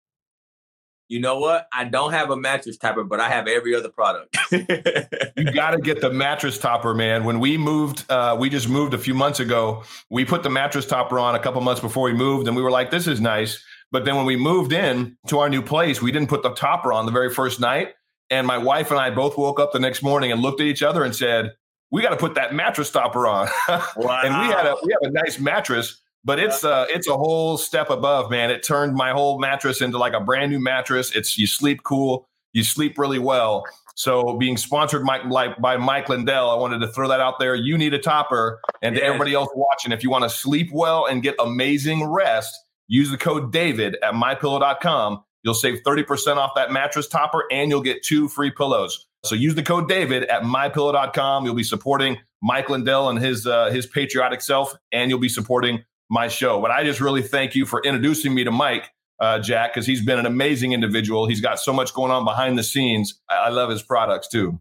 You 1.07 1.19
know 1.19 1.39
what? 1.39 1.67
I 1.71 1.83
don't 1.83 2.13
have 2.13 2.31
a 2.31 2.37
mattress 2.37 2.77
topper, 2.77 3.03
but 3.03 3.19
I 3.19 3.29
have 3.29 3.47
every 3.47 3.75
other 3.75 3.89
product. 3.89 4.35
you 4.51 5.51
got 5.53 5.71
to 5.71 5.79
get 5.79 6.01
the 6.01 6.09
mattress 6.11 6.57
topper, 6.57 6.93
man. 6.95 7.23
When 7.23 7.39
we 7.39 7.57
moved, 7.57 8.09
uh, 8.09 8.35
we 8.39 8.49
just 8.49 8.67
moved 8.67 8.93
a 8.93 8.97
few 8.97 9.13
months 9.13 9.39
ago. 9.39 9.83
We 10.09 10.25
put 10.25 10.41
the 10.41 10.49
mattress 10.49 10.85
topper 10.85 11.19
on 11.19 11.35
a 11.35 11.39
couple 11.39 11.61
months 11.61 11.81
before 11.81 12.03
we 12.03 12.13
moved, 12.13 12.47
and 12.47 12.55
we 12.55 12.63
were 12.63 12.71
like, 12.71 12.89
"This 12.89 13.07
is 13.07 13.21
nice." 13.21 13.63
But 13.91 14.03
then 14.03 14.15
when 14.15 14.25
we 14.25 14.35
moved 14.35 14.73
in 14.73 15.17
to 15.27 15.39
our 15.39 15.49
new 15.49 15.61
place, 15.61 16.01
we 16.01 16.11
didn't 16.11 16.29
put 16.29 16.41
the 16.41 16.53
topper 16.53 16.91
on 16.91 17.05
the 17.05 17.11
very 17.11 17.29
first 17.29 17.59
night. 17.59 17.93
And 18.31 18.47
my 18.47 18.57
wife 18.57 18.89
and 18.89 18.99
I 18.99 19.11
both 19.11 19.37
woke 19.37 19.59
up 19.59 19.71
the 19.71 19.79
next 19.79 20.01
morning 20.01 20.31
and 20.31 20.41
looked 20.41 20.59
at 20.59 20.65
each 20.65 20.81
other 20.81 21.03
and 21.03 21.15
said, 21.15 21.53
"We 21.91 22.01
got 22.01 22.09
to 22.09 22.17
put 22.17 22.33
that 22.35 22.53
mattress 22.53 22.89
topper 22.89 23.27
on." 23.27 23.47
Wow. 23.69 23.85
and 24.23 24.33
we 24.39 24.53
had 24.53 24.65
a 24.65 24.75
we 24.83 24.91
have 24.91 25.03
a 25.03 25.11
nice 25.11 25.39
mattress 25.39 26.01
but 26.25 26.39
it's 26.39 26.63
uh 26.63 26.85
it's 26.89 27.07
a 27.07 27.15
whole 27.15 27.57
step 27.57 27.89
above, 27.89 28.29
man. 28.29 28.51
It 28.51 28.63
turned 28.63 28.95
my 28.95 29.11
whole 29.11 29.39
mattress 29.39 29.81
into 29.81 29.97
like 29.97 30.13
a 30.13 30.19
brand 30.19 30.51
new 30.51 30.59
mattress. 30.59 31.15
It's 31.15 31.37
you 31.37 31.47
sleep 31.47 31.83
cool, 31.83 32.27
you 32.51 32.63
sleep 32.63 32.97
really 32.97 33.19
well. 33.19 33.63
So 33.97 34.35
being 34.37 34.57
sponsored 34.57 35.05
by, 35.05 35.23
like, 35.23 35.59
by 35.61 35.77
Mike 35.77 36.09
Lindell, 36.09 36.49
I 36.49 36.55
wanted 36.55 36.79
to 36.79 36.89
throw 36.89 37.07
that 37.07 37.21
out 37.21 37.39
there. 37.39 37.55
You 37.55 37.77
need 37.77 37.93
a 37.93 37.97
topper, 37.97 38.59
and 38.81 38.93
to 38.95 39.01
everybody 39.01 39.33
else 39.33 39.47
watching, 39.55 39.93
if 39.93 40.03
you 40.03 40.09
want 40.09 40.25
to 40.25 40.29
sleep 40.29 40.69
well 40.73 41.05
and 41.05 41.23
get 41.23 41.35
amazing 41.39 42.05
rest, 42.05 42.53
use 42.89 43.09
the 43.09 43.17
code 43.17 43.53
David 43.53 43.97
at 44.03 44.13
mypillow.com. 44.13 45.23
You'll 45.43 45.53
save 45.53 45.81
30% 45.83 46.37
off 46.37 46.51
that 46.55 46.71
mattress 46.71 47.07
topper 47.07 47.45
and 47.51 47.69
you'll 47.69 47.81
get 47.81 48.03
two 48.03 48.27
free 48.27 48.51
pillows. 48.51 49.07
So 49.23 49.35
use 49.35 49.55
the 49.55 49.63
code 49.63 49.87
David 49.87 50.23
at 50.25 50.41
mypillow.com. 50.41 51.45
You'll 51.45 51.55
be 51.55 51.63
supporting 51.63 52.17
Mike 52.41 52.69
Lindell 52.69 53.09
and 53.09 53.19
his 53.19 53.47
uh, 53.47 53.69
his 53.69 53.87
patriotic 53.87 54.41
self, 54.41 54.75
and 54.91 55.09
you'll 55.09 55.19
be 55.19 55.29
supporting 55.29 55.83
my 56.09 56.27
show. 56.27 56.61
But 56.61 56.71
I 56.71 56.83
just 56.83 57.01
really 57.01 57.21
thank 57.21 57.55
you 57.55 57.65
for 57.65 57.81
introducing 57.83 58.33
me 58.33 58.43
to 58.43 58.51
Mike, 58.51 58.89
uh, 59.19 59.39
Jack, 59.39 59.73
because 59.73 59.85
he's 59.85 60.03
been 60.03 60.19
an 60.19 60.25
amazing 60.25 60.73
individual. 60.73 61.27
He's 61.27 61.41
got 61.41 61.59
so 61.59 61.73
much 61.73 61.93
going 61.93 62.11
on 62.11 62.25
behind 62.25 62.57
the 62.57 62.63
scenes. 62.63 63.19
I, 63.29 63.35
I 63.35 63.49
love 63.49 63.69
his 63.69 63.81
products 63.81 64.27
too. 64.27 64.59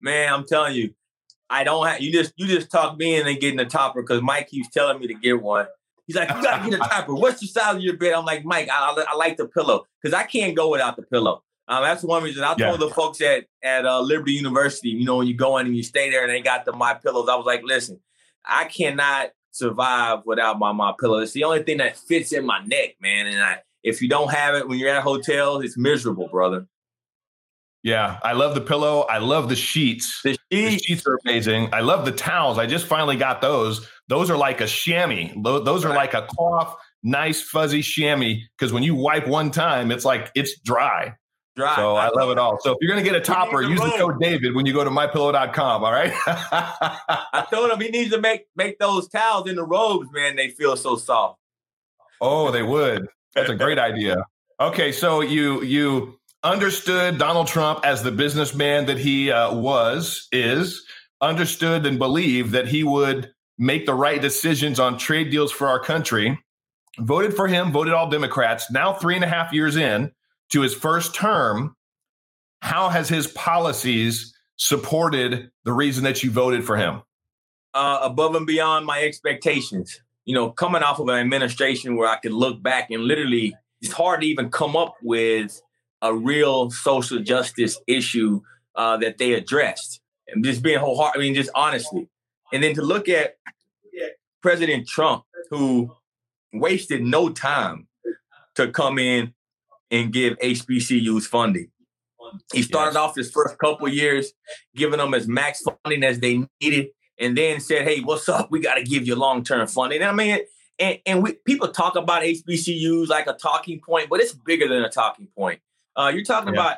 Man, 0.00 0.32
I'm 0.32 0.46
telling 0.46 0.74
you, 0.74 0.94
I 1.48 1.64
don't 1.64 1.86
have 1.86 2.00
you 2.00 2.12
just 2.12 2.32
you 2.36 2.46
just 2.46 2.70
talk 2.70 2.98
me 2.98 3.16
into 3.16 3.34
getting 3.34 3.60
a 3.60 3.64
topper 3.64 4.02
because 4.02 4.22
Mike 4.22 4.48
keeps 4.48 4.68
telling 4.70 4.98
me 4.98 5.06
to 5.06 5.14
get 5.14 5.40
one. 5.40 5.66
He's 6.06 6.16
like, 6.16 6.28
you 6.28 6.42
gotta 6.42 6.70
get 6.70 6.80
a 6.80 6.82
topper. 6.88 7.14
What's 7.14 7.40
the 7.40 7.46
size 7.46 7.76
of 7.76 7.82
your 7.82 7.96
bed? 7.96 8.14
I'm 8.14 8.24
like, 8.24 8.44
Mike, 8.44 8.68
I, 8.68 8.94
I, 8.96 9.04
I 9.08 9.16
like 9.16 9.36
the 9.36 9.46
pillow 9.46 9.86
because 10.02 10.14
I 10.14 10.24
can't 10.24 10.56
go 10.56 10.70
without 10.70 10.96
the 10.96 11.02
pillow. 11.02 11.42
Um, 11.68 11.82
that's 11.82 12.04
one 12.04 12.22
reason 12.22 12.44
I 12.44 12.54
yeah. 12.56 12.68
told 12.68 12.80
the 12.80 12.90
folks 12.90 13.20
at 13.20 13.46
at 13.62 13.86
uh, 13.86 14.00
Liberty 14.00 14.32
University, 14.32 14.90
you 14.90 15.04
know, 15.04 15.16
when 15.16 15.26
you 15.26 15.34
go 15.34 15.58
in 15.58 15.66
and 15.66 15.76
you 15.76 15.82
stay 15.82 16.10
there 16.10 16.22
and 16.22 16.30
they 16.30 16.40
got 16.40 16.64
the 16.64 16.72
my 16.72 16.94
pillows, 16.94 17.28
I 17.28 17.36
was 17.36 17.46
like, 17.46 17.62
listen, 17.64 18.00
I 18.44 18.64
cannot 18.64 19.30
survive 19.56 20.20
without 20.24 20.58
my 20.58 20.72
my 20.72 20.92
pillow. 21.00 21.18
It's 21.18 21.32
the 21.32 21.44
only 21.44 21.62
thing 21.62 21.78
that 21.78 21.96
fits 21.96 22.32
in 22.32 22.44
my 22.44 22.60
neck, 22.64 22.96
man. 23.00 23.26
And 23.26 23.42
I, 23.42 23.58
if 23.82 24.02
you 24.02 24.08
don't 24.08 24.32
have 24.32 24.54
it 24.54 24.68
when 24.68 24.78
you're 24.78 24.90
at 24.90 25.02
hotels, 25.02 25.64
it's 25.64 25.76
miserable, 25.76 26.28
brother. 26.28 26.66
Yeah, 27.82 28.18
I 28.24 28.32
love 28.32 28.56
the 28.56 28.60
pillow. 28.60 29.02
I 29.02 29.18
love 29.18 29.48
the 29.48 29.54
sheets. 29.54 30.20
The 30.24 30.36
sheets, 30.50 30.74
the 30.74 30.78
sheets 30.78 31.06
are 31.06 31.20
amazing. 31.24 31.72
I 31.72 31.80
love 31.80 32.04
the 32.04 32.10
towels. 32.10 32.58
I 32.58 32.66
just 32.66 32.86
finally 32.86 33.14
got 33.16 33.40
those. 33.40 33.86
Those 34.08 34.28
are 34.28 34.36
like 34.36 34.60
a 34.60 34.66
chamois. 34.66 35.32
Those 35.36 35.84
are 35.84 35.94
like 35.94 36.12
a 36.12 36.22
cloth, 36.22 36.76
nice 37.04 37.40
fuzzy 37.40 37.82
chamois. 37.82 38.40
Because 38.58 38.72
when 38.72 38.82
you 38.82 38.96
wipe 38.96 39.28
one 39.28 39.52
time, 39.52 39.92
it's 39.92 40.04
like 40.04 40.32
it's 40.34 40.58
dry. 40.60 41.14
Dry. 41.56 41.74
So 41.74 41.96
I 41.96 42.10
love 42.10 42.28
it 42.30 42.38
all. 42.38 42.58
So 42.60 42.72
if 42.72 42.78
you're 42.82 42.90
gonna 42.90 43.02
get 43.02 43.14
a 43.14 43.20
topper, 43.20 43.62
use 43.62 43.80
the 43.80 43.90
code 43.96 44.20
David 44.20 44.54
when 44.54 44.66
you 44.66 44.74
go 44.74 44.84
to 44.84 44.90
mypillow.com. 44.90 45.84
All 45.84 45.92
right. 45.92 46.12
I 46.26 47.46
told 47.52 47.70
him 47.70 47.80
he 47.80 47.88
needs 47.88 48.10
to 48.10 48.20
make 48.20 48.46
make 48.56 48.78
those 48.78 49.08
towels 49.08 49.48
in 49.48 49.56
the 49.56 49.64
robes, 49.64 50.08
man. 50.12 50.36
They 50.36 50.50
feel 50.50 50.76
so 50.76 50.96
soft. 50.96 51.40
Oh, 52.20 52.50
they 52.50 52.62
would. 52.62 53.08
That's 53.34 53.48
a 53.48 53.54
great 53.54 53.78
idea. 53.78 54.24
Okay, 54.60 54.92
so 54.92 55.22
you 55.22 55.62
you 55.62 56.18
understood 56.42 57.16
Donald 57.16 57.46
Trump 57.46 57.80
as 57.84 58.02
the 58.02 58.12
businessman 58.12 58.86
that 58.86 58.98
he 58.98 59.30
uh, 59.30 59.54
was, 59.54 60.28
is 60.32 60.84
understood 61.22 61.86
and 61.86 61.98
believed 61.98 62.52
that 62.52 62.68
he 62.68 62.84
would 62.84 63.32
make 63.58 63.86
the 63.86 63.94
right 63.94 64.20
decisions 64.20 64.78
on 64.78 64.98
trade 64.98 65.30
deals 65.30 65.52
for 65.52 65.68
our 65.68 65.80
country. 65.80 66.38
Voted 66.98 67.34
for 67.34 67.48
him, 67.48 67.72
voted 67.72 67.94
all 67.94 68.10
Democrats. 68.10 68.70
Now 68.70 68.92
three 68.92 69.14
and 69.14 69.24
a 69.24 69.28
half 69.28 69.52
years 69.52 69.76
in 69.76 70.12
to 70.50 70.60
his 70.62 70.74
first 70.74 71.14
term, 71.14 71.76
how 72.62 72.88
has 72.88 73.08
his 73.08 73.26
policies 73.28 74.34
supported 74.56 75.50
the 75.64 75.72
reason 75.72 76.04
that 76.04 76.22
you 76.22 76.30
voted 76.30 76.64
for 76.64 76.76
him? 76.76 77.02
Uh, 77.74 78.00
above 78.02 78.34
and 78.34 78.46
beyond 78.46 78.86
my 78.86 79.02
expectations. 79.02 80.00
You 80.24 80.34
know, 80.34 80.50
coming 80.50 80.82
off 80.82 80.98
of 80.98 81.08
an 81.08 81.16
administration 81.16 81.96
where 81.96 82.08
I 82.08 82.16
could 82.16 82.32
look 82.32 82.62
back 82.62 82.90
and 82.90 83.04
literally, 83.04 83.54
it's 83.80 83.92
hard 83.92 84.22
to 84.22 84.26
even 84.26 84.50
come 84.50 84.76
up 84.76 84.96
with 85.02 85.60
a 86.02 86.14
real 86.14 86.70
social 86.70 87.20
justice 87.20 87.78
issue 87.86 88.40
uh, 88.74 88.96
that 88.98 89.18
they 89.18 89.34
addressed. 89.34 90.00
And 90.28 90.44
just 90.44 90.62
being 90.62 90.78
wholehearted, 90.78 91.20
I 91.20 91.22
mean, 91.22 91.34
just 91.34 91.50
honestly. 91.54 92.08
And 92.52 92.62
then 92.62 92.74
to 92.74 92.82
look 92.82 93.08
at 93.08 93.36
President 94.42 94.88
Trump, 94.88 95.24
who 95.50 95.94
wasted 96.52 97.02
no 97.02 97.28
time 97.28 97.86
to 98.54 98.68
come 98.68 98.98
in 98.98 99.34
and 99.90 100.12
give 100.12 100.38
HBCUs 100.38 101.24
funding. 101.24 101.70
He 102.52 102.62
started 102.62 102.94
yes. 102.94 102.96
off 102.96 103.14
his 103.14 103.30
first 103.30 103.56
couple 103.58 103.88
years 103.88 104.32
giving 104.74 104.98
them 104.98 105.14
as 105.14 105.28
max 105.28 105.62
funding 105.62 106.02
as 106.02 106.18
they 106.18 106.44
needed, 106.60 106.88
and 107.18 107.36
then 107.36 107.60
said, 107.60 107.82
"Hey, 107.82 108.00
what's 108.00 108.28
up? 108.28 108.50
We 108.50 108.60
got 108.60 108.74
to 108.74 108.82
give 108.82 109.06
you 109.06 109.14
long 109.14 109.44
term 109.44 109.66
funding." 109.66 110.02
And 110.02 110.10
I 110.10 110.12
mean, 110.12 110.40
and 110.78 110.98
and 111.06 111.22
we, 111.22 111.34
people 111.44 111.68
talk 111.68 111.96
about 111.96 112.22
HBCUs 112.22 113.08
like 113.08 113.26
a 113.26 113.34
talking 113.34 113.80
point, 113.80 114.08
but 114.10 114.20
it's 114.20 114.32
bigger 114.32 114.68
than 114.68 114.82
a 114.82 114.90
talking 114.90 115.28
point. 115.36 115.60
Uh, 115.96 116.10
you're 116.12 116.24
talking 116.24 116.54
yeah. 116.54 116.60
about 116.60 116.76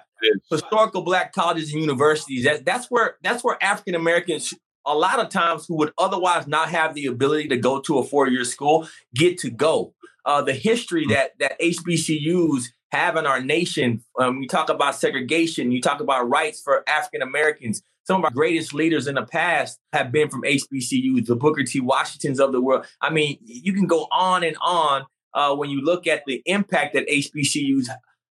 historical 0.51 1.03
black 1.03 1.33
colleges 1.33 1.73
and 1.73 1.81
universities. 1.81 2.45
That 2.45 2.65
that's 2.65 2.91
where 2.91 3.17
that's 3.23 3.43
where 3.43 3.63
African 3.63 3.95
Americans 3.95 4.55
a 4.87 4.95
lot 4.95 5.19
of 5.21 5.29
times 5.29 5.67
who 5.67 5.77
would 5.77 5.93
otherwise 5.99 6.47
not 6.47 6.71
have 6.71 6.95
the 6.95 7.07
ability 7.07 7.49
to 7.49 7.57
go 7.57 7.81
to 7.81 7.99
a 7.99 8.05
four-year 8.05 8.45
school 8.45 8.89
get 9.15 9.39
to 9.39 9.51
go. 9.51 9.95
Uh, 10.25 10.41
the 10.43 10.53
history 10.53 11.05
hmm. 11.05 11.13
that 11.13 11.39
that 11.39 11.61
HBCUs 11.61 12.67
have 12.93 13.17
in 13.17 13.27
our 13.27 13.41
nation. 13.41 14.03
Um, 14.19 14.43
you 14.43 14.49
talk 14.49 14.69
about 14.69 14.95
segregation. 14.95 15.73
You 15.73 15.81
talk 15.81 16.01
about 16.01 16.29
rights 16.29 16.61
for 16.61 16.83
African 16.89 17.23
Americans. 17.23 17.83
Some 18.05 18.21
of 18.21 18.25
our 18.25 18.31
greatest 18.31 18.73
leaders 18.73 19.07
in 19.07 19.17
the 19.17 19.25
past 19.25 19.79
have 19.93 20.11
been 20.11 20.31
from 20.31 20.43
HBCUs, 20.43 21.27
the 21.27 21.37
Booker 21.37 21.63
T. 21.63 21.81
Washingtons 21.81 22.41
of 22.41 22.53
the 22.53 22.61
world. 22.61 22.87
I 23.03 23.11
mean, 23.11 23.39
you 23.45 23.75
can 23.75 23.87
go 23.87 24.09
on 24.11 24.43
and 24.43 24.57
on 24.63 25.05
uh, 25.35 25.55
when 25.55 25.69
you 25.69 25.83
look 25.83 26.07
at 26.07 26.23
the 26.27 26.43
impact 26.47 26.95
that 26.95 27.07
HBCUs 27.09 27.89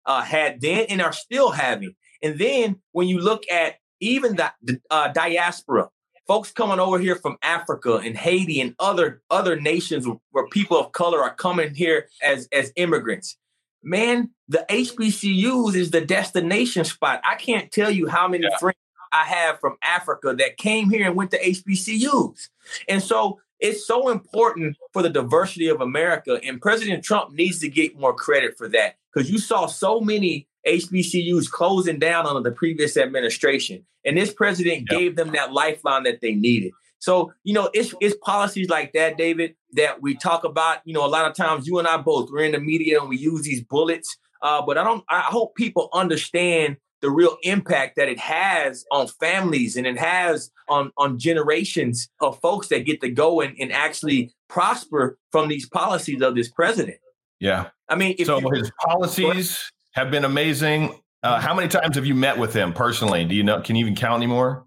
uh, 0.05 0.21
had 0.21 0.61
then 0.61 0.85
and 0.89 1.01
are 1.01 1.11
still 1.11 1.51
having. 1.51 1.95
And 2.21 2.39
then 2.39 2.77
when 2.93 3.07
you 3.07 3.19
look 3.19 3.43
at 3.51 3.75
even 3.99 4.37
the 4.37 4.79
uh, 4.89 5.09
diaspora, 5.09 5.89
folks 6.27 6.51
coming 6.51 6.79
over 6.79 6.99
here 6.99 7.15
from 7.15 7.37
Africa 7.41 7.95
and 7.97 8.17
Haiti 8.17 8.61
and 8.61 8.75
other 8.79 9.21
other 9.29 9.59
nations 9.59 10.07
where 10.31 10.47
people 10.47 10.79
of 10.79 10.91
color 10.91 11.21
are 11.21 11.33
coming 11.33 11.75
here 11.75 12.07
as 12.23 12.47
as 12.51 12.71
immigrants. 12.75 13.37
Man, 13.85 14.31
the 14.47 14.65
HBCUs 14.67 15.75
is 15.75 15.91
the 15.91 16.01
destination 16.01 16.83
spot. 16.85 17.21
I 17.23 17.35
can't 17.35 17.71
tell 17.71 17.91
you 17.91 18.07
how 18.07 18.27
many 18.27 18.45
yeah. 18.49 18.57
friends 18.57 18.79
I 19.11 19.23
have 19.23 19.59
from 19.59 19.77
Africa 19.83 20.35
that 20.37 20.57
came 20.57 20.89
here 20.89 21.05
and 21.05 21.15
went 21.15 21.31
to 21.31 21.39
HBCUs. 21.39 22.49
And 22.89 23.01
so 23.01 23.39
it's 23.59 23.85
so 23.85 24.09
important 24.09 24.75
for 24.91 25.01
the 25.01 25.09
diversity 25.09 25.67
of 25.67 25.81
America. 25.81 26.39
And 26.43 26.59
President 26.59 27.03
Trump 27.03 27.33
needs 27.33 27.59
to 27.59 27.69
get 27.69 27.97
more 27.97 28.13
credit 28.13 28.57
for 28.57 28.67
that 28.69 28.95
because 29.13 29.29
you 29.29 29.37
saw 29.37 29.67
so 29.67 30.01
many 30.01 30.47
HBCUs 30.67 31.49
closing 31.49 31.99
down 31.99 32.25
under 32.25 32.41
the 32.41 32.55
previous 32.55 32.97
administration. 32.97 33.85
And 34.03 34.17
this 34.17 34.33
president 34.33 34.87
yep. 34.89 34.99
gave 34.99 35.15
them 35.15 35.31
that 35.31 35.53
lifeline 35.53 36.03
that 36.03 36.21
they 36.21 36.33
needed. 36.33 36.73
So, 36.99 37.33
you 37.43 37.53
know, 37.53 37.69
it's 37.73 37.93
it's 38.01 38.15
policies 38.23 38.69
like 38.69 38.93
that, 38.93 39.17
David, 39.17 39.55
that 39.73 40.01
we 40.01 40.15
talk 40.15 40.43
about. 40.43 40.79
You 40.85 40.93
know, 40.93 41.05
a 41.05 41.07
lot 41.07 41.29
of 41.29 41.35
times 41.35 41.67
you 41.67 41.79
and 41.79 41.87
I 41.87 41.97
both, 41.97 42.29
we're 42.31 42.45
in 42.45 42.53
the 42.53 42.59
media 42.59 42.99
and 42.99 43.09
we 43.09 43.17
use 43.17 43.43
these 43.43 43.63
bullets. 43.63 44.17
Uh, 44.41 44.61
but 44.65 44.77
I 44.77 44.83
don't 44.83 45.03
I 45.09 45.21
hope 45.21 45.55
people 45.55 45.89
understand 45.93 46.77
the 47.01 47.11
real 47.11 47.37
impact 47.43 47.97
that 47.97 48.09
it 48.09 48.19
has 48.19 48.85
on 48.91 49.07
families 49.07 49.75
and 49.75 49.85
it 49.85 49.97
has 49.97 50.51
on 50.67 50.91
on 50.97 51.19
generations 51.19 52.09
of 52.21 52.39
folks 52.39 52.69
that 52.69 52.85
get 52.85 53.01
to 53.01 53.09
go 53.09 53.41
and, 53.41 53.55
and 53.59 53.71
actually 53.71 54.33
prosper 54.47 55.17
from 55.31 55.47
these 55.47 55.67
policies 55.69 56.21
of 56.21 56.35
this 56.35 56.49
president. 56.49 56.97
Yeah. 57.39 57.69
I 57.89 57.95
mean, 57.95 58.17
so 58.25 58.39
you, 58.39 58.49
his 58.49 58.71
policies 58.79 59.71
have 59.91 60.09
been 60.09 60.25
amazing. 60.25 60.99
Uh, 61.21 61.39
how 61.39 61.53
many 61.53 61.67
times 61.67 61.95
have 61.95 62.05
you 62.05 62.15
met 62.15 62.37
with 62.37 62.53
him 62.53 62.73
personally? 62.73 63.25
Do 63.25 63.35
you 63.35 63.43
know? 63.43 63.61
Can 63.61 63.75
you 63.75 63.85
even 63.85 63.95
count 63.95 64.17
anymore? 64.17 64.65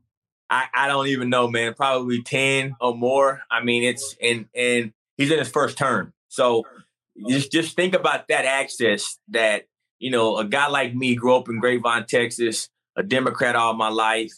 I, 0.50 0.66
I 0.74 0.88
don't 0.88 1.08
even 1.08 1.28
know, 1.30 1.48
man. 1.48 1.74
Probably 1.74 2.22
ten 2.22 2.74
or 2.80 2.96
more. 2.96 3.42
I 3.50 3.62
mean, 3.62 3.82
it's 3.82 4.16
and 4.22 4.46
and 4.54 4.92
he's 5.16 5.30
in 5.30 5.38
his 5.38 5.48
first 5.48 5.76
term, 5.76 6.12
so 6.28 6.64
just 7.28 7.52
just 7.52 7.76
think 7.76 7.94
about 7.94 8.28
that 8.28 8.44
access 8.44 9.18
that 9.28 9.64
you 9.98 10.10
know, 10.10 10.38
a 10.38 10.44
guy 10.44 10.68
like 10.68 10.94
me 10.94 11.14
grew 11.14 11.36
up 11.36 11.48
in 11.48 11.60
Grapevine, 11.60 12.06
Texas, 12.06 12.68
a 12.96 13.02
Democrat 13.02 13.56
all 13.56 13.74
my 13.74 13.88
life. 13.88 14.32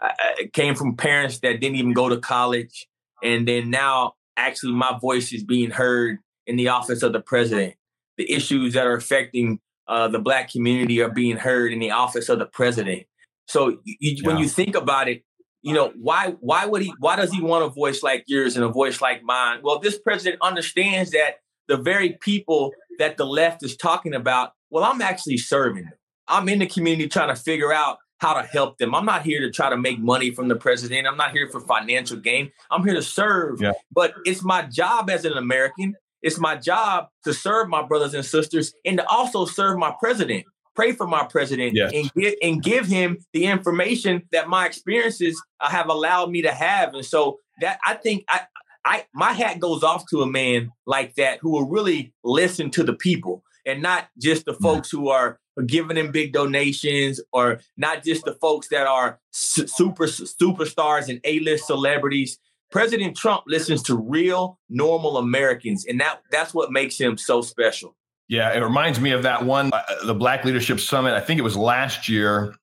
I 0.00 0.48
came 0.52 0.74
from 0.74 0.96
parents 0.96 1.40
that 1.40 1.60
didn't 1.60 1.76
even 1.76 1.92
go 1.92 2.08
to 2.08 2.18
college. 2.18 2.86
And 3.22 3.46
then 3.46 3.70
now, 3.70 4.14
actually, 4.36 4.72
my 4.72 4.98
voice 4.98 5.32
is 5.32 5.44
being 5.44 5.70
heard 5.70 6.18
in 6.46 6.56
the 6.56 6.68
office 6.68 7.02
of 7.02 7.12
the 7.12 7.20
president. 7.20 7.74
The 8.16 8.30
issues 8.30 8.74
that 8.74 8.86
are 8.86 8.96
affecting 8.96 9.60
uh, 9.86 10.08
the 10.08 10.18
Black 10.18 10.50
community 10.50 11.00
are 11.00 11.10
being 11.10 11.36
heard 11.36 11.72
in 11.72 11.78
the 11.78 11.90
office 11.90 12.28
of 12.28 12.38
the 12.38 12.46
president. 12.46 13.04
So 13.46 13.78
you, 13.84 13.96
yeah. 14.00 14.26
when 14.26 14.38
you 14.38 14.48
think 14.48 14.74
about 14.74 15.08
it, 15.08 15.22
you 15.64 15.72
know 15.72 15.92
why 15.96 16.34
why 16.40 16.66
would 16.66 16.82
he 16.82 16.92
why 16.98 17.16
does 17.16 17.32
he 17.32 17.40
want 17.40 17.64
a 17.64 17.68
voice 17.68 18.02
like 18.02 18.24
yours 18.26 18.54
and 18.54 18.64
a 18.64 18.68
voice 18.68 19.00
like 19.00 19.22
mine? 19.22 19.60
Well, 19.62 19.78
this 19.78 19.98
president 19.98 20.40
understands 20.42 21.10
that 21.12 21.36
the 21.68 21.78
very 21.78 22.18
people 22.20 22.72
that 22.98 23.16
the 23.16 23.24
left 23.24 23.64
is 23.64 23.74
talking 23.74 24.14
about 24.14 24.52
well, 24.70 24.84
I'm 24.84 25.00
actually 25.00 25.38
serving 25.38 25.84
them. 25.84 25.94
I'm 26.28 26.48
in 26.48 26.58
the 26.58 26.66
community 26.66 27.08
trying 27.08 27.34
to 27.34 27.40
figure 27.40 27.72
out 27.72 27.98
how 28.18 28.34
to 28.34 28.42
help 28.42 28.78
them. 28.78 28.94
I'm 28.94 29.06
not 29.06 29.22
here 29.22 29.40
to 29.40 29.50
try 29.50 29.70
to 29.70 29.76
make 29.76 29.98
money 29.98 30.30
from 30.30 30.48
the 30.48 30.56
president. 30.56 31.06
I'm 31.06 31.16
not 31.16 31.30
here 31.30 31.48
for 31.48 31.60
financial 31.60 32.16
gain. 32.18 32.50
I'm 32.70 32.84
here 32.84 32.94
to 32.94 33.02
serve. 33.02 33.60
Yeah. 33.60 33.72
But 33.90 34.14
it's 34.24 34.42
my 34.42 34.62
job 34.62 35.08
as 35.10 35.24
an 35.24 35.34
American. 35.34 35.94
It's 36.22 36.38
my 36.38 36.56
job 36.56 37.08
to 37.24 37.32
serve 37.32 37.68
my 37.68 37.82
brothers 37.82 38.14
and 38.14 38.24
sisters 38.24 38.74
and 38.84 38.98
to 38.98 39.06
also 39.08 39.44
serve 39.44 39.78
my 39.78 39.94
president. 40.00 40.44
Pray 40.74 40.92
for 40.92 41.06
my 41.06 41.24
president 41.24 41.74
yes. 41.74 41.92
and 41.94 42.12
give 42.14 42.34
and 42.42 42.62
give 42.62 42.86
him 42.86 43.18
the 43.32 43.46
information 43.46 44.22
that 44.32 44.48
my 44.48 44.66
experiences 44.66 45.40
uh, 45.60 45.68
have 45.68 45.88
allowed 45.88 46.30
me 46.30 46.42
to 46.42 46.52
have. 46.52 46.94
And 46.94 47.04
so 47.04 47.38
that 47.60 47.78
I 47.86 47.94
think 47.94 48.24
I 48.28 48.40
I 48.84 49.04
my 49.14 49.32
hat 49.32 49.60
goes 49.60 49.82
off 49.82 50.04
to 50.10 50.22
a 50.22 50.26
man 50.26 50.70
like 50.86 51.14
that 51.14 51.38
who 51.40 51.50
will 51.50 51.68
really 51.68 52.12
listen 52.22 52.70
to 52.72 52.82
the 52.82 52.92
people 52.92 53.42
and 53.66 53.82
not 53.82 54.08
just 54.18 54.44
the 54.44 54.54
folks 54.54 54.90
who 54.90 55.08
are 55.08 55.38
giving 55.66 55.96
them 55.96 56.10
big 56.10 56.32
donations 56.32 57.20
or 57.32 57.60
not 57.76 58.04
just 58.04 58.24
the 58.24 58.34
folks 58.34 58.68
that 58.68 58.86
are 58.86 59.20
super 59.30 60.06
superstars 60.06 61.08
and 61.08 61.20
A-list 61.24 61.66
celebrities. 61.66 62.38
President 62.70 63.16
Trump 63.16 63.44
listens 63.46 63.82
to 63.84 63.96
real 63.96 64.58
normal 64.68 65.16
Americans 65.16 65.86
and 65.86 66.00
that 66.00 66.20
that's 66.30 66.52
what 66.52 66.72
makes 66.72 66.98
him 66.98 67.16
so 67.16 67.40
special. 67.40 67.96
Yeah, 68.28 68.52
it 68.52 68.60
reminds 68.60 69.00
me 69.00 69.10
of 69.10 69.22
that 69.24 69.44
one 69.44 69.70
uh, 69.72 69.82
the 70.06 70.14
Black 70.14 70.44
Leadership 70.44 70.80
Summit. 70.80 71.14
I 71.14 71.20
think 71.20 71.38
it 71.38 71.42
was 71.42 71.56
last 71.56 72.08
year 72.08 72.54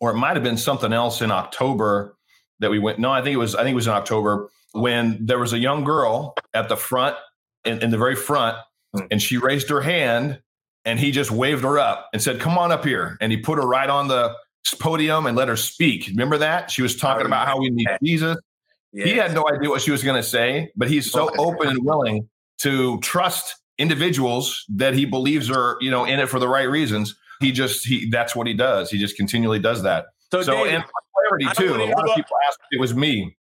or 0.00 0.10
it 0.10 0.14
might 0.14 0.36
have 0.36 0.42
been 0.42 0.58
something 0.58 0.92
else 0.92 1.22
in 1.22 1.30
October 1.30 2.16
that 2.58 2.70
we 2.70 2.78
went. 2.78 2.98
No, 2.98 3.10
I 3.10 3.22
think 3.22 3.34
it 3.34 3.38
was 3.38 3.54
I 3.54 3.62
think 3.62 3.72
it 3.72 3.76
was 3.76 3.86
in 3.86 3.94
October 3.94 4.50
when 4.72 5.24
there 5.24 5.38
was 5.38 5.52
a 5.52 5.58
young 5.58 5.84
girl 5.84 6.34
at 6.52 6.68
the 6.68 6.76
front 6.76 7.16
in, 7.64 7.82
in 7.82 7.90
the 7.90 7.98
very 7.98 8.16
front 8.16 8.56
Hmm. 8.94 9.06
and 9.10 9.20
she 9.22 9.38
raised 9.38 9.68
her 9.70 9.80
hand 9.80 10.40
and 10.84 11.00
he 11.00 11.10
just 11.10 11.30
waved 11.30 11.64
her 11.64 11.78
up 11.78 12.08
and 12.12 12.22
said, 12.22 12.40
Come 12.40 12.56
on 12.56 12.70
up 12.70 12.84
here. 12.84 13.16
And 13.20 13.32
he 13.32 13.38
put 13.38 13.58
her 13.58 13.66
right 13.66 13.90
on 13.90 14.08
the 14.08 14.34
podium 14.78 15.26
and 15.26 15.36
let 15.36 15.48
her 15.48 15.56
speak. 15.56 16.06
Remember 16.08 16.38
that? 16.38 16.70
She 16.70 16.82
was 16.82 16.96
talking 16.96 17.26
about 17.26 17.46
how 17.46 17.58
we 17.58 17.70
need 17.70 17.88
Jesus. 18.02 18.36
Yes. 18.92 19.08
He 19.08 19.14
had 19.14 19.34
no 19.34 19.44
idea 19.52 19.68
what 19.68 19.82
she 19.82 19.90
was 19.90 20.04
going 20.04 20.20
to 20.20 20.26
say, 20.26 20.70
but 20.76 20.88
he's 20.88 21.10
so 21.10 21.28
open 21.36 21.68
and 21.68 21.84
willing 21.84 22.28
to 22.58 23.00
trust 23.00 23.56
individuals 23.78 24.64
that 24.68 24.94
he 24.94 25.04
believes 25.04 25.50
are, 25.50 25.76
you 25.80 25.90
know, 25.90 26.04
in 26.04 26.20
it 26.20 26.28
for 26.28 26.38
the 26.38 26.48
right 26.48 26.68
reasons. 26.68 27.14
He 27.40 27.52
just 27.52 27.86
he 27.86 28.08
that's 28.10 28.34
what 28.36 28.46
he 28.46 28.54
does. 28.54 28.90
He 28.90 28.98
just 28.98 29.16
continually 29.16 29.58
does 29.58 29.82
that. 29.82 30.06
So, 30.30 30.42
so 30.42 30.52
David, 30.52 30.74
and 30.74 30.84
clarity 31.14 31.46
too. 31.56 31.74
A 31.74 31.90
lot 31.90 32.08
of 32.08 32.14
people 32.14 32.36
ask 32.48 32.58
it 32.70 32.80
was 32.80 32.94
me. 32.94 33.36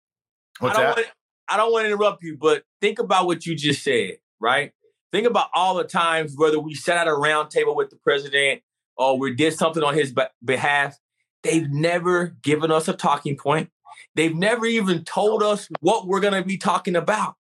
What's 0.60 0.78
I 0.78 0.84
that? 0.84 0.96
Want, 0.98 1.08
I 1.48 1.58
don't 1.58 1.72
want 1.72 1.84
to 1.84 1.88
interrupt 1.88 2.24
you, 2.24 2.38
but 2.40 2.64
think 2.82 3.00
about 3.00 3.26
what 3.26 3.46
you 3.46 3.56
just 3.56 3.84
said, 3.84 4.18
right? 4.40 4.72
Think 5.12 5.28
about 5.28 5.50
all 5.54 5.76
the 5.76 5.84
times 5.84 6.34
whether 6.36 6.60
we 6.60 6.74
sat 6.74 6.98
at 6.98 7.08
a 7.08 7.14
round 7.14 7.52
table 7.52 7.76
with 7.76 7.90
the 7.90 7.98
president 7.98 8.62
or 8.98 9.18
we 9.18 9.36
did 9.36 9.54
something 9.54 9.84
on 9.84 9.94
his 9.94 10.14
behalf. 10.44 10.98
They've 11.44 11.70
never 11.70 12.36
given 12.42 12.72
us 12.72 12.88
a 12.88 12.94
talking 12.94 13.38
point. 13.38 13.70
They've 14.16 14.36
never 14.36 14.66
even 14.66 15.04
told 15.04 15.44
us 15.44 15.68
what 15.82 16.08
we're 16.08 16.20
going 16.20 16.34
to 16.34 16.44
be 16.48 16.58
talking 16.58 16.96
about. 16.96 17.36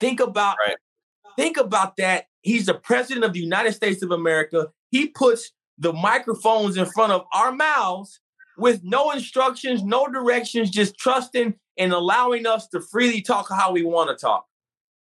Think 0.00 0.20
about 0.20 0.56
right. 0.66 0.76
think 1.36 1.56
about 1.56 1.96
that. 1.98 2.26
He's 2.42 2.66
the 2.66 2.74
president 2.74 3.24
of 3.24 3.32
the 3.32 3.40
United 3.40 3.72
States 3.72 4.02
of 4.02 4.10
America. 4.10 4.68
He 4.90 5.08
puts 5.08 5.52
the 5.78 5.92
microphones 5.92 6.76
in 6.76 6.86
front 6.86 7.12
of 7.12 7.24
our 7.34 7.52
mouths 7.52 8.20
with 8.58 8.80
no 8.84 9.10
instructions, 9.10 9.82
no 9.82 10.06
directions, 10.06 10.70
just 10.70 10.98
trusting 10.98 11.54
and 11.78 11.92
allowing 11.92 12.46
us 12.46 12.68
to 12.68 12.80
freely 12.80 13.22
talk 13.22 13.48
how 13.48 13.72
we 13.72 13.82
want 13.82 14.10
to 14.10 14.16
talk. 14.16 14.46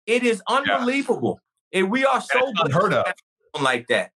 It 0.05 0.23
is 0.23 0.41
unbelievable. 0.47 1.39
And 1.73 1.89
we 1.91 2.05
are 2.05 2.21
so 2.21 2.51
unheard 2.57 2.93
of 2.93 3.05
like 3.61 3.87
that. 3.87 4.11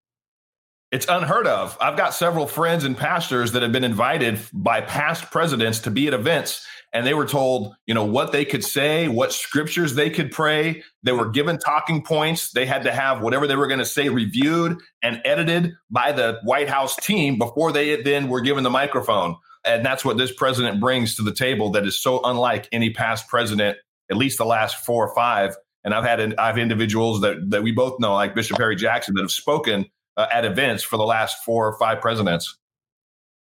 It's 0.91 1.07
unheard 1.09 1.47
of. 1.47 1.77
I've 1.81 1.99
got 1.99 2.15
several 2.15 2.47
friends 2.47 2.85
and 2.85 2.97
pastors 2.97 3.53
that 3.53 3.63
have 3.63 3.73
been 3.73 3.85
invited 3.85 4.41
by 4.53 4.81
past 4.81 5.31
presidents 5.31 5.81
to 5.81 5.91
be 5.91 6.07
at 6.07 6.15
events, 6.15 6.67
and 6.93 7.07
they 7.07 7.15
were 7.15 7.27
told, 7.27 7.75
you 7.87 7.95
know, 7.95 8.05
what 8.05 8.33
they 8.33 8.45
could 8.45 8.65
say, 8.65 9.09
what 9.09 9.33
scriptures 9.33 9.95
they 9.95 10.11
could 10.11 10.31
pray. 10.31 10.83
They 11.03 11.13
were 11.13 11.29
given 11.29 11.59
talking 11.59 12.03
points. 12.03 12.53
They 12.53 12.67
had 12.67 12.85
to 12.85 12.93
have 12.93 13.21
whatever 13.21 13.47
they 13.47 13.57
were 13.57 13.67
going 13.67 13.79
to 13.79 13.85
say 13.85 14.09
reviewed 14.09 14.79
and 15.03 15.21
edited 15.25 15.75
by 15.91 16.13
the 16.13 16.41
White 16.45 16.69
House 16.69 16.97
team 16.97 17.39
before 17.39 17.73
they 17.73 18.01
then 18.03 18.29
were 18.29 18.41
given 18.41 18.65
the 18.65 18.71
microphone. 18.71 19.37
And 19.65 19.85
that's 19.85 20.05
what 20.05 20.17
this 20.17 20.33
president 20.33 20.81
brings 20.81 21.17
to 21.17 21.23
the 21.23 21.35
table 21.35 21.71
that 21.73 21.87
is 21.87 22.01
so 22.01 22.21
unlike 22.25 22.69
any 22.73 22.91
past 22.91 23.29
president, 23.29 23.77
at 24.11 24.17
least 24.17 24.39
the 24.39 24.47
last 24.47 24.85
four 24.85 25.07
or 25.07 25.15
five 25.15 25.55
and 25.85 25.95
I've 25.95 26.05
had 26.05 26.35
I 26.37 26.49
have 26.49 26.59
individuals 26.59 27.21
that 27.23 27.51
that 27.51 27.63
we 27.63 27.73
both 27.73 27.99
know, 28.01 28.15
like 28.15 28.35
Bishop 28.35 28.59
Harry 28.59 28.77
Jackson, 28.77 29.15
that 29.15 29.23
have 29.23 29.31
spoken 29.31 29.87
uh, 30.17 30.27
at 30.31 30.45
events 30.45 30.83
for 30.83 30.97
the 30.97 31.05
last 31.05 31.43
four 31.45 31.67
or 31.67 31.79
five 31.79 32.01
presidents. 32.01 32.59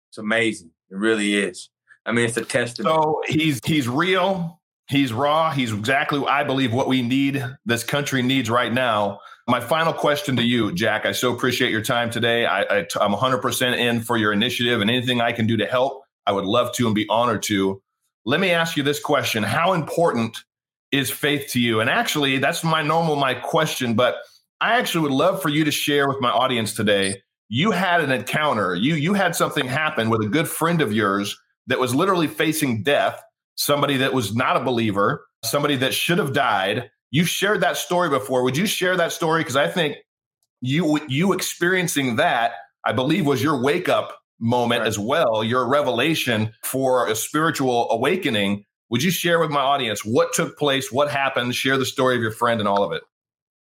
It's 0.10 0.18
amazing. 0.18 0.72
It 0.90 0.98
really 0.98 1.36
is. 1.36 1.70
I 2.06 2.12
mean, 2.12 2.26
it's 2.26 2.38
a 2.38 2.46
testament. 2.46 2.94
So 2.94 3.22
he's 3.28 3.60
he's 3.66 3.88
real. 3.88 4.60
He's 4.90 5.14
raw. 5.14 5.52
He's 5.52 5.72
exactly, 5.72 6.24
I 6.28 6.44
believe, 6.44 6.74
what 6.74 6.88
we 6.88 7.02
need. 7.02 7.44
This 7.66 7.84
country 7.84 8.22
needs 8.22 8.50
right 8.50 8.72
now. 8.72 9.20
My 9.48 9.60
final 9.60 9.94
question 9.94 10.36
to 10.36 10.44
you, 10.44 10.74
Jack. 10.74 11.06
I 11.06 11.14
so 11.14 11.34
appreciate 11.34 11.72
your 11.72 11.82
time 11.82 12.10
today. 12.10 12.46
I, 12.46 12.62
I, 12.64 12.88
I'm 13.00 13.14
100% 13.14 13.78
in 13.78 14.02
for 14.02 14.18
your 14.18 14.34
initiative 14.34 14.82
and 14.82 14.90
anything 14.90 15.22
I 15.22 15.32
can 15.32 15.48
do 15.48 15.58
to 15.58 15.66
help, 15.66 16.04
I 16.26 16.32
would 16.32 16.46
love 16.46 16.74
to 16.76 16.86
and 16.86 16.96
be 16.96 17.08
honored 17.10 17.44
to. 17.44 17.82
Let 18.26 18.40
me 18.40 18.52
ask 18.52 18.78
you 18.78 18.84
this 18.84 19.00
question 19.00 19.44
How 19.44 19.74
important 19.74 20.38
is 20.92 21.10
faith 21.10 21.50
to 21.52 21.60
you? 21.60 21.80
And 21.80 21.90
actually, 21.90 22.38
that's 22.38 22.64
my 22.64 22.82
normal, 22.82 23.16
my 23.16 23.34
question, 23.34 23.96
but 23.96 24.18
I 24.62 24.78
actually 24.80 25.02
would 25.04 25.12
love 25.12 25.42
for 25.42 25.50
you 25.50 25.66
to 25.66 25.72
share 25.72 26.08
with 26.08 26.22
my 26.22 26.30
audience 26.30 26.74
today. 26.74 27.22
You 27.50 27.72
had 27.72 28.02
an 28.02 28.12
encounter, 28.12 28.76
you, 28.76 28.96
you 28.96 29.14
had 29.14 29.36
something 29.36 29.68
happen 29.68 30.10
with 30.10 30.22
a 30.22 30.28
good 30.28 30.48
friend 30.48 30.82
of 30.82 30.94
yours 30.94 31.38
that 31.68 31.80
was 31.80 31.96
literally 31.96 32.28
facing 32.28 32.84
death, 32.84 33.22
somebody 33.56 33.98
that 33.98 34.14
was 34.14 34.36
not 34.36 34.58
a 34.58 34.64
believer, 34.64 35.26
somebody 35.44 35.76
that 35.78 35.94
should 35.94 36.18
have 36.18 36.34
died 36.34 36.90
You've 37.14 37.30
shared 37.30 37.62
that 37.62 37.78
story 37.78 38.10
before. 38.10 38.42
Would 38.42 38.58
you 38.58 38.66
share 38.66 38.98
that 38.98 39.12
story? 39.12 39.42
Because 39.42 39.56
I 39.56 39.68
think 39.68 39.98
you 40.62 41.00
you 41.08 41.32
experiencing 41.32 42.16
that, 42.16 42.54
I 42.84 42.92
believe, 42.92 43.28
was 43.28 43.42
your 43.42 43.62
wake 43.62 43.88
up 43.88 44.18
moment 44.40 44.80
right. 44.80 44.88
as 44.88 44.98
well, 44.98 45.44
your 45.44 45.70
revelation 45.70 46.52
for 46.64 47.08
a 47.08 47.16
spiritual 47.16 47.88
awakening. 47.92 48.66
Would 48.90 49.04
you 49.04 49.12
share 49.12 49.40
with 49.40 49.52
my 49.52 49.60
audience 49.60 50.04
what 50.04 50.34
took 50.34 50.58
place, 50.58 50.92
what 50.92 51.12
happened, 51.12 51.54
share 51.54 51.78
the 51.78 51.86
story 51.86 52.16
of 52.16 52.22
your 52.24 52.32
friend 52.32 52.60
and 52.60 52.68
all 52.68 52.84
of 52.84 52.92
it? 52.92 53.04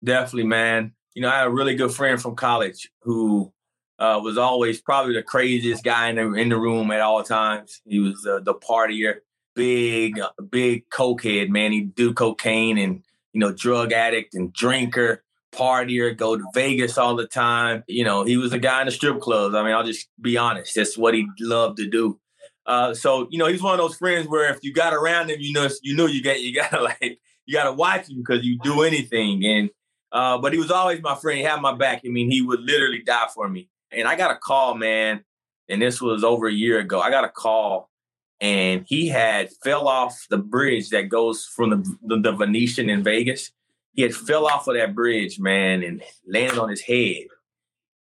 Definitely, 0.03 0.43
man. 0.43 0.93
You 1.15 1.23
know, 1.23 1.29
I 1.29 1.39
had 1.39 1.47
a 1.47 1.51
really 1.51 1.73
good 1.73 1.91
friend 1.91 2.21
from 2.21 2.35
college 2.35 2.91
who 3.01 3.51
uh, 3.99 4.19
was 4.23 4.37
always 4.37 4.81
probably 4.81 5.13
the 5.13 5.23
craziest 5.23 5.83
guy 5.83 6.09
in 6.09 6.15
the 6.15 6.33
in 6.33 6.49
the 6.49 6.57
room 6.57 6.89
at 6.91 7.01
all 7.01 7.21
times. 7.21 7.81
He 7.85 7.99
was 7.99 8.25
uh, 8.25 8.39
the 8.39 8.53
partier, 8.53 9.15
big, 9.55 10.19
big 10.49 10.89
cokehead, 10.89 11.49
man. 11.49 11.71
He'd 11.71 11.95
do 11.95 12.13
cocaine 12.13 12.77
and 12.77 13.03
you 13.33 13.39
know, 13.39 13.51
drug 13.51 13.91
addict 13.91 14.33
and 14.33 14.51
drinker, 14.53 15.23
partier, 15.51 16.15
go 16.15 16.35
to 16.35 16.43
Vegas 16.53 16.97
all 16.97 17.15
the 17.15 17.27
time. 17.27 17.83
You 17.87 18.03
know, 18.03 18.23
he 18.23 18.37
was 18.37 18.53
a 18.53 18.59
guy 18.59 18.81
in 18.81 18.85
the 18.85 18.91
strip 18.91 19.19
clubs. 19.19 19.55
I 19.55 19.63
mean, 19.63 19.73
I'll 19.73 19.83
just 19.83 20.07
be 20.19 20.37
honest. 20.37 20.75
That's 20.75 20.97
what 20.97 21.13
he 21.13 21.27
loved 21.39 21.77
to 21.77 21.87
do. 21.87 22.19
Uh, 22.65 22.93
so 22.93 23.27
you 23.31 23.37
know, 23.37 23.47
he's 23.47 23.61
one 23.61 23.73
of 23.73 23.79
those 23.79 23.97
friends 23.97 24.27
where 24.27 24.53
if 24.53 24.59
you 24.63 24.73
got 24.73 24.93
around 24.93 25.29
him, 25.29 25.37
you 25.39 25.53
know, 25.53 25.67
you 25.81 25.95
know, 25.95 26.05
you 26.05 26.23
got 26.23 26.39
you 26.39 26.53
gotta 26.53 26.81
like 27.01 27.19
you 27.45 27.53
gotta 27.53 27.73
watch 27.73 28.09
him 28.09 28.17
because 28.17 28.45
you 28.45 28.59
do 28.63 28.83
anything. 28.83 29.45
And 29.45 29.69
uh, 30.11 30.37
but 30.37 30.53
he 30.53 30.59
was 30.59 30.71
always 30.71 31.01
my 31.01 31.15
friend. 31.15 31.39
He 31.39 31.43
had 31.43 31.61
my 31.61 31.75
back. 31.75 32.01
I 32.05 32.09
mean, 32.09 32.31
he 32.31 32.41
would 32.41 32.61
literally 32.61 33.01
die 33.01 33.27
for 33.33 33.47
me. 33.49 33.69
And 33.91 34.07
I 34.07 34.15
got 34.15 34.31
a 34.31 34.35
call, 34.35 34.75
man, 34.75 35.23
and 35.67 35.81
this 35.81 36.01
was 36.01 36.23
over 36.23 36.47
a 36.47 36.53
year 36.53 36.79
ago. 36.79 36.99
I 36.99 37.09
got 37.09 37.23
a 37.23 37.29
call 37.29 37.89
and 38.41 38.85
he 38.87 39.07
had 39.07 39.49
fell 39.63 39.87
off 39.87 40.25
the 40.29 40.37
bridge 40.37 40.89
that 40.89 41.09
goes 41.09 41.45
from 41.45 41.69
the, 41.71 41.97
the, 42.03 42.21
the 42.21 42.31
Venetian 42.31 42.89
in 42.89 43.03
Vegas. 43.03 43.51
He 43.93 44.01
had 44.01 44.15
fell 44.15 44.47
off 44.47 44.67
of 44.67 44.75
that 44.75 44.95
bridge, 44.95 45.39
man, 45.39 45.83
and 45.83 46.01
landed 46.25 46.57
on 46.57 46.69
his 46.69 46.81
head. 46.81 47.25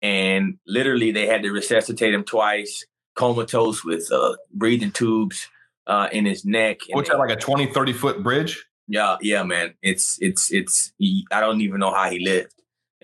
And 0.02 0.58
literally, 0.66 1.10
they 1.10 1.26
had 1.26 1.42
to 1.42 1.50
resuscitate 1.50 2.14
him 2.14 2.24
twice, 2.24 2.86
comatose 3.16 3.84
with 3.84 4.10
uh, 4.12 4.36
breathing 4.52 4.92
tubes 4.92 5.48
uh, 5.86 6.08
in 6.12 6.26
his 6.26 6.44
neck. 6.44 6.78
What's 6.90 7.08
that, 7.08 7.18
like 7.18 7.30
a 7.30 7.36
20, 7.36 7.72
30 7.72 7.92
foot 7.92 8.22
bridge? 8.22 8.64
Yeah, 8.86 9.16
yeah, 9.20 9.42
man. 9.42 9.74
It's, 9.82 10.16
it's, 10.20 10.52
it's, 10.52 10.92
he, 10.98 11.26
I 11.32 11.40
don't 11.40 11.60
even 11.60 11.80
know 11.80 11.92
how 11.92 12.08
he 12.08 12.24
lived. 12.24 12.54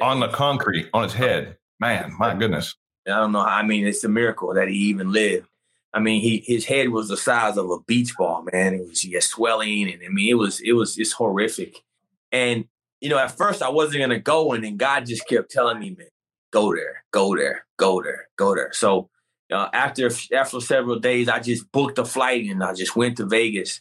On 0.01 0.21
the 0.21 0.29
concrete, 0.29 0.89
on 0.95 1.03
his 1.03 1.15
head. 1.15 1.57
Man, 1.81 2.13
my 2.19 2.35
goodness. 2.35 2.75
I 3.07 3.11
don't 3.11 3.33
know. 3.33 3.41
I 3.41 3.63
mean, 3.63 3.87
it's 3.87 4.05
a 4.05 4.09
miracle 4.09 4.55
that 4.55 4.69
he 4.69 4.75
even 4.75 5.13
lived. 5.13 5.47
I 5.95 6.01
mean, 6.01 6.21
he 6.21 6.43
his 6.47 6.65
head 6.65 6.91
was 6.91 7.09
the 7.09 7.17
size 7.17 7.57
of 7.57 7.71
a 7.71 7.81
beach 7.81 8.17
ball, 8.17 8.47
man. 8.53 8.75
It 8.75 8.87
was 8.87 9.01
he 9.01 9.13
had 9.13 9.23
swelling, 9.23 9.91
and 9.91 10.03
I 10.05 10.09
mean, 10.09 10.29
it 10.29 10.35
was 10.35 10.61
it 10.61 10.73
was 10.73 10.95
just 10.95 11.15
horrific. 11.15 11.83
And 12.33 12.67
you 13.01 13.09
know, 13.09 13.19
at 13.19 13.37
first 13.37 13.63
I 13.63 13.71
wasn't 13.71 14.01
gonna 14.01 14.19
go, 14.19 14.53
and 14.53 14.65
then 14.65 14.77
God 14.77 15.07
just 15.07 15.27
kept 15.29 15.51
telling 15.51 15.79
me, 15.79 15.91
man, 15.97 16.09
go 16.51 16.75
there, 16.75 17.05
go 17.13 17.37
there, 17.37 17.67
go 17.79 18.03
there, 18.03 18.29
go 18.37 18.55
there. 18.55 18.73
So 18.73 19.09
uh, 19.51 19.69
after 19.73 20.11
after 20.35 20.61
several 20.61 20.99
days, 20.99 21.29
I 21.29 21.39
just 21.39 21.71
booked 21.73 21.99
a 21.99 22.05
flight 22.05 22.45
and 22.47 22.63
I 22.63 22.75
just 22.75 22.97
went 22.97 23.17
to 23.19 23.27
Vegas. 23.27 23.81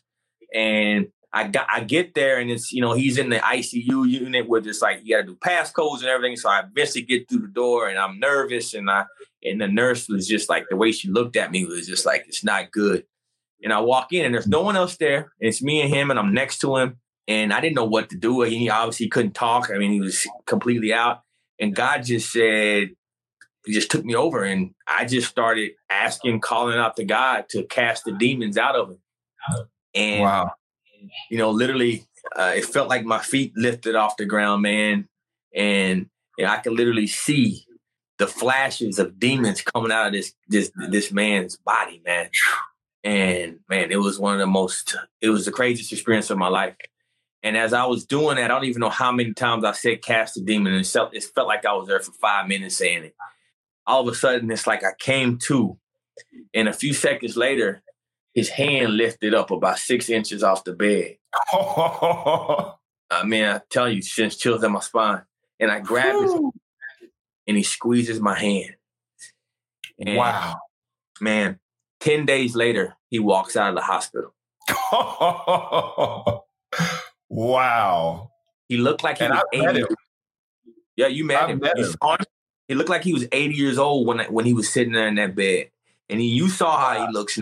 And 0.53 1.07
I 1.35 1.49
got 1.49 1.67
I 1.69 1.81
get 1.81 2.13
there 2.13 2.39
and 2.39 2.49
it's 2.49 2.71
you 2.71 2.79
know 2.79 2.93
he's 2.93 3.17
in 3.17 3.29
the 3.29 3.39
ICU 3.39 4.09
unit 4.09 4.47
where 4.47 4.61
it's 4.65 4.81
like 4.81 5.01
you 5.03 5.17
got 5.17 5.23
to 5.23 5.27
do 5.27 5.35
passcodes 5.35 5.99
and 5.99 6.05
everything. 6.05 6.37
So 6.37 6.49
I 6.49 6.61
eventually 6.61 7.03
get 7.03 7.27
through 7.27 7.41
the 7.41 7.49
door 7.49 7.89
and 7.89 7.99
I'm 7.99 8.21
nervous 8.21 8.73
and 8.73 8.89
I 8.89 9.03
and 9.43 9.59
the 9.59 9.67
nurse 9.67 10.07
was 10.07 10.29
just 10.29 10.47
like 10.47 10.67
the 10.69 10.77
way 10.77 10.93
she 10.93 11.09
looked 11.09 11.35
at 11.35 11.51
me 11.51 11.65
was 11.65 11.87
just 11.87 12.05
like 12.05 12.23
it's 12.25 12.45
not 12.45 12.71
good. 12.71 13.03
And 13.61 13.73
I 13.73 13.81
walk 13.81 14.13
in 14.13 14.23
and 14.23 14.33
there's 14.33 14.47
no 14.47 14.61
one 14.61 14.77
else 14.77 14.95
there. 14.95 15.33
It's 15.41 15.61
me 15.61 15.81
and 15.81 15.93
him 15.93 16.09
and 16.09 16.17
I'm 16.17 16.33
next 16.33 16.59
to 16.59 16.77
him 16.77 16.99
and 17.27 17.51
I 17.51 17.59
didn't 17.59 17.75
know 17.75 17.83
what 17.83 18.09
to 18.11 18.17
do. 18.17 18.41
He 18.43 18.69
obviously 18.69 19.09
couldn't 19.09 19.33
talk. 19.35 19.69
I 19.69 19.77
mean 19.77 19.91
he 19.91 19.99
was 19.99 20.25
completely 20.45 20.93
out. 20.93 21.19
And 21.59 21.75
God 21.75 22.05
just 22.05 22.31
said 22.31 22.91
he 23.65 23.73
just 23.73 23.91
took 23.91 24.05
me 24.05 24.15
over 24.15 24.45
and 24.45 24.73
I 24.87 25.03
just 25.03 25.27
started 25.27 25.71
asking, 25.89 26.39
calling 26.39 26.77
out 26.77 26.95
to 26.95 27.03
God 27.03 27.49
to 27.49 27.63
cast 27.63 28.05
the 28.05 28.13
demons 28.13 28.57
out 28.57 28.77
of 28.77 28.91
him. 28.91 28.99
And 29.93 30.21
wow 30.21 30.51
you 31.29 31.37
know, 31.37 31.51
literally, 31.51 32.05
uh, 32.35 32.53
it 32.55 32.65
felt 32.65 32.89
like 32.89 33.05
my 33.05 33.19
feet 33.19 33.53
lifted 33.55 33.95
off 33.95 34.17
the 34.17 34.25
ground, 34.25 34.61
man, 34.61 35.07
and 35.55 36.09
I 36.45 36.57
could 36.57 36.73
literally 36.73 37.07
see 37.07 37.65
the 38.17 38.27
flashes 38.27 38.99
of 38.99 39.19
demons 39.19 39.61
coming 39.61 39.91
out 39.91 40.07
of 40.07 40.13
this 40.13 40.33
this 40.47 40.71
this 40.89 41.11
man's 41.11 41.57
body, 41.57 42.01
man. 42.05 42.29
And 43.03 43.59
man, 43.69 43.91
it 43.91 43.97
was 43.97 44.19
one 44.19 44.33
of 44.33 44.39
the 44.39 44.47
most, 44.47 44.95
it 45.21 45.29
was 45.29 45.45
the 45.45 45.51
craziest 45.51 45.91
experience 45.91 46.31
of 46.31 46.39
my 46.39 46.47
life. 46.47 46.75
And 47.43 47.55
as 47.55 47.71
I 47.71 47.85
was 47.85 48.03
doing 48.03 48.37
that, 48.37 48.45
I 48.45 48.47
don't 48.47 48.63
even 48.63 48.79
know 48.79 48.89
how 48.89 49.11
many 49.11 49.31
times 49.33 49.63
I 49.63 49.73
said 49.73 50.01
cast 50.01 50.33
the 50.33 50.41
demon, 50.41 50.73
and 50.73 50.83
it 50.83 51.23
felt 51.23 51.47
like 51.47 51.65
I 51.65 51.73
was 51.73 51.87
there 51.87 51.99
for 51.99 52.13
five 52.13 52.47
minutes 52.47 52.77
saying 52.77 53.03
it. 53.03 53.15
All 53.85 54.01
of 54.01 54.07
a 54.07 54.17
sudden, 54.17 54.49
it's 54.49 54.65
like 54.65 54.83
I 54.83 54.93
came 54.97 55.37
to, 55.43 55.77
and 56.55 56.67
a 56.67 56.73
few 56.73 56.95
seconds 56.95 57.37
later, 57.37 57.83
his 58.35 58.49
hand 58.49 58.95
lifted 58.97 59.33
up 59.33 59.49
about 59.49 59.79
six 59.79 60.09
inches 60.09 60.43
off 60.43 60.65
the 60.65 60.73
bed. 60.73 61.17
I 61.53 63.23
mean, 63.23 63.45
I 63.45 63.61
tell 63.69 63.89
you, 63.89 64.01
since 64.01 64.35
chills 64.35 64.63
in 64.63 64.73
my 64.73 64.81
spine. 64.81 65.21
And 65.57 65.71
I 65.71 65.79
grab 65.79 66.21
his 66.21 66.33
and 67.47 67.55
he 67.55 67.63
squeezes 67.63 68.19
my 68.19 68.37
hand. 68.37 68.75
And 70.05 70.17
wow. 70.17 70.57
Man, 71.21 71.59
10 72.01 72.25
days 72.25 72.55
later, 72.55 72.97
he 73.09 73.19
walks 73.19 73.55
out 73.55 73.69
of 73.69 73.75
the 73.75 73.81
hospital. 73.81 74.33
wow. 77.29 78.31
He 78.67 78.75
looked 78.77 79.01
like 79.01 79.19
he 79.19 79.25
and 79.25 79.33
was 79.33 79.43
I 79.53 79.69
80. 79.69 79.85
Yeah, 80.97 81.07
you 81.07 81.23
met 81.23 81.49
him. 81.49 81.59
Met 81.59 81.77
him. 81.77 81.95
He 82.67 82.75
looked 82.75 82.89
like 82.89 83.03
he 83.03 83.13
was 83.13 83.27
80 83.31 83.55
years 83.55 83.77
old 83.77 84.07
when 84.07 84.19
when 84.25 84.43
he 84.43 84.53
was 84.53 84.67
sitting 84.67 84.91
there 84.91 85.07
in 85.07 85.15
that 85.15 85.35
bed. 85.35 85.69
And 86.09 86.19
he, 86.19 86.27
you 86.27 86.49
saw 86.49 86.77
how 86.77 87.05
he 87.05 87.13
looks 87.13 87.39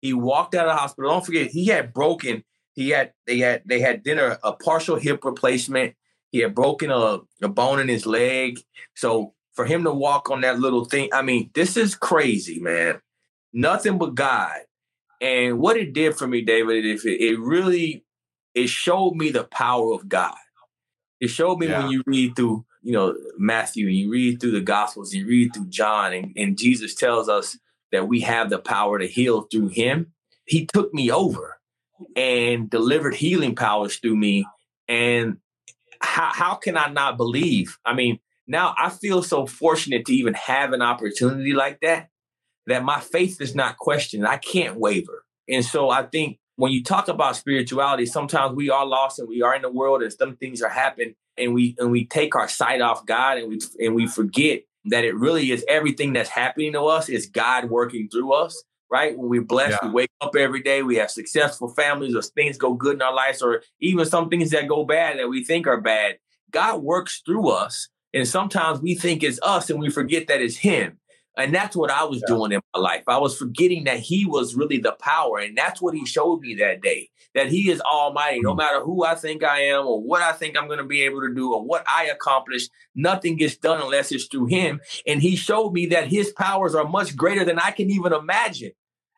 he 0.00 0.12
walked 0.12 0.54
out 0.54 0.66
of 0.66 0.74
the 0.74 0.80
hospital. 0.80 1.10
Don't 1.10 1.24
forget, 1.24 1.50
he 1.50 1.66
had 1.66 1.92
broken. 1.92 2.44
He 2.72 2.90
had 2.90 3.12
they 3.26 3.38
had 3.38 3.62
they 3.66 3.80
had 3.80 4.02
dinner 4.02 4.38
a 4.42 4.52
partial 4.52 4.96
hip 4.96 5.24
replacement. 5.24 5.94
He 6.30 6.38
had 6.38 6.54
broken 6.54 6.90
a, 6.90 7.18
a 7.42 7.48
bone 7.48 7.80
in 7.80 7.88
his 7.88 8.06
leg. 8.06 8.60
So 8.94 9.34
for 9.54 9.66
him 9.66 9.84
to 9.84 9.92
walk 9.92 10.30
on 10.30 10.42
that 10.42 10.60
little 10.60 10.84
thing, 10.84 11.10
I 11.12 11.22
mean, 11.22 11.50
this 11.54 11.76
is 11.76 11.94
crazy, 11.94 12.60
man. 12.60 13.00
Nothing 13.52 13.98
but 13.98 14.14
God. 14.14 14.60
And 15.20 15.58
what 15.58 15.76
it 15.76 15.92
did 15.92 16.16
for 16.16 16.26
me, 16.26 16.40
David, 16.42 16.86
if 16.86 17.04
it, 17.04 17.20
it 17.20 17.38
really 17.38 18.04
it 18.54 18.68
showed 18.68 19.14
me 19.14 19.30
the 19.30 19.44
power 19.44 19.92
of 19.92 20.08
God. 20.08 20.34
It 21.20 21.28
showed 21.28 21.58
me 21.58 21.68
yeah. 21.68 21.82
when 21.82 21.90
you 21.90 22.02
read 22.06 22.34
through, 22.36 22.64
you 22.82 22.92
know, 22.92 23.14
Matthew 23.36 23.86
and 23.86 23.96
you 23.96 24.10
read 24.10 24.40
through 24.40 24.52
the 24.52 24.60
Gospels 24.60 25.12
and 25.12 25.22
you 25.22 25.28
read 25.28 25.52
through 25.54 25.68
John, 25.68 26.14
and, 26.14 26.32
and 26.36 26.56
Jesus 26.56 26.94
tells 26.94 27.28
us 27.28 27.58
that 27.92 28.08
we 28.08 28.20
have 28.20 28.50
the 28.50 28.58
power 28.58 28.98
to 28.98 29.06
heal 29.06 29.42
through 29.42 29.68
him. 29.68 30.12
He 30.44 30.66
took 30.66 30.92
me 30.92 31.10
over 31.10 31.58
and 32.16 32.70
delivered 32.70 33.14
healing 33.14 33.54
powers 33.54 33.96
through 33.96 34.16
me. 34.16 34.46
And 34.88 35.38
how, 36.00 36.30
how 36.32 36.54
can 36.54 36.76
I 36.76 36.88
not 36.88 37.16
believe? 37.16 37.78
I 37.84 37.94
mean, 37.94 38.18
now 38.46 38.74
I 38.78 38.90
feel 38.90 39.22
so 39.22 39.46
fortunate 39.46 40.06
to 40.06 40.12
even 40.12 40.34
have 40.34 40.72
an 40.72 40.82
opportunity 40.82 41.52
like 41.52 41.80
that, 41.80 42.08
that 42.66 42.84
my 42.84 43.00
faith 43.00 43.40
is 43.40 43.54
not 43.54 43.76
questioned. 43.76 44.26
I 44.26 44.38
can't 44.38 44.76
waver. 44.76 45.24
And 45.48 45.64
so 45.64 45.90
I 45.90 46.04
think 46.04 46.38
when 46.56 46.72
you 46.72 46.82
talk 46.82 47.08
about 47.08 47.36
spirituality, 47.36 48.06
sometimes 48.06 48.54
we 48.54 48.70
are 48.70 48.86
lost 48.86 49.18
and 49.18 49.28
we 49.28 49.42
are 49.42 49.54
in 49.54 49.62
the 49.62 49.70
world 49.70 50.02
and 50.02 50.12
some 50.12 50.36
things 50.36 50.62
are 50.62 50.68
happening 50.68 51.14
and 51.38 51.54
we 51.54 51.74
and 51.78 51.90
we 51.90 52.04
take 52.04 52.34
our 52.36 52.48
sight 52.48 52.80
off 52.80 53.06
God 53.06 53.38
and 53.38 53.48
we 53.48 53.60
and 53.78 53.94
we 53.94 54.06
forget 54.06 54.62
that 54.86 55.04
it 55.04 55.14
really 55.14 55.50
is 55.50 55.64
everything 55.68 56.12
that's 56.12 56.30
happening 56.30 56.72
to 56.72 56.82
us 56.82 57.08
is 57.08 57.26
God 57.26 57.70
working 57.70 58.08
through 58.08 58.32
us, 58.32 58.62
right? 58.90 59.16
When 59.16 59.28
we're 59.28 59.42
blessed, 59.42 59.78
yeah. 59.82 59.88
we 59.88 59.94
wake 59.94 60.10
up 60.20 60.34
every 60.36 60.62
day, 60.62 60.82
we 60.82 60.96
have 60.96 61.10
successful 61.10 61.68
families, 61.68 62.14
or 62.14 62.22
things 62.22 62.56
go 62.56 62.74
good 62.74 62.94
in 62.94 63.02
our 63.02 63.14
lives, 63.14 63.42
or 63.42 63.62
even 63.80 64.06
some 64.06 64.28
things 64.28 64.50
that 64.50 64.68
go 64.68 64.84
bad 64.84 65.18
that 65.18 65.28
we 65.28 65.44
think 65.44 65.66
are 65.66 65.80
bad. 65.80 66.18
God 66.50 66.82
works 66.82 67.22
through 67.24 67.50
us. 67.50 67.88
And 68.12 68.26
sometimes 68.26 68.80
we 68.80 68.94
think 68.94 69.22
it's 69.22 69.38
us 69.42 69.70
and 69.70 69.78
we 69.78 69.90
forget 69.90 70.26
that 70.28 70.40
it's 70.40 70.56
Him. 70.56 70.98
And 71.36 71.54
that's 71.54 71.76
what 71.76 71.90
I 71.90 72.04
was 72.04 72.20
yeah. 72.20 72.34
doing 72.34 72.52
in 72.52 72.60
my 72.74 72.80
life. 72.80 73.04
I 73.06 73.18
was 73.18 73.36
forgetting 73.36 73.84
that 73.84 74.00
he 74.00 74.26
was 74.26 74.54
really 74.54 74.78
the 74.78 74.92
power. 74.92 75.38
And 75.38 75.56
that's 75.56 75.80
what 75.80 75.94
he 75.94 76.04
showed 76.04 76.40
me 76.40 76.54
that 76.56 76.82
day 76.82 77.08
that 77.34 77.48
he 77.48 77.70
is 77.70 77.80
almighty. 77.80 78.40
No 78.40 78.54
mm. 78.54 78.58
matter 78.58 78.80
who 78.80 79.04
I 79.04 79.14
think 79.14 79.44
I 79.44 79.60
am 79.64 79.86
or 79.86 80.00
what 80.02 80.22
I 80.22 80.32
think 80.32 80.56
I'm 80.56 80.66
going 80.66 80.78
to 80.78 80.84
be 80.84 81.02
able 81.02 81.20
to 81.20 81.32
do 81.32 81.54
or 81.54 81.64
what 81.64 81.84
I 81.88 82.06
accomplish, 82.06 82.68
nothing 82.94 83.36
gets 83.36 83.56
done 83.56 83.80
unless 83.80 84.10
it's 84.12 84.26
through 84.26 84.46
him. 84.46 84.80
And 85.06 85.22
he 85.22 85.36
showed 85.36 85.72
me 85.72 85.86
that 85.86 86.08
his 86.08 86.32
powers 86.32 86.74
are 86.74 86.88
much 86.88 87.16
greater 87.16 87.44
than 87.44 87.58
I 87.58 87.70
can 87.70 87.90
even 87.90 88.12
imagine. 88.12 88.72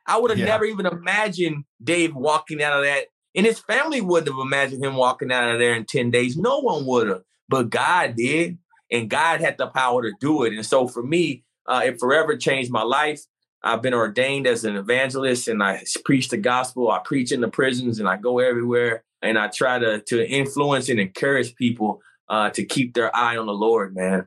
I 0.06 0.18
would 0.18 0.30
have 0.30 0.38
yeah. 0.38 0.46
never 0.46 0.64
even 0.64 0.86
imagined 0.86 1.64
Dave 1.82 2.14
walking 2.14 2.62
out 2.62 2.78
of 2.78 2.84
that. 2.84 3.06
And 3.34 3.46
his 3.46 3.60
family 3.60 4.00
wouldn't 4.00 4.28
have 4.28 4.44
imagined 4.44 4.84
him 4.84 4.94
walking 4.94 5.32
out 5.32 5.52
of 5.52 5.58
there 5.58 5.74
in 5.74 5.86
10 5.86 6.10
days. 6.10 6.36
No 6.36 6.60
one 6.60 6.84
would 6.84 7.08
have, 7.08 7.22
but 7.48 7.70
God 7.70 8.14
did. 8.16 8.58
And 8.90 9.08
God 9.08 9.40
had 9.40 9.56
the 9.56 9.68
power 9.68 10.02
to 10.02 10.12
do 10.20 10.42
it. 10.42 10.52
And 10.52 10.66
so 10.66 10.86
for 10.86 11.02
me, 11.02 11.44
uh, 11.66 11.82
it 11.84 12.00
forever 12.00 12.36
changed 12.36 12.70
my 12.70 12.82
life. 12.82 13.20
I've 13.62 13.82
been 13.82 13.94
ordained 13.94 14.46
as 14.46 14.64
an 14.64 14.76
evangelist 14.76 15.46
and 15.48 15.62
I 15.62 15.84
preach 16.04 16.28
the 16.28 16.36
gospel. 16.36 16.90
I 16.90 16.98
preach 17.04 17.30
in 17.30 17.40
the 17.40 17.48
prisons 17.48 18.00
and 18.00 18.08
I 18.08 18.16
go 18.16 18.40
everywhere 18.40 19.04
and 19.20 19.38
I 19.38 19.48
try 19.48 19.78
to 19.78 20.00
to 20.00 20.28
influence 20.28 20.88
and 20.88 20.98
encourage 20.98 21.54
people 21.54 22.02
uh, 22.28 22.50
to 22.50 22.64
keep 22.64 22.94
their 22.94 23.14
eye 23.14 23.36
on 23.36 23.46
the 23.46 23.52
Lord, 23.52 23.94
man. 23.94 24.26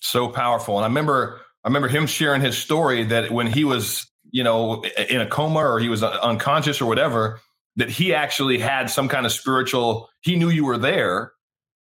So 0.00 0.28
powerful. 0.28 0.76
And 0.76 0.84
I 0.84 0.88
remember 0.88 1.40
I 1.64 1.68
remember 1.68 1.88
him 1.88 2.06
sharing 2.06 2.40
his 2.40 2.56
story 2.56 3.04
that 3.04 3.30
when 3.30 3.46
he 3.46 3.64
was, 3.64 4.10
you 4.30 4.44
know, 4.44 4.84
in 5.08 5.20
a 5.20 5.26
coma 5.26 5.60
or 5.60 5.78
he 5.78 5.88
was 5.88 6.02
uh, 6.02 6.18
unconscious 6.22 6.80
or 6.80 6.86
whatever, 6.86 7.40
that 7.76 7.90
he 7.90 8.14
actually 8.14 8.58
had 8.58 8.88
some 8.88 9.08
kind 9.08 9.26
of 9.26 9.32
spiritual, 9.32 10.08
he 10.20 10.36
knew 10.36 10.48
you 10.48 10.64
were 10.64 10.78
there 10.78 11.32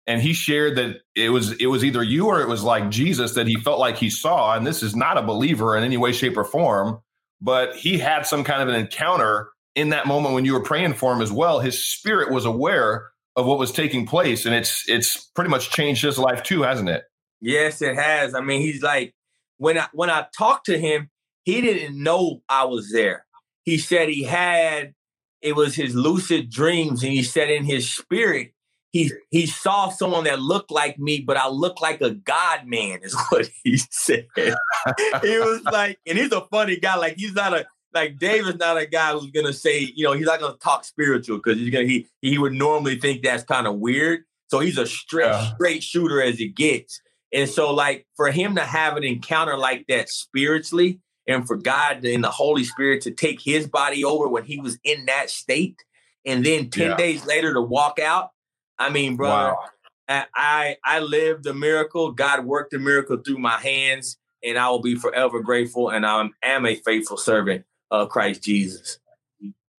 and 0.06 0.20
he 0.20 0.32
shared 0.32 0.76
that 0.76 0.96
it 1.14 1.30
was 1.30 1.52
it 1.52 1.66
was 1.66 1.84
either 1.84 2.02
you 2.02 2.26
or 2.26 2.40
it 2.40 2.48
was 2.48 2.62
like 2.62 2.90
Jesus 2.90 3.34
that 3.34 3.46
he 3.46 3.56
felt 3.56 3.78
like 3.78 3.96
he 3.96 4.10
saw 4.10 4.54
and 4.54 4.66
this 4.66 4.82
is 4.82 4.94
not 4.94 5.18
a 5.18 5.22
believer 5.22 5.76
in 5.76 5.84
any 5.84 5.96
way 5.96 6.12
shape 6.12 6.36
or 6.36 6.44
form 6.44 7.00
but 7.40 7.76
he 7.76 7.98
had 7.98 8.26
some 8.26 8.42
kind 8.42 8.62
of 8.62 8.68
an 8.68 8.74
encounter 8.74 9.50
in 9.74 9.90
that 9.90 10.06
moment 10.06 10.34
when 10.34 10.44
you 10.44 10.54
were 10.54 10.62
praying 10.62 10.94
for 10.94 11.12
him 11.12 11.20
as 11.20 11.32
well. 11.32 11.60
His 11.60 11.84
spirit 11.84 12.32
was 12.32 12.44
aware 12.44 13.10
of 13.36 13.46
what 13.46 13.58
was 13.58 13.72
taking 13.72 14.06
place 14.06 14.46
and 14.46 14.54
it's 14.54 14.88
it's 14.88 15.24
pretty 15.34 15.50
much 15.50 15.70
changed 15.70 16.02
his 16.02 16.18
life 16.18 16.42
too 16.42 16.62
hasn't 16.62 16.88
it? 16.88 17.04
Yes 17.40 17.82
it 17.82 17.96
has. 17.96 18.34
I 18.34 18.40
mean 18.40 18.60
he's 18.60 18.82
like 18.82 19.12
when 19.58 19.78
i 19.78 19.86
when 19.92 20.10
i 20.10 20.26
talked 20.36 20.66
to 20.66 20.78
him 20.78 21.10
he 21.44 21.60
didn't 21.60 22.00
know 22.00 22.42
i 22.48 22.64
was 22.64 22.90
there. 22.92 23.26
He 23.64 23.78
said 23.78 24.08
he 24.08 24.22
had 24.22 24.94
it 25.42 25.56
was 25.56 25.74
his 25.74 25.94
lucid 25.94 26.50
dreams 26.50 27.02
and 27.02 27.12
he 27.12 27.22
said 27.22 27.50
in 27.50 27.64
his 27.64 27.90
spirit 27.90 28.52
he 28.94 29.10
he 29.30 29.44
saw 29.46 29.88
someone 29.88 30.22
that 30.22 30.40
looked 30.40 30.70
like 30.70 31.00
me, 31.00 31.20
but 31.20 31.36
I 31.36 31.48
look 31.48 31.80
like 31.80 32.00
a 32.00 32.12
God 32.12 32.64
man, 32.64 33.00
is 33.02 33.16
what 33.28 33.50
he 33.64 33.76
said. 33.76 34.28
he 34.36 35.38
was 35.38 35.64
like, 35.64 35.98
and 36.06 36.16
he's 36.16 36.30
a 36.30 36.42
funny 36.42 36.76
guy. 36.76 36.94
Like 36.94 37.16
he's 37.16 37.34
not 37.34 37.52
a 37.52 37.66
like 37.92 38.18
Dave 38.18 38.46
is 38.46 38.54
not 38.54 38.78
a 38.78 38.86
guy 38.86 39.12
who's 39.12 39.32
gonna 39.32 39.52
say, 39.52 39.80
you 39.80 40.04
know, 40.04 40.12
he's 40.12 40.26
not 40.26 40.38
gonna 40.38 40.56
talk 40.58 40.84
spiritual 40.84 41.38
because 41.38 41.58
he's 41.58 41.70
gonna 41.70 41.86
he 41.86 42.06
he 42.22 42.38
would 42.38 42.52
normally 42.52 42.96
think 43.00 43.24
that's 43.24 43.42
kind 43.42 43.66
of 43.66 43.80
weird. 43.80 44.20
So 44.46 44.60
he's 44.60 44.78
a 44.78 44.86
straight 44.86 45.26
yeah. 45.26 45.54
straight 45.54 45.82
shooter 45.82 46.22
as 46.22 46.38
it 46.38 46.54
gets. 46.54 47.00
And 47.32 47.48
so, 47.50 47.74
like 47.74 48.06
for 48.14 48.30
him 48.30 48.54
to 48.54 48.62
have 48.62 48.96
an 48.96 49.02
encounter 49.02 49.58
like 49.58 49.86
that 49.88 50.08
spiritually, 50.08 51.00
and 51.26 51.44
for 51.48 51.56
God 51.56 52.04
and 52.04 52.22
the 52.22 52.30
Holy 52.30 52.62
Spirit 52.62 53.02
to 53.02 53.10
take 53.10 53.40
his 53.40 53.66
body 53.66 54.04
over 54.04 54.28
when 54.28 54.44
he 54.44 54.60
was 54.60 54.78
in 54.84 55.06
that 55.06 55.30
state, 55.30 55.82
and 56.24 56.46
then 56.46 56.70
10 56.70 56.90
yeah. 56.90 56.96
days 56.96 57.26
later 57.26 57.52
to 57.54 57.60
walk 57.60 57.98
out, 57.98 58.30
I 58.78 58.90
mean, 58.90 59.16
brother, 59.16 59.56
wow. 60.08 60.24
I 60.34 60.76
I 60.84 61.00
lived 61.00 61.46
a 61.46 61.54
miracle. 61.54 62.12
God 62.12 62.44
worked 62.44 62.74
a 62.74 62.78
miracle 62.78 63.18
through 63.18 63.38
my 63.38 63.58
hands, 63.58 64.18
and 64.42 64.58
I 64.58 64.68
will 64.70 64.82
be 64.82 64.94
forever 64.94 65.40
grateful. 65.40 65.90
And 65.90 66.04
I 66.04 66.28
am 66.42 66.66
a 66.66 66.74
faithful 66.76 67.16
servant 67.16 67.64
of 67.90 68.08
Christ 68.08 68.42
Jesus. 68.42 68.98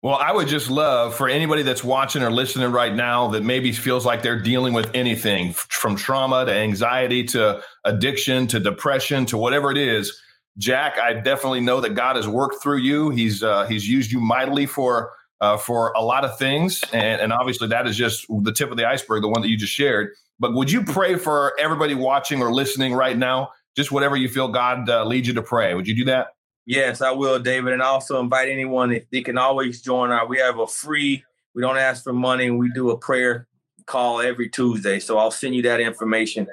Well, 0.02 0.14
I 0.14 0.30
would 0.30 0.46
just 0.46 0.70
love 0.70 1.16
for 1.16 1.28
anybody 1.28 1.62
that's 1.62 1.82
watching 1.82 2.22
or 2.22 2.30
listening 2.30 2.70
right 2.70 2.94
now 2.94 3.28
that 3.28 3.42
maybe 3.42 3.72
feels 3.72 4.06
like 4.06 4.22
they're 4.22 4.40
dealing 4.40 4.72
with 4.72 4.88
anything 4.94 5.52
from 5.52 5.96
trauma 5.96 6.44
to 6.44 6.52
anxiety 6.52 7.24
to 7.24 7.60
addiction 7.84 8.46
to 8.48 8.60
depression 8.60 9.26
to 9.26 9.36
whatever 9.36 9.72
it 9.72 9.78
is. 9.78 10.16
Jack, 10.58 10.98
I 10.98 11.14
definitely 11.14 11.60
know 11.60 11.80
that 11.80 11.94
God 11.94 12.14
has 12.16 12.28
worked 12.28 12.62
through 12.62 12.78
you. 12.78 13.10
He's 13.10 13.42
uh, 13.42 13.66
he's 13.66 13.88
used 13.88 14.12
you 14.12 14.20
mightily 14.20 14.66
for 14.66 15.12
uh, 15.40 15.56
for 15.56 15.92
a 15.92 16.00
lot 16.00 16.24
of 16.24 16.38
things. 16.38 16.82
And, 16.92 17.20
and 17.20 17.32
obviously, 17.32 17.68
that 17.68 17.86
is 17.86 17.96
just 17.96 18.26
the 18.28 18.52
tip 18.52 18.70
of 18.70 18.76
the 18.76 18.86
iceberg, 18.86 19.22
the 19.22 19.28
one 19.28 19.42
that 19.42 19.48
you 19.48 19.56
just 19.56 19.72
shared. 19.72 20.12
But 20.38 20.54
would 20.54 20.70
you 20.70 20.84
pray 20.84 21.16
for 21.16 21.58
everybody 21.58 21.94
watching 21.94 22.42
or 22.42 22.52
listening 22.52 22.94
right 22.94 23.16
now? 23.16 23.50
Just 23.76 23.92
whatever 23.92 24.16
you 24.16 24.28
feel 24.28 24.48
God 24.48 24.88
uh, 24.88 25.04
leads 25.04 25.28
you 25.28 25.34
to 25.34 25.42
pray. 25.42 25.74
Would 25.74 25.86
you 25.86 25.94
do 25.94 26.04
that? 26.06 26.28
Yes, 26.66 27.00
I 27.00 27.12
will, 27.12 27.38
David. 27.38 27.72
And 27.72 27.82
also 27.82 28.20
invite 28.20 28.48
anyone 28.48 28.92
if 28.92 29.08
they 29.10 29.22
can 29.22 29.38
always 29.38 29.80
join 29.82 30.10
our. 30.10 30.26
We 30.26 30.38
have 30.38 30.58
a 30.58 30.66
free. 30.66 31.24
We 31.54 31.62
don't 31.62 31.78
ask 31.78 32.02
for 32.02 32.12
money. 32.12 32.50
We 32.50 32.70
do 32.72 32.90
a 32.90 32.98
prayer 32.98 33.46
call 33.86 34.20
every 34.20 34.48
Tuesday. 34.48 34.98
So 34.98 35.18
I'll 35.18 35.30
send 35.30 35.54
you 35.54 35.62
that 35.62 35.80
information 35.80 36.48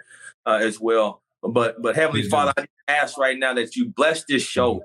uh, 0.45 0.59
as 0.61 0.79
well. 0.79 1.21
But 1.41 1.81
but 1.81 1.95
Heavenly 1.95 2.21
Please 2.21 2.29
Father, 2.31 2.53
do. 2.55 2.65
I 2.87 2.93
ask 2.93 3.17
right 3.17 3.37
now 3.37 3.53
that 3.55 3.75
you 3.75 3.89
bless 3.89 4.23
this 4.25 4.43
show 4.43 4.83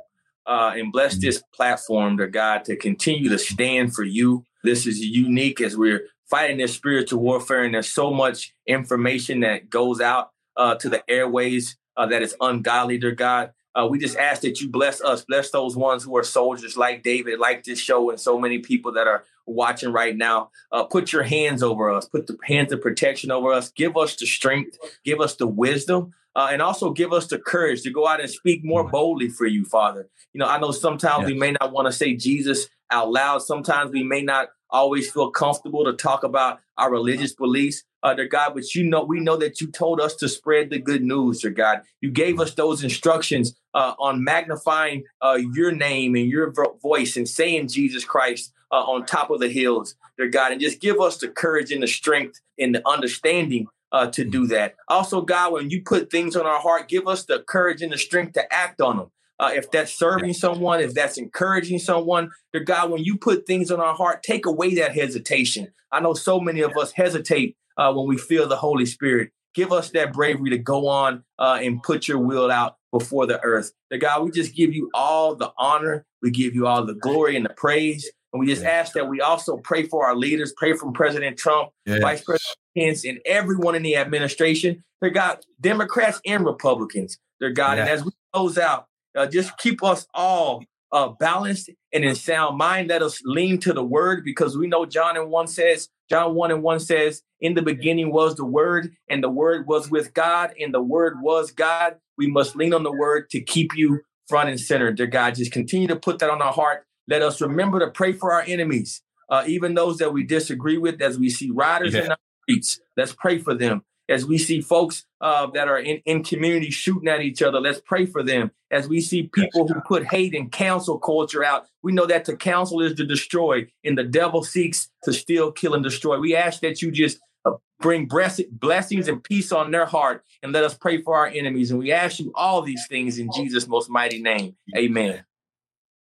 uh, 0.48 0.72
and 0.74 0.90
bless 0.90 1.16
this 1.18 1.42
platform, 1.54 2.16
to 2.16 2.26
God, 2.26 2.64
to 2.64 2.74
continue 2.74 3.28
to 3.28 3.38
stand 3.38 3.94
for 3.94 4.02
you. 4.02 4.44
This 4.64 4.86
is 4.86 4.98
unique 4.98 5.60
as 5.60 5.76
we're 5.76 6.06
fighting 6.28 6.56
this 6.56 6.74
spiritual 6.74 7.20
warfare, 7.20 7.62
and 7.62 7.74
there's 7.74 7.92
so 7.92 8.12
much 8.12 8.54
information 8.66 9.40
that 9.40 9.68
goes 9.68 10.00
out 10.00 10.30
uh, 10.56 10.74
to 10.76 10.88
the 10.88 11.08
airways 11.08 11.76
uh, 11.96 12.06
that 12.06 12.22
is 12.22 12.34
ungodly, 12.40 12.96
dear 12.96 13.12
God. 13.12 13.52
Uh, 13.74 13.86
we 13.86 13.98
just 13.98 14.16
ask 14.16 14.40
that 14.40 14.60
you 14.60 14.70
bless 14.70 15.02
us, 15.02 15.22
bless 15.28 15.50
those 15.50 15.76
ones 15.76 16.02
who 16.02 16.16
are 16.16 16.24
soldiers 16.24 16.76
like 16.76 17.02
David, 17.02 17.38
like 17.38 17.64
this 17.64 17.78
show, 17.78 18.10
and 18.10 18.18
so 18.18 18.38
many 18.38 18.58
people 18.58 18.92
that 18.92 19.06
are 19.06 19.24
watching 19.46 19.92
right 19.92 20.16
now. 20.16 20.50
Uh, 20.72 20.84
put 20.84 21.12
your 21.12 21.22
hands 21.22 21.62
over 21.62 21.90
us, 21.90 22.08
put 22.08 22.26
the 22.26 22.38
hands 22.44 22.72
of 22.72 22.80
protection 22.80 23.30
over 23.30 23.52
us. 23.52 23.70
Give 23.70 23.96
us 23.98 24.16
the 24.16 24.26
strength, 24.26 24.78
give 25.04 25.20
us 25.20 25.36
the 25.36 25.46
wisdom 25.46 26.14
uh, 26.38 26.50
and 26.52 26.62
also 26.62 26.92
give 26.92 27.12
us 27.12 27.26
the 27.26 27.36
courage 27.36 27.82
to 27.82 27.90
go 27.90 28.06
out 28.06 28.20
and 28.20 28.30
speak 28.30 28.64
more 28.64 28.86
mm. 28.86 28.92
boldly 28.92 29.28
for 29.28 29.44
you, 29.44 29.64
Father. 29.64 30.08
You 30.32 30.38
know, 30.38 30.46
I 30.46 30.60
know 30.60 30.70
sometimes 30.70 31.22
yes. 31.22 31.26
we 31.26 31.34
may 31.34 31.50
not 31.60 31.72
want 31.72 31.86
to 31.86 31.92
say 31.92 32.14
Jesus 32.14 32.68
out 32.92 33.10
loud. 33.10 33.42
Sometimes 33.42 33.90
we 33.90 34.04
may 34.04 34.22
not 34.22 34.50
always 34.70 35.10
feel 35.10 35.32
comfortable 35.32 35.84
to 35.84 35.94
talk 35.94 36.22
about 36.22 36.60
our 36.76 36.92
religious 36.92 37.34
beliefs, 37.34 37.82
uh, 38.04 38.14
dear 38.14 38.28
God. 38.28 38.52
But 38.54 38.72
you 38.72 38.84
know, 38.84 39.02
we 39.02 39.18
know 39.18 39.36
that 39.36 39.60
you 39.60 39.66
told 39.66 40.00
us 40.00 40.14
to 40.16 40.28
spread 40.28 40.70
the 40.70 40.78
good 40.78 41.02
news, 41.02 41.40
dear 41.40 41.50
God. 41.50 41.80
You 42.00 42.12
gave 42.12 42.38
us 42.38 42.54
those 42.54 42.84
instructions 42.84 43.56
uh, 43.74 43.94
on 43.98 44.22
magnifying 44.22 45.02
uh, 45.20 45.38
your 45.54 45.72
name 45.72 46.14
and 46.14 46.26
your 46.26 46.52
vo- 46.52 46.78
voice 46.80 47.16
and 47.16 47.28
saying 47.28 47.66
Jesus 47.66 48.04
Christ 48.04 48.52
uh, 48.70 48.76
on 48.84 49.06
top 49.06 49.30
of 49.30 49.40
the 49.40 49.48
hills, 49.48 49.96
dear 50.16 50.28
God, 50.28 50.52
and 50.52 50.60
just 50.60 50.80
give 50.80 51.00
us 51.00 51.16
the 51.16 51.26
courage 51.26 51.72
and 51.72 51.82
the 51.82 51.88
strength 51.88 52.40
and 52.60 52.76
the 52.76 52.88
understanding 52.88 53.66
uh, 53.92 54.08
to 54.08 54.24
do 54.24 54.46
that. 54.48 54.74
Also, 54.88 55.22
God, 55.22 55.52
when 55.52 55.70
you 55.70 55.82
put 55.82 56.10
things 56.10 56.36
on 56.36 56.46
our 56.46 56.60
heart, 56.60 56.88
give 56.88 57.06
us 57.06 57.24
the 57.24 57.40
courage 57.46 57.82
and 57.82 57.92
the 57.92 57.98
strength 57.98 58.32
to 58.34 58.52
act 58.52 58.80
on 58.80 58.96
them. 58.96 59.10
Uh, 59.40 59.50
if 59.54 59.70
that's 59.70 59.92
serving 59.92 60.32
someone, 60.32 60.80
if 60.80 60.94
that's 60.94 61.16
encouraging 61.16 61.78
someone, 61.78 62.30
dear 62.52 62.64
God, 62.64 62.90
when 62.90 63.04
you 63.04 63.16
put 63.16 63.46
things 63.46 63.70
on 63.70 63.80
our 63.80 63.94
heart, 63.94 64.22
take 64.22 64.46
away 64.46 64.74
that 64.74 64.94
hesitation. 64.94 65.68
I 65.92 66.00
know 66.00 66.14
so 66.14 66.40
many 66.40 66.60
of 66.60 66.76
us 66.76 66.92
hesitate 66.92 67.56
uh, 67.76 67.92
when 67.92 68.08
we 68.08 68.18
feel 68.18 68.48
the 68.48 68.56
Holy 68.56 68.84
Spirit. 68.84 69.30
Give 69.54 69.72
us 69.72 69.90
that 69.90 70.12
bravery 70.12 70.50
to 70.50 70.58
go 70.58 70.88
on 70.88 71.24
uh, 71.38 71.58
and 71.62 71.82
put 71.82 72.08
your 72.08 72.18
will 72.18 72.50
out 72.50 72.76
before 72.92 73.26
the 73.26 73.42
earth. 73.42 73.72
Dear 73.90 74.00
God, 74.00 74.24
we 74.24 74.30
just 74.30 74.54
give 74.54 74.72
you 74.72 74.90
all 74.92 75.34
the 75.36 75.52
honor. 75.56 76.04
We 76.20 76.30
give 76.30 76.54
you 76.54 76.66
all 76.66 76.84
the 76.84 76.94
glory 76.94 77.36
and 77.36 77.44
the 77.44 77.54
praise. 77.54 78.10
And 78.32 78.40
we 78.40 78.46
just 78.46 78.64
ask 78.64 78.92
that 78.92 79.08
we 79.08 79.20
also 79.20 79.56
pray 79.56 79.84
for 79.84 80.06
our 80.06 80.14
leaders, 80.14 80.52
pray 80.56 80.74
from 80.74 80.92
President 80.92 81.38
Trump, 81.38 81.70
yes. 81.86 82.00
Vice 82.00 82.22
President 82.22 82.56
Pence, 82.76 83.04
and 83.04 83.18
everyone 83.24 83.74
in 83.74 83.82
the 83.82 83.96
administration. 83.96 84.84
They're 85.00 85.10
God, 85.10 85.38
Democrats 85.60 86.20
and 86.26 86.44
Republicans. 86.44 87.18
They're 87.40 87.52
God. 87.52 87.78
Yeah. 87.78 87.82
And 87.82 87.90
as 87.90 88.04
we 88.04 88.10
close 88.32 88.58
out, 88.58 88.86
uh, 89.16 89.26
just 89.26 89.56
keep 89.58 89.82
us 89.82 90.06
all 90.12 90.62
uh, 90.92 91.08
balanced 91.08 91.70
and 91.92 92.04
in 92.04 92.14
sound 92.14 92.58
mind. 92.58 92.88
Let 92.88 93.02
us 93.02 93.20
lean 93.24 93.58
to 93.60 93.72
the 93.72 93.84
word 93.84 94.24
because 94.24 94.56
we 94.56 94.66
know 94.66 94.84
John 94.84 95.16
and 95.16 95.30
1 95.30 95.46
says, 95.46 95.88
John 96.10 96.34
1 96.34 96.50
and 96.50 96.62
1 96.62 96.80
says, 96.80 97.22
In 97.40 97.54
the 97.54 97.62
beginning 97.62 98.12
was 98.12 98.36
the 98.36 98.44
word, 98.44 98.92
and 99.08 99.22
the 99.22 99.30
word 99.30 99.66
was 99.66 99.90
with 99.90 100.14
God, 100.14 100.52
and 100.60 100.72
the 100.72 100.82
word 100.82 101.18
was 101.22 101.50
God. 101.50 101.96
We 102.16 102.26
must 102.26 102.56
lean 102.56 102.74
on 102.74 102.82
the 102.82 102.92
word 102.92 103.30
to 103.30 103.40
keep 103.40 103.76
you 103.76 104.00
front 104.28 104.48
and 104.50 104.60
center. 104.60 104.92
Dear 104.92 105.06
God, 105.06 105.36
just 105.36 105.52
continue 105.52 105.88
to 105.88 105.96
put 105.96 106.18
that 106.18 106.30
on 106.30 106.42
our 106.42 106.52
heart 106.52 106.84
let 107.08 107.22
us 107.22 107.40
remember 107.40 107.80
to 107.80 107.90
pray 107.90 108.12
for 108.12 108.32
our 108.32 108.42
enemies, 108.46 109.02
uh, 109.30 109.44
even 109.46 109.74
those 109.74 109.98
that 109.98 110.12
we 110.12 110.24
disagree 110.24 110.78
with, 110.78 111.00
as 111.00 111.18
we 111.18 111.30
see 111.30 111.50
riders 111.50 111.94
yeah. 111.94 112.04
in 112.04 112.10
our 112.10 112.18
streets. 112.42 112.80
Let's 112.96 113.14
pray 113.14 113.38
for 113.38 113.54
them. 113.54 113.82
As 114.10 114.24
we 114.24 114.38
see 114.38 114.62
folks 114.62 115.04
uh, 115.20 115.48
that 115.52 115.68
are 115.68 115.78
in, 115.78 116.00
in 116.06 116.24
communities 116.24 116.72
shooting 116.72 117.08
at 117.08 117.20
each 117.20 117.42
other, 117.42 117.60
let's 117.60 117.80
pray 117.84 118.06
for 118.06 118.22
them. 118.22 118.50
As 118.70 118.88
we 118.88 119.02
see 119.02 119.24
people 119.24 119.68
who 119.68 119.80
put 119.82 120.06
hate 120.06 120.34
and 120.34 120.50
cancel 120.50 120.98
culture 120.98 121.44
out, 121.44 121.66
we 121.82 121.92
know 121.92 122.06
that 122.06 122.24
to 122.26 122.36
counsel 122.36 122.80
is 122.80 122.94
to 122.94 123.04
destroy, 123.04 123.66
and 123.84 123.98
the 123.98 124.04
devil 124.04 124.42
seeks 124.42 124.88
to 125.04 125.12
steal, 125.12 125.52
kill, 125.52 125.74
and 125.74 125.84
destroy. 125.84 126.18
We 126.18 126.34
ask 126.34 126.60
that 126.60 126.80
you 126.80 126.90
just 126.90 127.18
uh, 127.44 127.52
bring 127.80 128.08
blessings 128.08 129.08
and 129.08 129.22
peace 129.22 129.52
on 129.52 129.70
their 129.70 129.86
heart, 129.86 130.24
and 130.42 130.52
let 130.52 130.64
us 130.64 130.74
pray 130.74 131.02
for 131.02 131.14
our 131.14 131.26
enemies. 131.26 131.70
And 131.70 131.78
we 131.78 131.92
ask 131.92 132.18
you 132.18 132.32
all 132.34 132.62
these 132.62 132.86
things 132.88 133.18
in 133.18 133.28
Jesus' 133.34 133.68
most 133.68 133.90
mighty 133.90 134.22
name. 134.22 134.56
Amen. 134.74 135.22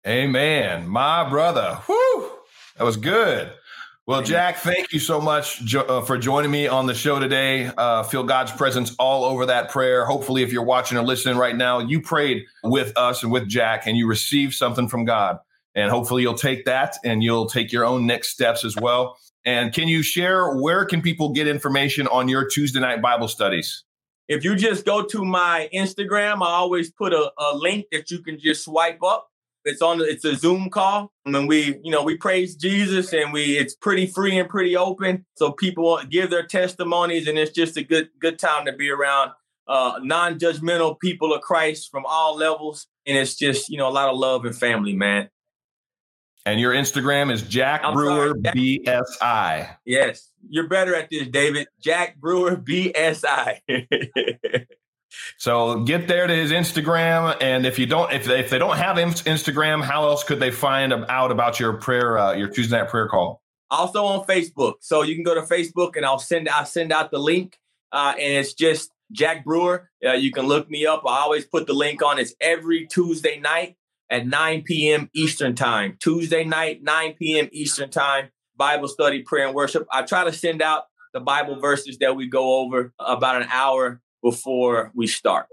Amen. 0.06 0.88
My 0.88 1.28
brother. 1.30 1.80
Whoo! 1.88 2.32
That 2.78 2.84
was 2.84 2.98
good. 2.98 3.52
Well, 4.08 4.22
Jack, 4.22 4.60
thank 4.60 4.94
you 4.94 5.00
so 5.00 5.20
much 5.20 5.66
jo- 5.66 5.82
uh, 5.82 6.02
for 6.02 6.18
joining 6.18 6.50
me 6.50 6.66
on 6.66 6.86
the 6.86 6.94
show 6.94 7.20
today. 7.20 7.70
Uh, 7.78 8.04
feel 8.04 8.24
God's 8.24 8.54
presence 8.54 8.96
all 9.00 9.26
over 9.26 9.46
that 9.48 9.70
prayer. 9.70 10.06
Hopefully, 10.06 10.44
if 10.44 10.54
you're 10.54 10.64
watching 10.64 10.98
or 10.98 11.02
listening 11.04 11.38
right 11.38 11.58
now, 11.58 11.80
you 11.80 12.00
prayed 12.00 12.46
with 12.64 12.96
us 12.96 13.22
and 13.22 13.34
with 13.34 13.50
Jack 13.50 13.86
and 13.86 13.98
you 13.98 14.08
received 14.08 14.54
something 14.54 14.88
from 14.88 15.04
God. 15.04 15.40
And 15.76 15.92
hopefully, 15.92 16.22
you'll 16.22 16.36
take 16.36 16.64
that 16.64 16.96
and 17.04 17.22
you'll 17.22 17.48
take 17.48 17.74
your 17.74 17.84
own 17.84 18.06
next 18.06 18.30
steps 18.30 18.64
as 18.64 18.78
well. 18.78 19.18
And 19.44 19.74
can 19.74 19.90
you 19.90 20.02
share 20.04 20.56
where 20.56 20.86
can 20.86 21.02
people 21.02 21.34
get 21.34 21.50
information 21.50 22.08
on 22.08 22.30
your 22.30 22.48
Tuesday 22.48 22.80
night 22.80 23.02
Bible 23.02 23.28
studies? 23.28 23.84
If 24.30 24.46
you 24.46 24.56
just 24.56 24.86
go 24.86 25.04
to 25.04 25.26
my 25.26 25.70
Instagram, 25.74 26.36
I 26.36 26.52
always 26.52 26.92
put 26.92 27.12
a, 27.12 27.32
a 27.38 27.58
link 27.58 27.88
that 27.92 28.10
you 28.10 28.20
can 28.20 28.40
just 28.40 28.64
swipe 28.64 29.04
up 29.04 29.30
it's 29.68 29.82
on. 29.82 30.02
It's 30.02 30.26
a 30.26 30.36
Zoom 30.36 30.70
call, 30.70 31.12
I 31.26 31.30
and 31.30 31.48
we, 31.48 31.80
you 31.84 31.92
know, 31.92 32.04
we 32.04 32.18
praise 32.18 32.56
Jesus, 32.56 33.14
and 33.14 33.34
we. 33.34 33.58
It's 33.58 33.76
pretty 33.76 34.08
free 34.08 34.38
and 34.38 34.50
pretty 34.50 34.76
open, 34.76 35.26
so 35.36 35.52
people 35.52 36.00
give 36.10 36.30
their 36.30 36.46
testimonies, 36.46 37.28
and 37.28 37.38
it's 37.38 37.52
just 37.52 37.78
a 37.78 37.84
good 37.84 38.10
good 38.20 38.40
time 38.40 38.66
to 38.66 38.74
be 38.74 38.90
around 38.90 39.32
uh, 39.68 40.00
non-judgmental 40.02 41.00
people 41.00 41.34
of 41.34 41.42
Christ 41.42 41.92
from 41.92 42.06
all 42.08 42.36
levels, 42.36 42.88
and 43.06 43.18
it's 43.18 43.36
just 43.36 43.70
you 43.70 43.78
know 43.78 43.88
a 43.88 43.92
lot 43.92 44.10
of 44.10 44.18
love 44.18 44.46
and 44.46 44.56
family, 44.56 44.94
man. 44.94 45.30
And 46.46 46.62
your 46.62 46.74
Instagram 46.74 47.30
is 47.30 47.42
Jack 47.42 47.82
I'm 47.84 47.94
Brewer 47.94 48.30
sorry, 48.30 48.42
Jack, 48.42 48.56
BSI. 48.56 49.76
Yes, 49.86 50.32
you're 50.50 50.70
better 50.70 50.96
at 50.96 51.10
this, 51.10 51.28
David. 51.28 51.68
Jack 51.82 52.16
Brewer 52.16 52.56
BSI. 52.56 53.60
So 55.38 55.82
get 55.82 56.08
there 56.08 56.28
to 56.28 56.36
his 56.36 56.52
Instagram, 56.52 57.38
and 57.42 57.66
if 57.66 57.80
you 57.80 57.86
don't, 57.86 58.12
if 58.12 58.26
they, 58.26 58.40
if 58.40 58.50
they 58.50 58.58
don't 58.58 58.78
have 58.78 58.98
Instagram, 58.98 59.84
how 59.84 60.08
else 60.08 60.24
could 60.24 60.40
they 60.40 60.52
find 60.52 60.94
out 60.94 61.32
about 61.32 61.60
your 61.60 61.74
prayer, 61.74 62.18
uh, 62.18 62.34
your 62.34 62.48
Tuesday 62.48 62.78
night 62.78 62.90
prayer 62.90 63.08
call? 63.08 63.42
Also 63.70 64.06
on 64.06 64.26
Facebook, 64.26 64.76
so 64.82 65.02
you 65.02 65.16
can 65.16 65.24
go 65.24 65.36
to 65.36 65.42
Facebook, 65.42 65.96
and 65.96 66.06
I'll 66.06 66.20
send 66.20 66.48
I'll 66.50 66.66
send 66.66 66.92
out 66.92 67.12
the 67.12 67.20
link, 67.20 67.58
uh, 67.92 68.14
and 68.18 68.34
it's 68.34 68.54
just 68.54 68.92
Jack 69.12 69.44
Brewer. 69.44 69.90
Uh, 70.06 70.14
you 70.14 70.32
can 70.32 70.46
look 70.46 70.70
me 70.70 70.86
up. 70.86 71.04
I 71.06 71.20
always 71.20 71.46
put 71.46 71.68
the 71.68 71.74
link 71.74 72.02
on. 72.02 72.20
It's 72.20 72.34
every 72.40 72.88
Tuesday 72.88 73.40
night 73.40 73.76
at 74.10 74.26
9 74.26 74.64
p.m. 74.64 75.10
Eastern 75.14 75.56
time. 75.56 75.98
Tuesday 76.00 76.44
night, 76.44 76.82
9 76.84 77.14
p.m. 77.14 77.50
Eastern 77.52 77.90
time. 77.90 78.30
Bible 78.56 78.88
study, 78.88 79.22
prayer, 79.22 79.48
and 79.48 79.56
worship. 79.56 79.88
I 79.92 80.02
try 80.02 80.24
to 80.24 80.34
send 80.34 80.62
out 80.62 80.86
the 81.14 81.20
Bible 81.20 81.60
verses 81.60 81.98
that 82.00 82.16
we 82.16 82.28
go 82.28 82.60
over 82.60 82.94
about 83.00 83.42
an 83.42 83.48
hour 83.52 84.02
before 84.22 84.92
we 84.96 85.08
start. 85.08 85.48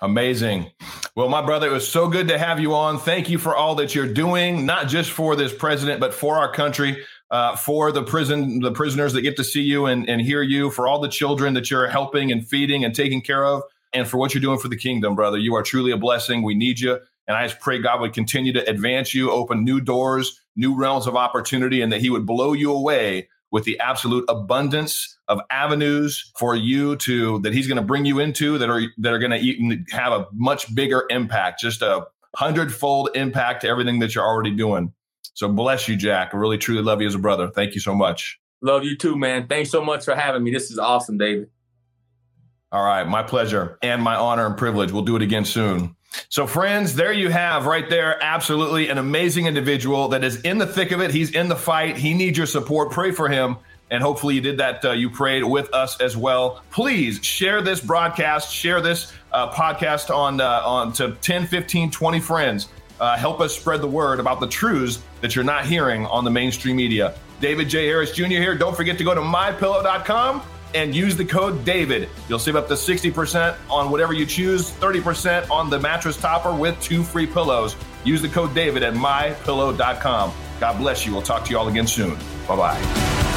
Amazing. 0.00 0.70
Well, 1.16 1.28
my 1.28 1.40
brother, 1.40 1.68
it 1.68 1.72
was 1.72 1.88
so 1.88 2.08
good 2.08 2.28
to 2.28 2.36
have 2.36 2.58
you 2.58 2.74
on. 2.74 2.98
Thank 2.98 3.30
you 3.30 3.38
for 3.38 3.54
all 3.54 3.76
that 3.76 3.94
you're 3.94 4.12
doing, 4.12 4.66
not 4.66 4.88
just 4.88 5.10
for 5.10 5.36
this 5.36 5.54
president, 5.54 6.00
but 6.00 6.12
for 6.12 6.36
our 6.36 6.52
country, 6.52 7.02
uh, 7.30 7.56
for 7.56 7.92
the 7.92 8.02
prison, 8.02 8.60
the 8.60 8.72
prisoners 8.72 9.12
that 9.12 9.22
get 9.22 9.36
to 9.36 9.44
see 9.44 9.62
you 9.62 9.86
and, 9.86 10.08
and 10.08 10.20
hear 10.20 10.42
you, 10.42 10.70
for 10.70 10.88
all 10.88 10.98
the 10.98 11.08
children 11.08 11.54
that 11.54 11.70
you're 11.70 11.88
helping 11.88 12.32
and 12.32 12.46
feeding 12.46 12.84
and 12.84 12.94
taking 12.94 13.22
care 13.22 13.44
of, 13.46 13.62
and 13.92 14.08
for 14.08 14.16
what 14.16 14.34
you're 14.34 14.40
doing 14.40 14.58
for 14.58 14.68
the 14.68 14.76
kingdom, 14.76 15.14
brother. 15.14 15.38
You 15.38 15.54
are 15.54 15.62
truly 15.62 15.92
a 15.92 15.96
blessing. 15.96 16.42
We 16.42 16.54
need 16.54 16.80
you. 16.80 16.98
And 17.26 17.36
I 17.36 17.46
just 17.46 17.60
pray 17.60 17.78
God 17.78 18.00
would 18.00 18.12
continue 18.12 18.52
to 18.52 18.68
advance 18.68 19.14
you, 19.14 19.30
open 19.30 19.64
new 19.64 19.80
doors, 19.80 20.40
new 20.56 20.76
realms 20.76 21.06
of 21.06 21.16
opportunity, 21.16 21.80
and 21.80 21.92
that 21.92 22.00
He 22.00 22.10
would 22.10 22.26
blow 22.26 22.52
you 22.52 22.72
away 22.72 23.28
with 23.50 23.64
the 23.64 23.78
absolute 23.78 24.24
abundance 24.28 25.18
of 25.28 25.40
avenues 25.50 26.32
for 26.38 26.54
you 26.56 26.96
to 26.96 27.38
that 27.40 27.52
he's 27.52 27.66
going 27.66 27.76
to 27.76 27.82
bring 27.82 28.04
you 28.04 28.18
into 28.18 28.58
that 28.58 28.68
are 28.68 28.82
that 28.98 29.12
are 29.12 29.18
going 29.18 29.30
to 29.30 29.96
have 29.96 30.12
a 30.12 30.26
much 30.32 30.74
bigger 30.74 31.04
impact, 31.10 31.60
just 31.60 31.82
a 31.82 32.06
hundredfold 32.34 33.10
impact 33.14 33.62
to 33.62 33.68
everything 33.68 34.00
that 34.00 34.14
you're 34.14 34.24
already 34.24 34.50
doing. 34.50 34.92
So 35.34 35.48
bless 35.48 35.88
you, 35.88 35.96
Jack. 35.96 36.30
I 36.32 36.36
really 36.36 36.58
truly 36.58 36.82
love 36.82 37.00
you 37.00 37.06
as 37.06 37.14
a 37.14 37.18
brother. 37.18 37.48
Thank 37.48 37.74
you 37.74 37.80
so 37.80 37.94
much. 37.94 38.38
Love 38.60 38.84
you 38.84 38.96
too, 38.96 39.16
man. 39.16 39.46
Thanks 39.46 39.70
so 39.70 39.84
much 39.84 40.04
for 40.04 40.14
having 40.14 40.42
me. 40.42 40.50
This 40.50 40.70
is 40.70 40.78
awesome, 40.78 41.18
David. 41.18 41.50
All 42.72 42.84
right, 42.84 43.06
my 43.06 43.22
pleasure 43.22 43.78
and 43.82 44.02
my 44.02 44.16
honor 44.16 44.46
and 44.46 44.56
privilege. 44.56 44.90
We'll 44.90 45.02
do 45.02 45.14
it 45.14 45.22
again 45.22 45.44
soon. 45.44 45.94
So, 46.28 46.46
friends, 46.46 46.94
there 46.94 47.12
you 47.12 47.30
have 47.30 47.66
right 47.66 47.88
there. 47.88 48.22
Absolutely 48.22 48.88
an 48.88 48.98
amazing 48.98 49.46
individual 49.46 50.08
that 50.08 50.24
is 50.24 50.40
in 50.42 50.58
the 50.58 50.66
thick 50.66 50.92
of 50.92 51.00
it. 51.00 51.10
He's 51.10 51.30
in 51.30 51.48
the 51.48 51.56
fight. 51.56 51.96
He 51.96 52.14
needs 52.14 52.36
your 52.36 52.46
support. 52.46 52.90
Pray 52.90 53.10
for 53.10 53.28
him. 53.28 53.56
And 53.90 54.02
hopefully, 54.02 54.34
you 54.34 54.40
did 54.40 54.58
that. 54.58 54.84
Uh, 54.84 54.92
you 54.92 55.10
prayed 55.10 55.44
with 55.44 55.72
us 55.74 56.00
as 56.00 56.16
well. 56.16 56.62
Please 56.70 57.24
share 57.24 57.60
this 57.62 57.80
broadcast, 57.80 58.52
share 58.52 58.80
this 58.80 59.12
uh, 59.32 59.52
podcast 59.52 60.14
on, 60.14 60.40
uh, 60.40 60.62
on 60.64 60.92
to 60.94 61.12
10, 61.20 61.46
15, 61.46 61.90
20 61.90 62.20
friends. 62.20 62.68
Uh, 62.98 63.16
help 63.16 63.40
us 63.40 63.54
spread 63.54 63.80
the 63.80 63.86
word 63.86 64.20
about 64.20 64.40
the 64.40 64.46
truths 64.46 65.02
that 65.20 65.34
you're 65.34 65.44
not 65.44 65.66
hearing 65.66 66.06
on 66.06 66.24
the 66.24 66.30
mainstream 66.30 66.76
media. 66.76 67.14
David 67.40 67.68
J. 67.68 67.86
Harris 67.86 68.12
Jr. 68.12 68.24
here. 68.24 68.54
Don't 68.54 68.76
forget 68.76 68.96
to 68.98 69.04
go 69.04 69.14
to 69.14 69.20
mypillow.com 69.20 70.42
and 70.74 70.94
use 70.94 71.16
the 71.16 71.24
code 71.24 71.64
DAVID. 71.64 72.08
You'll 72.28 72.38
save 72.38 72.56
up 72.56 72.68
to 72.68 72.74
60% 72.74 73.56
on 73.70 73.90
whatever 73.90 74.12
you 74.12 74.26
choose, 74.26 74.70
30% 74.72 75.50
on 75.50 75.70
the 75.70 75.78
mattress 75.78 76.16
topper 76.16 76.54
with 76.54 76.80
two 76.80 77.02
free 77.02 77.26
pillows. 77.26 77.76
Use 78.04 78.20
the 78.20 78.28
code 78.28 78.50
DAVID 78.50 78.82
at 78.82 78.94
mypillow.com. 78.94 80.32
God 80.60 80.78
bless 80.78 81.06
you. 81.06 81.12
We'll 81.12 81.22
talk 81.22 81.44
to 81.44 81.50
you 81.50 81.58
all 81.58 81.68
again 81.68 81.86
soon. 81.86 82.16
Bye 82.46 82.56
bye. 82.56 83.33